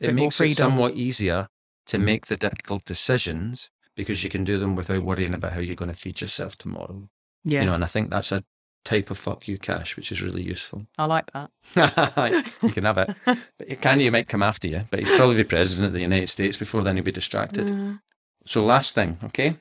it 0.00 0.14
makes 0.14 0.40
it 0.40 0.56
somewhat 0.56 0.94
easier 0.94 1.48
to 1.86 1.98
make 1.98 2.26
the 2.26 2.36
difficult 2.36 2.84
decisions 2.84 3.70
because 3.96 4.24
you 4.24 4.30
can 4.30 4.44
do 4.44 4.56
them 4.58 4.74
without 4.76 5.02
worrying 5.02 5.34
about 5.34 5.52
how 5.52 5.60
you're 5.60 5.76
going 5.76 5.90
to 5.90 5.96
feed 5.96 6.20
yourself 6.20 6.56
tomorrow. 6.56 7.08
yeah, 7.44 7.60
You 7.60 7.66
know, 7.66 7.74
and 7.74 7.84
I 7.84 7.88
think 7.88 8.10
that's 8.10 8.32
a 8.32 8.42
type 8.84 9.10
of 9.10 9.18
fuck 9.18 9.46
you 9.46 9.58
cash, 9.58 9.96
which 9.96 10.10
is 10.10 10.22
really 10.22 10.42
useful. 10.42 10.86
I 10.96 11.04
like 11.04 11.30
that. 11.32 11.50
you 12.62 12.70
can 12.70 12.84
have 12.84 12.98
it. 12.98 13.10
But 13.58 13.68
Kanye 13.68 14.10
might 14.10 14.28
come 14.28 14.42
after 14.42 14.68
you, 14.68 14.84
but 14.90 15.00
he'd 15.00 15.16
probably 15.16 15.36
be 15.36 15.44
president 15.44 15.88
of 15.88 15.92
the 15.92 16.00
United 16.00 16.28
States 16.28 16.56
before 16.56 16.82
then 16.82 16.96
he'd 16.96 17.04
be 17.04 17.12
distracted. 17.12 17.66
Mm, 17.66 18.00
So, 18.46 18.64
last 18.64 18.94
thing, 18.94 19.18
okay? 19.24 19.56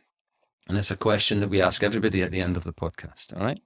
And 0.68 0.78
it's 0.78 0.92
a 0.92 0.96
question 0.96 1.40
that 1.42 1.50
we 1.50 1.62
ask 1.62 1.84
everybody 1.84 2.22
at 2.22 2.32
the 2.32 2.42
end 2.42 2.56
of 2.56 2.64
the 2.64 2.74
podcast, 2.74 3.36
all 3.36 3.46
right? 3.46 3.60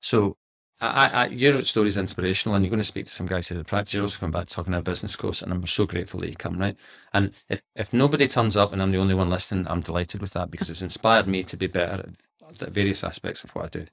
So, 0.00 0.36
I, 0.80 1.08
I, 1.08 1.26
your 1.28 1.64
story's 1.64 1.96
inspirational, 1.96 2.54
and 2.54 2.62
you're 2.64 2.70
going 2.70 2.80
to 2.80 2.84
speak 2.84 3.06
to 3.06 3.12
some 3.12 3.26
guys 3.26 3.48
who 3.48 3.54
did 3.54 3.66
practice. 3.66 3.94
You're 3.94 4.02
also 4.02 4.20
coming 4.20 4.32
back 4.32 4.46
talking 4.48 4.74
about 4.74 4.84
business 4.84 5.16
course, 5.16 5.40
and 5.40 5.50
I'm 5.50 5.66
so 5.66 5.86
grateful 5.86 6.20
that 6.20 6.28
you 6.28 6.36
come, 6.36 6.58
right? 6.58 6.76
And 7.14 7.32
if, 7.48 7.62
if 7.74 7.92
nobody 7.94 8.28
turns 8.28 8.56
up 8.58 8.72
and 8.74 8.82
I'm 8.82 8.90
the 8.90 8.98
only 8.98 9.14
one 9.14 9.30
listening, 9.30 9.66
I'm 9.68 9.80
delighted 9.80 10.20
with 10.20 10.34
that 10.34 10.50
because 10.50 10.68
it's 10.68 10.82
inspired 10.82 11.26
me 11.26 11.42
to 11.44 11.56
be 11.56 11.66
better 11.66 12.04
at, 12.50 12.62
at 12.62 12.68
various 12.72 13.02
aspects 13.02 13.42
of 13.42 13.50
what 13.50 13.64
I 13.64 13.68
do. 13.68 13.86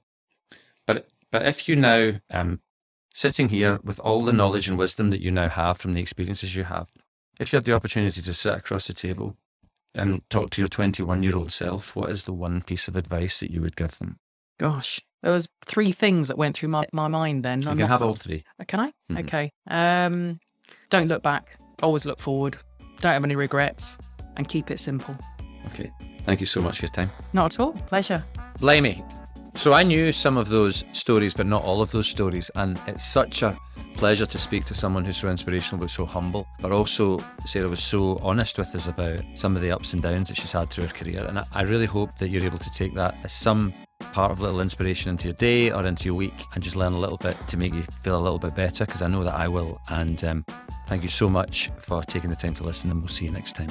But 0.86 1.08
but 1.30 1.46
if 1.46 1.68
you 1.68 1.76
now 1.76 2.14
um, 2.30 2.60
sitting 3.12 3.48
here 3.48 3.80
with 3.82 3.98
all 4.00 4.24
the 4.24 4.32
knowledge 4.32 4.68
and 4.68 4.78
wisdom 4.78 5.10
that 5.10 5.20
you 5.20 5.30
now 5.30 5.48
have 5.48 5.78
from 5.78 5.94
the 5.94 6.00
experiences 6.00 6.54
you 6.54 6.64
have, 6.64 6.88
if 7.40 7.52
you 7.52 7.56
had 7.56 7.64
the 7.64 7.74
opportunity 7.74 8.22
to 8.22 8.34
sit 8.34 8.54
across 8.54 8.86
the 8.86 8.92
table 8.92 9.36
and 9.94 10.22
talk 10.30 10.50
to 10.50 10.60
your 10.60 10.68
21 10.68 11.22
year 11.22 11.36
old 11.36 11.52
self, 11.52 11.94
what 11.96 12.10
is 12.10 12.24
the 12.24 12.32
one 12.32 12.62
piece 12.62 12.88
of 12.88 12.96
advice 12.96 13.40
that 13.40 13.50
you 13.50 13.60
would 13.60 13.76
give 13.76 13.98
them? 13.98 14.18
Gosh, 14.58 15.00
there 15.22 15.32
was 15.32 15.48
three 15.66 15.90
things 15.92 16.28
that 16.28 16.38
went 16.38 16.56
through 16.56 16.68
my, 16.68 16.86
my 16.92 17.08
mind 17.08 17.44
then. 17.44 17.62
You 17.62 17.68
I'm 17.70 17.76
can 17.76 17.88
not- 17.88 17.90
have 17.90 18.02
all 18.02 18.14
three. 18.14 18.44
Uh, 18.60 18.64
Can 18.68 18.80
I? 18.80 18.92
Mhm. 19.10 19.20
Okay. 19.20 19.50
Um, 19.68 20.38
don't 20.90 21.08
look 21.08 21.22
back. 21.22 21.56
Always 21.82 22.04
look 22.04 22.20
forward. 22.20 22.56
Don't 23.00 23.12
have 23.12 23.24
any 23.24 23.34
regrets, 23.34 23.98
and 24.36 24.48
keep 24.48 24.70
it 24.70 24.78
simple. 24.78 25.16
Okay. 25.72 25.90
Thank 26.24 26.40
you 26.40 26.46
so 26.46 26.60
much 26.62 26.78
for 26.78 26.86
your 26.86 26.92
time. 26.92 27.10
Not 27.32 27.54
at 27.54 27.60
all. 27.60 27.72
Pleasure. 27.72 28.24
Blimey. 28.60 29.02
So 29.56 29.72
I 29.72 29.82
knew 29.82 30.12
some 30.12 30.36
of 30.36 30.48
those 30.48 30.84
stories, 30.92 31.32
but 31.32 31.46
not 31.46 31.62
all 31.62 31.80
of 31.80 31.90
those 31.90 32.08
stories. 32.08 32.50
And 32.54 32.78
it's 32.86 33.04
such 33.04 33.42
a 33.42 33.56
pleasure 33.94 34.26
to 34.26 34.38
speak 34.38 34.64
to 34.66 34.74
someone 34.74 35.04
who's 35.04 35.16
so 35.16 35.28
inspirational 35.28 35.80
but 35.80 35.90
so 35.90 36.04
humble. 36.04 36.46
But 36.60 36.72
also, 36.72 37.20
Sara 37.46 37.68
was 37.68 37.82
so 37.82 38.18
honest 38.18 38.58
with 38.58 38.74
us 38.74 38.88
about 38.88 39.20
some 39.36 39.56
of 39.56 39.62
the 39.62 39.70
ups 39.70 39.92
and 39.92 40.02
downs 40.02 40.28
that 40.28 40.36
she's 40.36 40.52
had 40.52 40.70
through 40.70 40.86
her 40.86 40.92
career. 40.92 41.24
And 41.24 41.40
I, 41.52 41.62
really 41.62 41.86
hope 41.86 42.18
that 42.18 42.28
you're 42.28 42.44
able 42.44 42.58
to 42.58 42.70
take 42.70 42.94
that 42.94 43.14
as 43.24 43.32
some 43.32 43.72
part 44.12 44.32
of 44.32 44.40
little 44.40 44.60
inspiration 44.60 45.10
into 45.10 45.28
your 45.28 45.36
day 45.36 45.70
or 45.70 45.86
into 45.86 46.04
your 46.04 46.14
week 46.14 46.44
and 46.54 46.62
just 46.62 46.76
learn 46.76 46.92
a 46.92 46.98
little 46.98 47.16
bit 47.16 47.36
to 47.48 47.56
make 47.56 47.72
you 47.72 47.82
feel 48.02 48.18
a 48.18 48.20
little 48.20 48.38
bit 48.38 48.54
better 48.54 48.84
because 48.84 49.02
I 49.02 49.08
know 49.08 49.24
that 49.24 49.34
I 49.34 49.48
will. 49.48 49.80
And 49.88 50.22
um, 50.24 50.44
thank 50.88 51.02
you 51.02 51.08
so 51.08 51.28
much 51.28 51.70
for 51.78 52.02
taking 52.02 52.30
the 52.30 52.36
time 52.36 52.54
to 52.56 52.64
listen, 52.64 52.90
and 52.90 53.00
we'll 53.00 53.08
see 53.08 53.24
you 53.24 53.30
next 53.30 53.54
time. 53.54 53.70